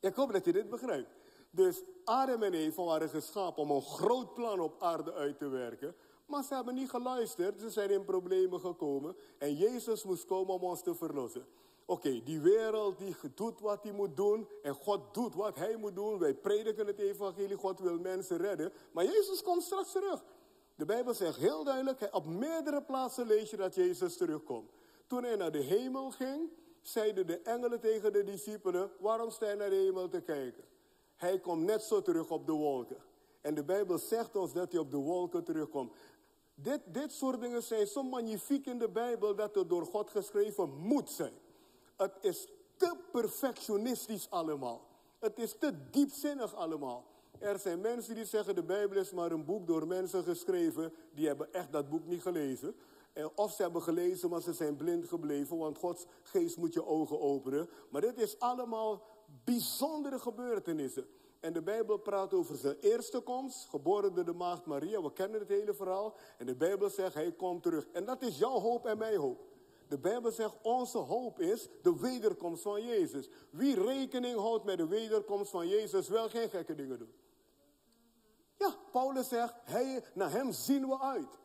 Ik 0.01 0.14
hoop 0.14 0.33
dat 0.33 0.45
je 0.45 0.53
dit 0.53 0.68
begrijpt. 0.68 1.11
Dus 1.51 1.83
Adam 2.05 2.43
en 2.43 2.55
Eva 2.55 2.83
waren 2.83 3.09
geschapen 3.09 3.62
om 3.62 3.70
een 3.70 3.83
groot 3.83 4.35
plan 4.35 4.61
op 4.61 4.83
aarde 4.83 5.12
uit 5.12 5.39
te 5.39 5.49
werken. 5.49 5.95
Maar 6.26 6.45
ze 6.45 6.55
hebben 6.55 6.74
niet 6.74 6.91
geluisterd, 6.91 7.61
ze 7.61 7.70
zijn 7.70 7.91
in 7.91 8.05
problemen 8.05 8.61
gekomen. 8.61 9.16
En 9.39 9.55
Jezus 9.57 10.05
moest 10.05 10.24
komen 10.24 10.55
om 10.55 10.62
ons 10.62 10.83
te 10.83 10.95
verlossen. 10.95 11.47
Oké, 11.93 12.22
die 12.22 12.40
wereld 12.40 12.99
die 12.99 13.16
doet 13.34 13.61
wat 13.61 13.82
hij 13.82 13.93
moet 13.93 14.16
doen. 14.16 14.49
En 14.62 14.74
God 14.74 15.14
doet 15.14 15.34
wat 15.34 15.57
hij 15.57 15.76
moet 15.76 15.95
doen. 15.95 16.18
Wij 16.18 16.34
prediken 16.34 16.86
het 16.86 16.99
evangelie, 16.99 17.57
God 17.57 17.80
wil 17.80 17.99
mensen 17.99 18.36
redden. 18.36 18.72
Maar 18.93 19.05
Jezus 19.05 19.43
komt 19.43 19.62
straks 19.62 19.93
terug. 19.93 20.24
De 20.74 20.84
Bijbel 20.84 21.14
zegt 21.14 21.36
heel 21.36 21.64
duidelijk, 21.64 22.09
op 22.11 22.26
meerdere 22.26 22.82
plaatsen 22.82 23.26
lees 23.26 23.51
je 23.51 23.57
dat 23.57 23.74
Jezus 23.74 24.16
terugkomt. 24.16 24.70
Toen 25.07 25.22
hij 25.22 25.36
naar 25.36 25.53
de 25.53 25.62
hemel 25.62 26.11
ging, 26.11 26.51
zeiden 26.82 27.26
de 27.26 27.38
engelen 27.38 27.80
tegen 27.80 28.12
de 28.12 28.24
discipelen, 28.24 28.90
waarom 28.99 29.30
sta 29.30 29.51
je 29.51 29.57
naar 29.57 29.70
de 29.70 29.76
hemel 29.76 30.09
te 30.09 30.20
kijken? 30.20 30.64
Hij 31.16 31.38
komt 31.38 31.64
net 31.64 31.82
zo 31.82 32.03
terug 32.03 32.30
op 32.30 32.47
de 32.47 32.53
wolken. 32.53 33.03
En 33.40 33.55
de 33.55 33.64
Bijbel 33.64 33.99
zegt 33.99 34.36
ons 34.36 34.53
dat 34.53 34.72
hij 34.72 34.80
op 34.80 34.90
de 34.90 34.97
wolken 34.97 35.45
terugkomt. 35.45 35.93
Dit, 36.55 36.80
dit 36.86 37.12
soort 37.12 37.40
dingen 37.40 37.62
zijn 37.62 37.86
zo 37.86 38.03
magnifiek 38.03 38.66
in 38.66 38.78
de 38.78 38.88
Bijbel 38.88 39.34
dat 39.34 39.55
het 39.55 39.68
door 39.68 39.86
God 39.86 40.11
geschreven 40.11 40.70
moet 40.78 41.11
zijn. 41.11 41.41
Het 42.03 42.16
is 42.20 42.48
te 42.76 42.96
perfectionistisch 43.12 44.30
allemaal. 44.30 44.86
Het 45.18 45.38
is 45.38 45.59
te 45.59 45.72
diepzinnig 45.90 46.55
allemaal. 46.55 47.05
Er 47.38 47.59
zijn 47.59 47.80
mensen 47.80 48.14
die 48.14 48.24
zeggen 48.24 48.55
de 48.55 48.62
Bijbel 48.62 48.98
is 48.98 49.12
maar 49.12 49.32
een 49.32 49.44
boek 49.44 49.66
door 49.66 49.86
mensen 49.86 50.24
geschreven. 50.24 50.92
Die 51.14 51.26
hebben 51.26 51.53
echt 51.53 51.72
dat 51.72 51.88
boek 51.88 52.07
niet 52.07 52.22
gelezen. 52.22 52.74
Of 53.34 53.53
ze 53.53 53.62
hebben 53.62 53.82
gelezen, 53.82 54.30
maar 54.30 54.40
ze 54.40 54.53
zijn 54.53 54.76
blind 54.76 55.09
gebleven. 55.09 55.59
Want 55.59 55.78
Gods 55.78 56.07
geest 56.22 56.57
moet 56.57 56.72
je 56.72 56.86
ogen 56.86 57.20
openen. 57.20 57.68
Maar 57.90 58.00
dit 58.00 58.18
is 58.18 58.38
allemaal 58.38 59.03
bijzondere 59.44 60.18
gebeurtenissen. 60.18 61.07
En 61.40 61.53
de 61.53 61.62
Bijbel 61.62 61.96
praat 61.96 62.34
over 62.34 62.57
zijn 62.57 62.76
eerste 62.80 63.20
komst, 63.20 63.68
geboren 63.68 64.14
door 64.14 64.24
de 64.24 64.32
maagd 64.32 64.66
Maria. 64.66 65.03
We 65.03 65.12
kennen 65.12 65.40
het 65.40 65.48
hele 65.48 65.74
verhaal. 65.74 66.14
En 66.38 66.46
de 66.46 66.55
Bijbel 66.55 66.90
zegt, 66.90 67.14
hij 67.14 67.32
komt 67.32 67.62
terug. 67.62 67.86
En 67.92 68.05
dat 68.05 68.22
is 68.22 68.38
jouw 68.38 68.61
hoop 68.61 68.86
en 68.86 68.98
mijn 68.98 69.16
hoop. 69.16 69.50
De 69.93 69.99
Bijbel 69.99 70.30
zegt, 70.30 70.57
onze 70.62 70.99
hoop 70.99 71.40
is 71.40 71.68
de 71.82 72.01
wederkomst 72.01 72.62
van 72.62 72.84
Jezus. 72.84 73.28
Wie 73.51 73.82
rekening 73.82 74.38
houdt 74.38 74.64
met 74.64 74.76
de 74.76 74.86
wederkomst 74.86 75.51
van 75.51 75.68
Jezus, 75.68 76.09
wil 76.09 76.28
geen 76.28 76.49
gekke 76.49 76.74
dingen 76.74 76.99
doen. 76.99 77.12
Ja, 78.59 78.74
Paulus 78.90 79.28
zegt, 79.28 79.55
hij, 79.64 80.05
naar 80.14 80.30
hem 80.30 80.53
zien 80.53 80.88
we 80.88 81.01
uit. 81.01 81.38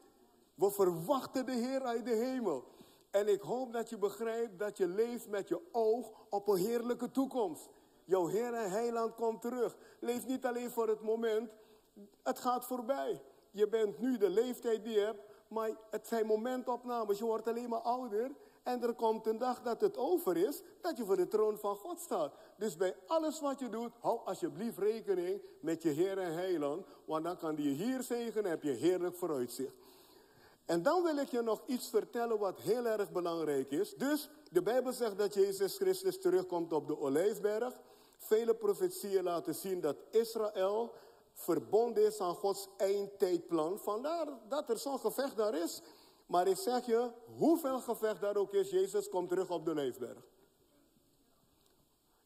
We 0.55 0.71
verwachten 0.71 1.45
de 1.45 1.51
Heer 1.51 1.81
uit 1.81 2.05
de 2.05 2.15
hemel. 2.15 2.63
En 3.11 3.27
ik 3.27 3.41
hoop 3.41 3.73
dat 3.73 3.89
je 3.89 3.97
begrijpt 3.97 4.59
dat 4.59 4.77
je 4.77 4.87
leeft 4.87 5.27
met 5.27 5.47
je 5.47 5.61
oog 5.71 6.11
op 6.29 6.47
een 6.47 6.57
heerlijke 6.57 7.11
toekomst. 7.11 7.69
Jouw 8.05 8.27
Heer 8.27 8.53
en 8.53 8.71
Heiland 8.71 9.15
komt 9.15 9.41
terug. 9.41 9.77
Leef 9.99 10.27
niet 10.27 10.45
alleen 10.45 10.71
voor 10.71 10.87
het 10.87 11.01
moment. 11.01 11.51
Het 12.23 12.39
gaat 12.39 12.65
voorbij. 12.65 13.21
Je 13.51 13.67
bent 13.67 13.99
nu 13.99 14.17
de 14.17 14.29
leeftijd 14.29 14.83
die 14.83 14.93
je 14.93 14.99
hebt. 14.99 15.21
Maar 15.49 15.71
het 15.89 16.07
zijn 16.07 16.25
momentopnames. 16.25 17.17
Je 17.17 17.25
wordt 17.25 17.47
alleen 17.47 17.69
maar 17.69 17.79
ouder. 17.79 18.31
En 18.63 18.83
er 18.83 18.93
komt 18.93 19.27
een 19.27 19.37
dag 19.37 19.61
dat 19.61 19.81
het 19.81 19.97
over 19.97 20.37
is, 20.37 20.61
dat 20.81 20.97
je 20.97 21.05
voor 21.05 21.15
de 21.15 21.27
troon 21.27 21.57
van 21.57 21.75
God 21.75 21.99
staat. 21.99 22.33
Dus 22.57 22.77
bij 22.77 22.95
alles 23.05 23.39
wat 23.39 23.59
je 23.59 23.69
doet, 23.69 23.91
hou 23.99 24.19
alsjeblieft 24.25 24.77
rekening 24.77 25.41
met 25.59 25.81
je 25.81 25.89
Heer 25.89 26.17
en 26.17 26.33
Heiland. 26.33 26.85
Want 27.05 27.23
dan 27.23 27.37
kan 27.37 27.55
die 27.55 27.69
je 27.69 27.83
hier 27.83 28.03
zegenen 28.03 28.43
en 28.43 28.49
heb 28.49 28.63
je 28.63 28.71
heerlijk 28.71 29.15
vooruitzicht. 29.15 29.73
En 30.65 30.83
dan 30.83 31.03
wil 31.03 31.17
ik 31.17 31.27
je 31.27 31.41
nog 31.41 31.61
iets 31.65 31.89
vertellen 31.89 32.39
wat 32.39 32.59
heel 32.59 32.85
erg 32.85 33.11
belangrijk 33.11 33.71
is. 33.71 33.93
Dus 33.95 34.29
de 34.51 34.61
Bijbel 34.61 34.93
zegt 34.93 35.17
dat 35.17 35.33
Jezus 35.33 35.75
Christus 35.75 36.19
terugkomt 36.19 36.73
op 36.73 36.87
de 36.87 36.99
Olijfberg. 36.99 37.73
Vele 38.17 38.55
profetieën 38.55 39.23
laten 39.23 39.55
zien 39.55 39.81
dat 39.81 39.97
Israël 40.11 40.93
verbonden 41.37 42.05
is 42.05 42.19
aan 42.19 42.35
Gods 42.35 42.67
eindtijdplan. 42.77 43.79
Vandaar 43.79 44.27
dat 44.47 44.69
er 44.69 44.77
zo'n 44.77 44.99
gevecht 44.99 45.37
daar 45.37 45.55
is. 45.55 45.81
Maar 46.25 46.47
ik 46.47 46.57
zeg 46.57 46.85
je, 46.85 47.11
hoeveel 47.37 47.79
gevecht 47.79 48.21
daar 48.21 48.35
ook 48.35 48.53
is, 48.53 48.69
Jezus 48.69 49.09
komt 49.09 49.29
terug 49.29 49.49
op 49.49 49.65
de 49.65 49.73
Leefberg. 49.73 50.25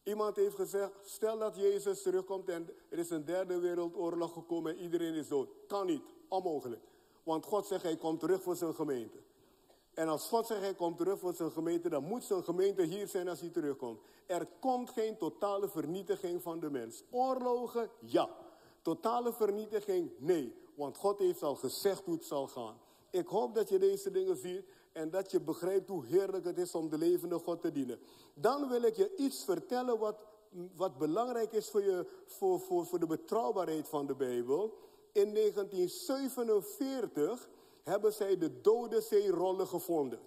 Iemand 0.02 0.36
heeft 0.36 0.54
gezegd, 0.54 0.92
stel 1.04 1.38
dat 1.38 1.56
Jezus 1.56 2.02
terugkomt 2.02 2.48
en 2.48 2.70
er 2.88 2.98
is 2.98 3.10
een 3.10 3.24
derde 3.24 3.58
wereldoorlog 3.58 4.32
gekomen 4.32 4.72
en 4.72 4.82
iedereen 4.82 5.14
is 5.14 5.28
dood. 5.28 5.48
Kan 5.66 5.86
niet, 5.86 6.02
onmogelijk. 6.28 6.82
Want 7.22 7.46
God 7.46 7.66
zegt, 7.66 7.82
hij 7.82 7.96
komt 7.96 8.20
terug 8.20 8.42
voor 8.42 8.56
zijn 8.56 8.74
gemeente. 8.74 9.18
En 9.94 10.08
als 10.08 10.28
God 10.28 10.46
zegt, 10.46 10.60
hij 10.60 10.74
komt 10.74 10.96
terug 10.96 11.18
voor 11.18 11.34
zijn 11.34 11.50
gemeente, 11.50 11.88
dan 11.88 12.04
moet 12.04 12.24
zijn 12.24 12.44
gemeente 12.44 12.82
hier 12.82 13.08
zijn 13.08 13.28
als 13.28 13.40
hij 13.40 13.50
terugkomt. 13.50 14.00
Er 14.26 14.46
komt 14.60 14.90
geen 14.90 15.18
totale 15.18 15.68
vernietiging 15.68 16.42
van 16.42 16.60
de 16.60 16.70
mens. 16.70 17.04
Oorlogen, 17.10 17.90
ja. 18.00 18.28
Totale 18.82 19.32
vernietiging, 19.32 20.10
nee. 20.18 20.54
Want 20.74 20.96
God 20.96 21.18
heeft 21.18 21.42
al 21.42 21.54
gezegd 21.54 22.04
hoe 22.04 22.14
het 22.14 22.24
zal 22.24 22.48
gaan. 22.48 22.80
Ik 23.10 23.26
hoop 23.26 23.54
dat 23.54 23.68
je 23.68 23.78
deze 23.78 24.10
dingen 24.10 24.36
ziet 24.36 24.64
en 24.92 25.10
dat 25.10 25.30
je 25.30 25.40
begrijpt 25.40 25.88
hoe 25.88 26.06
heerlijk 26.06 26.44
het 26.44 26.58
is 26.58 26.74
om 26.74 26.88
de 26.88 26.98
levende 26.98 27.38
God 27.38 27.60
te 27.60 27.72
dienen. 27.72 27.98
Dan 28.34 28.68
wil 28.68 28.82
ik 28.82 28.96
je 28.96 29.16
iets 29.16 29.44
vertellen 29.44 29.98
wat, 29.98 30.16
wat 30.76 30.98
belangrijk 30.98 31.52
is 31.52 31.70
voor, 31.70 31.82
je, 31.82 32.06
voor, 32.26 32.60
voor, 32.60 32.86
voor 32.86 32.98
de 32.98 33.06
betrouwbaarheid 33.06 33.88
van 33.88 34.06
de 34.06 34.14
Bijbel. 34.14 34.78
In 35.12 35.34
1947 35.34 37.48
hebben 37.82 38.12
zij 38.12 38.38
de 38.38 38.60
Dode 38.60 39.00
Zee-rollen 39.00 39.66
gevonden. 39.66 40.20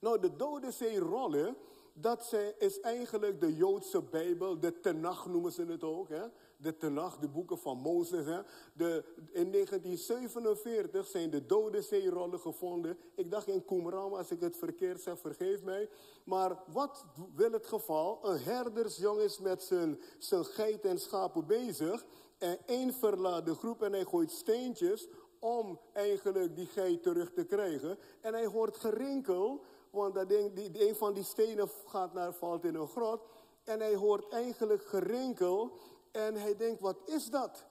Nou, 0.00 0.20
de 0.20 0.36
Dode 0.36 0.70
Zee-rollen, 0.70 1.56
dat 1.92 2.34
is 2.58 2.80
eigenlijk 2.80 3.40
de 3.40 3.54
Joodse 3.54 4.02
Bijbel, 4.02 4.60
de 4.60 4.80
Tenach 4.80 5.26
noemen 5.26 5.52
ze 5.52 5.64
het 5.64 5.84
ook. 5.84 6.08
Hè? 6.08 6.22
De 6.62 6.76
Tenach, 6.76 7.18
de 7.18 7.28
boeken 7.28 7.58
van 7.58 7.78
Mozes. 7.78 8.24
Hè. 8.24 8.40
De, 8.74 9.04
in 9.32 9.52
1947 9.52 11.06
zijn 11.06 11.30
de 11.30 11.46
Dode 11.46 11.82
Zeerollen 11.82 12.40
gevonden. 12.40 12.98
Ik 13.14 13.30
dacht 13.30 13.46
in 13.46 13.64
Qumran, 13.64 14.12
als 14.12 14.30
ik 14.30 14.40
het 14.40 14.56
verkeerd 14.56 15.00
zeg, 15.00 15.18
vergeef 15.18 15.62
mij. 15.62 15.88
Maar 16.24 16.58
wat 16.72 17.04
wil 17.34 17.52
het 17.52 17.66
geval? 17.66 18.18
Een 18.22 18.38
herdersjong 18.38 19.20
is 19.20 19.38
met 19.38 19.62
zijn, 19.62 20.00
zijn 20.18 20.44
geit 20.44 20.84
en 20.84 20.98
schapen 20.98 21.46
bezig. 21.46 22.04
En 22.38 22.58
één 22.66 22.92
verlaat 22.92 23.46
de 23.46 23.54
groep 23.54 23.82
en 23.82 23.92
hij 23.92 24.04
gooit 24.04 24.30
steentjes 24.30 25.08
om 25.38 25.80
eigenlijk 25.92 26.56
die 26.56 26.66
geit 26.66 27.02
terug 27.02 27.32
te 27.32 27.44
krijgen. 27.44 27.98
En 28.20 28.32
hij 28.32 28.46
hoort 28.46 28.76
gerinkel, 28.76 29.64
want 29.90 30.14
dat 30.14 30.28
ding, 30.28 30.52
die, 30.52 30.88
een 30.88 30.94
van 30.94 31.14
die 31.14 31.24
stenen 31.24 31.68
gaat 31.86 32.12
naar, 32.12 32.32
valt 32.32 32.64
in 32.64 32.74
een 32.74 32.88
grot. 32.88 33.20
En 33.64 33.80
hij 33.80 33.94
hoort 33.94 34.32
eigenlijk 34.32 34.84
gerinkel. 34.84 35.78
En 36.12 36.34
hij 36.34 36.56
denkt, 36.56 36.80
wat 36.80 36.96
is 37.04 37.30
dat? 37.30 37.64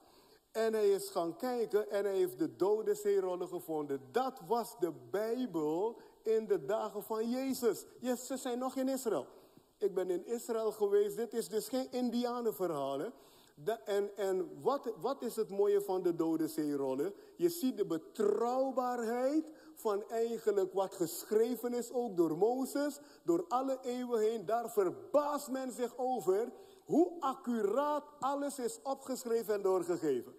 En 0.50 0.72
hij 0.72 0.90
is 0.90 1.10
gaan 1.10 1.36
kijken 1.36 1.90
en 1.90 2.04
hij 2.04 2.14
heeft 2.14 2.38
de 2.38 2.56
dode 2.56 2.94
zeerollen 2.94 3.48
gevonden. 3.48 4.00
Dat 4.12 4.40
was 4.46 4.78
de 4.78 4.92
Bijbel 5.10 5.96
in 6.22 6.46
de 6.46 6.64
dagen 6.64 7.02
van 7.02 7.30
Jezus. 7.30 7.84
Yes, 8.00 8.26
ze 8.26 8.36
zijn 8.36 8.58
nog 8.58 8.76
in 8.76 8.88
Israël. 8.88 9.26
Ik 9.78 9.94
ben 9.94 10.10
in 10.10 10.26
Israël 10.26 10.72
geweest. 10.72 11.16
Dit 11.16 11.34
is 11.34 11.48
dus 11.48 11.68
geen 11.68 11.86
Indianenverhaal. 11.90 12.98
Hè? 12.98 13.08
en 13.84 14.16
en 14.16 14.62
wat, 14.62 14.92
wat 15.00 15.22
is 15.22 15.36
het 15.36 15.48
mooie 15.48 15.80
van 15.80 16.02
de 16.02 16.14
dode 16.14 16.48
zeerollen? 16.48 17.14
Je 17.36 17.48
ziet 17.48 17.76
de 17.76 17.86
betrouwbaarheid 17.86 19.52
van 19.74 20.08
eigenlijk 20.08 20.72
wat 20.72 20.94
geschreven 20.94 21.74
is, 21.74 21.92
ook 21.92 22.16
door 22.16 22.38
Mozes, 22.38 23.00
door 23.22 23.44
alle 23.48 23.78
eeuwen 23.82 24.20
heen. 24.20 24.46
Daar 24.46 24.70
verbaast 24.70 25.50
men 25.50 25.72
zich 25.72 25.96
over 25.96 26.52
hoe 26.90 27.12
accuraat 27.20 28.04
alles 28.20 28.58
is 28.58 28.78
opgeschreven 28.82 29.54
en 29.54 29.62
doorgegeven. 29.62 30.34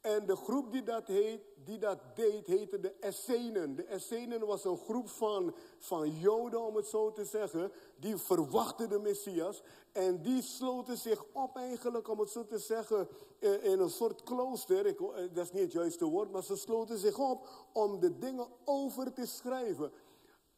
En 0.00 0.26
de 0.26 0.36
groep 0.36 0.72
die 0.72 0.82
dat, 0.82 1.06
heet, 1.06 1.40
die 1.64 1.78
dat 1.78 1.98
deed, 2.14 2.46
heette 2.46 2.80
de 2.80 2.92
Essenen. 3.00 3.76
De 3.76 3.84
Essenen 3.84 4.46
was 4.46 4.64
een 4.64 4.78
groep 4.78 5.08
van, 5.08 5.54
van 5.78 6.10
Joden, 6.10 6.60
om 6.60 6.76
het 6.76 6.86
zo 6.86 7.12
te 7.12 7.24
zeggen, 7.24 7.72
die 7.96 8.16
verwachten 8.16 8.88
de 8.88 8.98
Messias. 8.98 9.62
En 9.92 10.22
die 10.22 10.42
sloten 10.42 10.96
zich 10.96 11.24
op 11.32 11.56
eigenlijk, 11.56 12.08
om 12.08 12.18
het 12.18 12.30
zo 12.30 12.44
te 12.44 12.58
zeggen, 12.58 13.08
eh, 13.38 13.64
in 13.64 13.80
een 13.80 13.90
soort 13.90 14.22
klooster. 14.22 14.86
Eh, 14.86 14.94
dat 15.32 15.44
is 15.44 15.52
niet 15.52 15.62
het 15.62 15.72
juiste 15.72 16.04
woord, 16.04 16.30
maar 16.30 16.42
ze 16.42 16.56
sloten 16.56 16.98
zich 16.98 17.18
op 17.18 17.48
om 17.72 18.00
de 18.00 18.18
dingen 18.18 18.46
over 18.64 19.12
te 19.12 19.26
schrijven. 19.26 19.92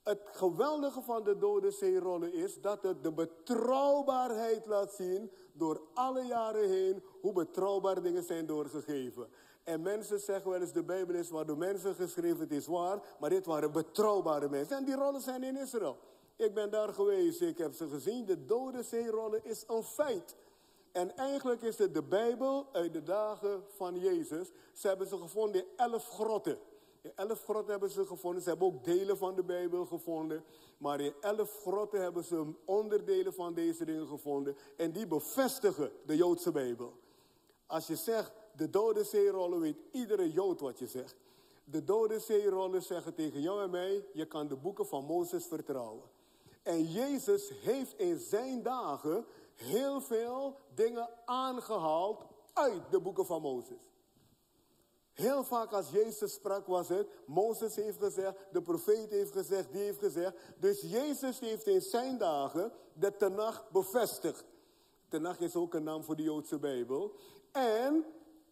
Het 0.09 0.23
geweldige 0.33 1.03
van 1.03 1.25
de 1.25 1.39
Dode 1.39 1.71
Zeerollen 1.71 2.33
is 2.33 2.61
dat 2.61 2.83
het 2.83 3.03
de 3.03 3.13
betrouwbaarheid 3.13 4.67
laat 4.67 4.93
zien 4.93 5.31
door 5.53 5.81
alle 5.95 6.23
jaren 6.23 6.69
heen 6.69 7.03
hoe 7.21 7.33
betrouwbaar 7.33 8.03
dingen 8.03 8.23
zijn 8.23 8.47
doorgegeven. 8.47 9.29
En 9.65 9.83
mensen 9.83 10.21
zeggen 10.21 10.51
wel 10.51 10.61
eens 10.61 10.73
de 10.73 10.83
Bijbel 10.83 11.15
is 11.15 11.31
waar 11.31 11.47
door 11.47 11.59
mensen 11.59 11.95
geschreven, 11.95 12.41
het 12.41 12.51
is 12.51 12.67
waar, 12.67 13.03
maar 13.21 13.31
dit 13.31 13.47
waren 13.47 13.73
betrouwbare 13.73 14.49
mensen. 14.49 14.77
En 14.77 14.85
die 14.85 14.95
rollen 14.95 15.21
zijn 15.21 15.43
in 15.43 15.57
Israël. 15.57 15.99
Ik 16.37 16.55
ben 16.55 16.71
daar 16.71 16.93
geweest, 16.93 17.41
ik 17.41 17.59
heb 17.59 17.75
ze 17.75 17.89
gezien. 17.89 18.25
De 18.25 18.45
Dode 18.45 18.83
Zeerollen 18.83 19.45
is 19.45 19.65
een 19.67 19.83
feit. 19.83 20.37
En 20.93 21.17
eigenlijk 21.17 21.63
is 21.63 21.79
het 21.79 21.95
de 21.95 22.03
Bijbel 22.03 22.67
uit 22.73 22.93
de 22.93 23.03
dagen 23.03 23.65
van 23.77 23.99
Jezus. 23.99 24.53
Ze 24.73 24.89
hebben 24.89 25.07
ze 25.07 25.17
gevonden 25.17 25.61
in 25.61 25.67
elf 25.77 26.09
grotten. 26.09 26.59
In 27.03 27.13
elf 27.15 27.43
grotten 27.43 27.71
hebben 27.71 27.91
ze 27.91 28.07
gevonden. 28.07 28.43
Ze 28.43 28.49
hebben 28.49 28.67
ook 28.67 28.85
delen 28.85 29.17
van 29.17 29.35
de 29.35 29.43
Bijbel 29.43 29.87
gevonden. 29.87 30.45
Maar 30.79 31.01
in 31.01 31.15
elf 31.21 31.61
grotten 31.61 32.01
hebben 32.01 32.25
ze 32.25 32.53
onderdelen 32.65 33.35
van 33.35 33.55
deze 33.55 33.85
dingen 33.85 34.07
gevonden. 34.07 34.57
En 34.77 34.93
die 34.93 35.07
bevestigen 35.07 35.91
de 36.07 36.17
Joodse 36.17 36.53
Bijbel. 36.53 36.93
Als 37.67 37.87
je 37.87 37.97
zegt 37.97 38.33
de 38.57 38.71
dode 38.71 39.05
zeerollen, 39.05 39.61
weet 39.61 39.79
iedere 39.93 40.33
Jood 40.33 40.61
wat 40.61 40.79
je 40.79 40.87
zegt. 40.87 41.17
De 41.65 41.85
dode 41.85 42.19
zeerollen 42.19 42.83
zeggen 42.83 43.15
tegen 43.15 43.41
jou 43.41 43.63
en 43.63 43.71
mij: 43.71 44.05
je 44.13 44.27
kan 44.27 44.49
de 44.49 44.57
boeken 44.57 44.87
van 44.87 45.05
Mozes 45.05 45.47
vertrouwen. 45.47 46.03
En 46.63 46.85
Jezus 46.85 47.53
heeft 47.61 47.99
in 47.99 48.19
zijn 48.19 48.63
dagen 48.63 49.25
heel 49.55 50.01
veel 50.01 50.57
dingen 50.75 51.09
aangehaald 51.25 52.25
uit 52.53 52.91
de 52.91 53.01
boeken 53.01 53.27
van 53.27 53.43
Mozes. 53.43 53.91
Heel 55.19 55.45
vaak 55.45 55.73
als 55.73 55.91
Jezus 55.91 56.33
sprak 56.33 56.67
was 56.67 56.89
het, 56.89 57.09
Mozes 57.27 57.77
heeft 57.77 57.99
gezegd, 57.99 58.35
de 58.53 58.63
profeet 58.63 59.11
heeft 59.11 59.33
gezegd, 59.33 59.73
die 59.73 59.83
heeft 59.83 59.99
gezegd. 59.99 60.37
Dus 60.57 60.81
Jezus 60.81 61.41
heeft 61.41 61.67
in 61.67 61.81
zijn 61.81 62.19
dagen 62.19 62.73
de 62.93 63.17
Tenach 63.17 63.71
bevestigd. 63.71 64.45
Tenach 65.09 65.41
is 65.41 65.57
ook 65.57 65.75
een 65.75 65.83
naam 65.83 66.05
voor 66.05 66.17
de 66.17 66.23
Joodse 66.23 66.59
Bijbel. 66.59 67.13
En 67.53 68.05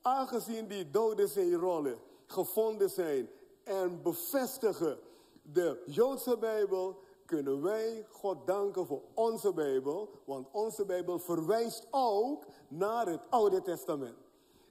aangezien 0.02 0.66
die 0.66 0.90
dode 0.90 1.26
zeerollen 1.26 1.98
gevonden 2.26 2.90
zijn 2.90 3.28
en 3.64 4.02
bevestigen 4.02 4.98
de 5.42 5.82
Joodse 5.84 6.38
Bijbel, 6.38 7.00
kunnen 7.24 7.62
wij 7.62 8.06
God 8.10 8.46
danken 8.46 8.86
voor 8.86 9.02
onze 9.14 9.52
Bijbel, 9.52 10.10
want 10.24 10.48
onze 10.52 10.84
Bijbel 10.84 11.18
verwijst 11.18 11.86
ook 11.90 12.44
naar 12.68 13.06
het 13.06 13.20
Oude 13.30 13.62
Testament. 13.62 14.25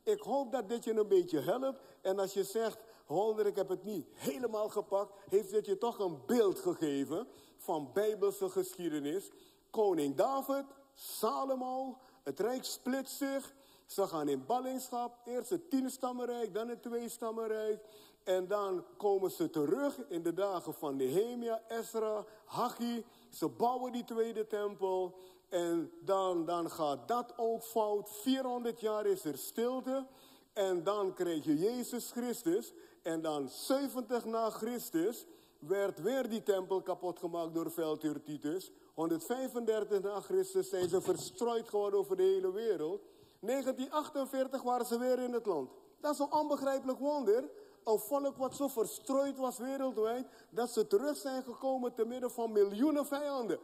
Ik 0.05 0.21
hoop 0.21 0.51
dat 0.51 0.69
dit 0.69 0.83
je 0.83 0.93
een 0.93 1.07
beetje 1.07 1.39
helpt. 1.39 1.79
En 2.01 2.19
als 2.19 2.33
je 2.33 2.43
zegt, 2.43 2.77
Holder, 3.05 3.45
ik 3.45 3.55
heb 3.55 3.69
het 3.69 3.83
niet 3.83 4.07
helemaal 4.13 4.69
gepakt, 4.69 5.13
heeft 5.29 5.49
dit 5.49 5.65
je 5.65 5.77
toch 5.77 5.99
een 5.99 6.19
beeld 6.25 6.59
gegeven 6.59 7.27
van 7.57 7.89
Bijbelse 7.93 8.49
geschiedenis. 8.49 9.31
Koning 9.69 10.15
David, 10.15 10.65
Salomo, 10.93 11.97
het 12.23 12.39
Rijk 12.39 12.63
split 12.63 13.09
zich. 13.09 13.53
Ze 13.85 14.07
gaan 14.07 14.27
in 14.27 14.45
ballingschap. 14.45 15.17
Eerst 15.25 15.49
het 15.49 15.69
tienstammenrijk, 15.69 16.53
dan 16.53 16.67
het 16.67 16.81
tweestammenrijk. 16.81 17.85
En 18.23 18.47
dan 18.47 18.85
komen 18.97 19.31
ze 19.31 19.49
terug 19.49 19.99
in 20.07 20.23
de 20.23 20.33
dagen 20.33 20.73
van 20.73 20.95
Nehemia, 20.95 21.61
Ezra, 21.67 22.25
Haggai. 22.45 23.05
Ze 23.29 23.47
bouwen 23.47 23.91
die 23.91 24.03
tweede 24.03 24.47
tempel. 24.47 25.15
En 25.49 25.91
dan, 26.01 26.45
dan 26.45 26.71
gaat 26.71 27.07
dat 27.07 27.33
ook 27.37 27.63
fout. 27.63 28.09
400 28.09 28.79
jaar 28.79 29.05
is 29.05 29.25
er 29.25 29.37
stilte. 29.37 30.05
En 30.53 30.83
dan 30.83 31.13
krijg 31.13 31.45
je 31.45 31.57
Jezus 31.57 32.11
Christus. 32.11 32.73
En 33.01 33.21
dan 33.21 33.49
70 33.49 34.25
na 34.25 34.49
Christus 34.49 35.25
werd 35.59 36.01
weer 36.01 36.29
die 36.29 36.43
tempel 36.43 36.81
kapot 36.81 37.19
gemaakt 37.19 37.53
door 37.53 37.71
veldheer 37.71 38.23
Titus. 38.23 38.71
135 38.93 40.01
na 40.01 40.21
Christus 40.21 40.69
zijn 40.69 40.89
ze 40.89 41.01
verstrooid 41.01 41.69
geworden 41.69 41.99
over 41.99 42.15
de 42.15 42.23
hele 42.23 42.51
wereld. 42.51 43.01
1948 43.39 44.61
waren 44.61 44.85
ze 44.85 44.99
weer 44.99 45.19
in 45.19 45.33
het 45.33 45.45
land. 45.45 45.69
Dat 45.99 46.13
is 46.13 46.19
een 46.19 46.33
onbegrijpelijk 46.33 46.99
wonder. 46.99 47.49
Een 47.83 47.99
volk 47.99 48.37
wat 48.37 48.55
zo 48.55 48.67
verstrooid 48.67 49.37
was 49.37 49.57
wereldwijd, 49.57 50.27
dat 50.49 50.69
ze 50.69 50.87
terug 50.87 51.17
zijn 51.17 51.43
gekomen 51.43 51.93
te 51.93 52.05
midden 52.05 52.31
van 52.31 52.51
miljoenen 52.51 53.05
vijanden. 53.05 53.59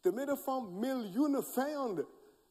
Te 0.00 0.12
midden 0.12 0.38
van 0.38 0.78
miljoenen 0.78 1.44
vijanden. 1.44 2.06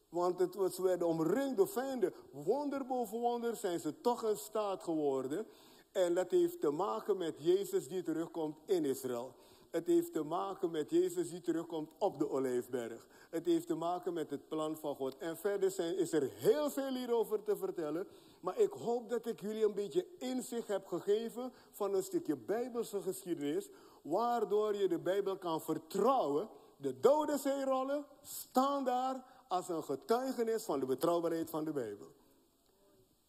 Want 0.10 0.40
het, 0.40 0.74
ze 0.74 0.82
werden 0.82 1.08
omringd 1.08 1.58
door 1.58 1.68
vijanden. 1.68 2.14
Wonder 2.32 2.86
boven 2.86 3.20
wonder 3.20 3.56
zijn 3.56 3.80
ze 3.80 4.02
toch 4.02 4.24
in 4.24 4.38
staat 4.38 4.84
geworden. 4.84 5.48
En 5.92 6.14
dat 6.14 6.32
heeft 6.32 6.62
te 6.62 6.70
maken 6.70 7.18
met 7.18 7.36
Jezus 7.38 7.88
die 7.88 8.04
terugkomt 8.04 8.58
in 8.66 8.86
Israël. 8.86 9.36
Het 9.70 9.88
heeft 9.88 10.14
te 10.14 10.24
maken 10.24 10.72
met 10.72 10.90
Jezus 10.90 11.30
die 11.30 11.42
terugkomt 11.42 11.90
op 11.98 12.20
de 12.20 12.30
Olijfberg. 12.30 13.08
Het 13.30 13.46
heeft 13.46 13.68
te 13.68 13.76
maken 13.76 14.14
met 14.14 14.30
het 14.30 14.48
plan 14.48 14.78
van 14.78 14.96
God. 14.96 15.18
En 15.18 15.38
verder 15.38 15.72
zijn, 15.72 15.98
is 15.98 16.12
er 16.12 16.30
heel 16.34 16.70
veel 16.70 16.96
hierover 16.96 17.44
te 17.44 17.58
vertellen. 17.58 18.08
Maar 18.40 18.60
ik 18.60 18.72
hoop 18.72 19.10
dat 19.10 19.26
ik 19.26 19.42
jullie 19.42 19.66
een 19.66 19.74
beetje 19.74 20.06
inzicht 20.18 20.68
heb 20.68 20.86
gegeven 20.86 21.52
van 21.72 21.94
een 21.94 22.04
stukje 22.04 22.36
Bijbelse 22.36 23.02
geschiedenis. 23.02 23.70
Waardoor 24.02 24.76
je 24.76 24.88
de 24.88 25.00
Bijbel 25.00 25.38
kan 25.38 25.62
vertrouwen. 25.62 26.50
De 26.82 27.00
dode 27.00 27.38
zeerollen 27.38 28.06
staan 28.22 28.84
daar 28.84 29.24
als 29.48 29.70
een 29.70 29.84
getuigenis 29.84 30.64
van 30.64 30.80
de 30.80 30.86
betrouwbaarheid 30.86 31.50
van 31.50 31.64
de 31.64 31.72
Bijbel. 31.72 32.08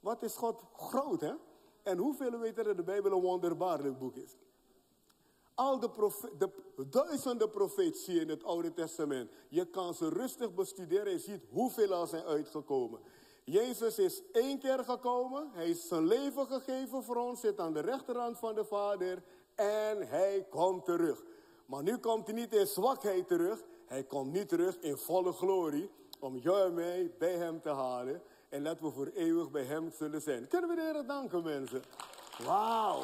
Wat 0.01 0.23
is 0.23 0.37
God 0.37 0.63
groot, 0.77 1.21
hè? 1.21 1.33
En 1.83 1.99
hoeveel 1.99 2.39
weten 2.39 2.65
dat 2.65 2.77
de 2.77 2.83
Bijbel 2.83 3.13
een 3.13 3.21
wonderbaarlijk 3.21 3.99
boek 3.99 4.17
is? 4.17 4.37
Al 5.55 5.79
de, 5.79 5.91
de 6.39 6.89
duizenden 6.89 7.51
profetieën 7.51 8.21
in 8.21 8.29
het 8.29 8.45
Oude 8.45 8.73
Testament. 8.73 9.33
Je 9.49 9.65
kan 9.65 9.95
ze 9.95 10.09
rustig 10.09 10.55
bestuderen. 10.55 11.13
Je 11.13 11.19
ziet 11.19 11.45
hoeveel 11.51 11.93
al 11.93 12.07
zijn 12.07 12.25
uitgekomen. 12.25 13.01
Jezus 13.45 13.99
is 13.99 14.23
één 14.33 14.59
keer 14.59 14.85
gekomen. 14.85 15.51
Hij 15.53 15.69
is 15.69 15.89
zijn 15.89 16.07
leven 16.07 16.47
gegeven 16.47 17.03
voor 17.03 17.17
ons. 17.17 17.41
Zit 17.41 17.61
aan 17.61 17.73
de 17.73 17.81
rechterhand 17.81 18.39
van 18.39 18.55
de 18.55 18.65
Vader. 18.65 19.23
En 19.55 20.09
hij 20.09 20.47
komt 20.51 20.85
terug. 20.85 21.23
Maar 21.71 21.83
nu 21.83 21.99
komt 21.99 22.27
hij 22.27 22.35
niet 22.35 22.55
in 22.55 22.67
zwakheid 22.67 23.29
terug. 23.29 23.63
Hij 23.87 24.05
komt 24.05 24.33
niet 24.33 24.49
terug 24.49 24.77
in 24.81 24.97
volle 24.97 25.33
glorie. 25.33 25.91
Om 26.19 26.37
jou 26.37 26.67
en 26.67 26.75
mij 26.75 27.11
bij 27.19 27.33
hem 27.33 27.61
te 27.61 27.69
halen. 27.69 28.23
En 28.49 28.65
dat 28.65 28.81
we 28.81 28.91
voor 28.91 29.11
eeuwig 29.15 29.51
bij 29.51 29.65
hem 29.65 29.91
zullen 29.91 30.23
zijn. 30.23 30.49
Kunnen 30.49 30.71
we 30.71 30.77
de 30.77 30.91
Heer 30.93 31.07
danken, 31.07 31.43
mensen? 31.43 31.83
Wauw. 32.45 33.03